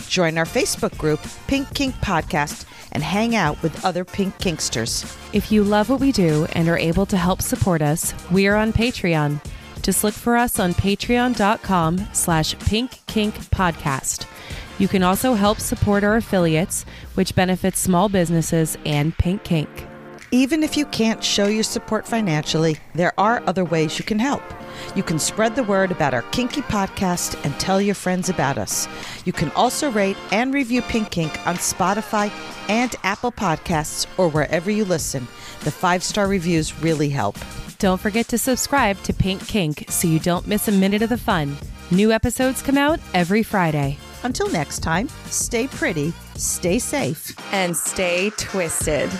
Join 0.07 0.37
our 0.37 0.45
Facebook 0.45 0.95
group, 0.99 1.19
Pink 1.47 1.73
Kink 1.73 1.95
Podcast, 1.95 2.67
and 2.91 3.03
hang 3.03 3.35
out 3.35 3.61
with 3.61 3.83
other 3.85 4.03
Pink 4.03 4.37
Kinksters. 4.37 5.17
If 5.33 5.51
you 5.51 5.63
love 5.63 5.89
what 5.89 5.99
we 5.99 6.11
do 6.11 6.47
and 6.53 6.67
are 6.67 6.77
able 6.77 7.05
to 7.07 7.17
help 7.17 7.41
support 7.41 7.81
us, 7.81 8.13
we 8.31 8.47
are 8.47 8.55
on 8.55 8.73
Patreon. 8.73 9.39
Just 9.81 10.03
look 10.03 10.13
for 10.13 10.37
us 10.37 10.59
on 10.59 10.73
patreon.com 10.73 12.07
slash 12.13 12.55
pinkkinkpodcast. 12.55 14.25
You 14.77 14.87
can 14.87 15.03
also 15.03 15.33
help 15.33 15.59
support 15.59 16.03
our 16.03 16.15
affiliates, 16.15 16.85
which 17.15 17.35
benefits 17.35 17.79
small 17.79 18.09
businesses 18.09 18.77
and 18.85 19.17
Pink 19.17 19.43
Kink. 19.43 19.87
Even 20.33 20.63
if 20.63 20.77
you 20.77 20.85
can't 20.85 21.21
show 21.21 21.47
your 21.47 21.61
support 21.63 22.07
financially, 22.07 22.77
there 22.95 23.11
are 23.17 23.43
other 23.47 23.65
ways 23.65 23.99
you 23.99 24.05
can 24.05 24.17
help. 24.17 24.41
You 24.95 25.03
can 25.03 25.19
spread 25.19 25.57
the 25.57 25.63
word 25.63 25.91
about 25.91 26.13
our 26.13 26.21
Kinky 26.21 26.61
podcast 26.61 27.37
and 27.43 27.59
tell 27.59 27.81
your 27.81 27.95
friends 27.95 28.29
about 28.29 28.57
us. 28.57 28.87
You 29.25 29.33
can 29.33 29.51
also 29.51 29.91
rate 29.91 30.15
and 30.31 30.53
review 30.53 30.83
Pink 30.83 31.11
Kink 31.11 31.45
on 31.45 31.55
Spotify 31.55 32.31
and 32.69 32.95
Apple 33.03 33.33
Podcasts 33.33 34.07
or 34.17 34.29
wherever 34.29 34.71
you 34.71 34.85
listen. 34.85 35.27
The 35.65 35.71
five 35.71 36.01
star 36.01 36.27
reviews 36.27 36.81
really 36.81 37.09
help. 37.09 37.37
Don't 37.77 37.99
forget 37.99 38.29
to 38.29 38.37
subscribe 38.37 39.01
to 39.03 39.13
Pink 39.13 39.45
Kink 39.45 39.83
so 39.89 40.07
you 40.07 40.19
don't 40.19 40.47
miss 40.47 40.69
a 40.69 40.71
minute 40.71 41.01
of 41.01 41.09
the 41.09 41.17
fun. 41.17 41.57
New 41.91 42.13
episodes 42.13 42.61
come 42.61 42.77
out 42.77 43.01
every 43.13 43.43
Friday. 43.43 43.97
Until 44.23 44.49
next 44.49 44.79
time, 44.79 45.09
stay 45.25 45.67
pretty, 45.67 46.13
stay 46.35 46.79
safe, 46.79 47.35
and 47.51 47.75
stay 47.75 48.29
twisted. 48.37 49.11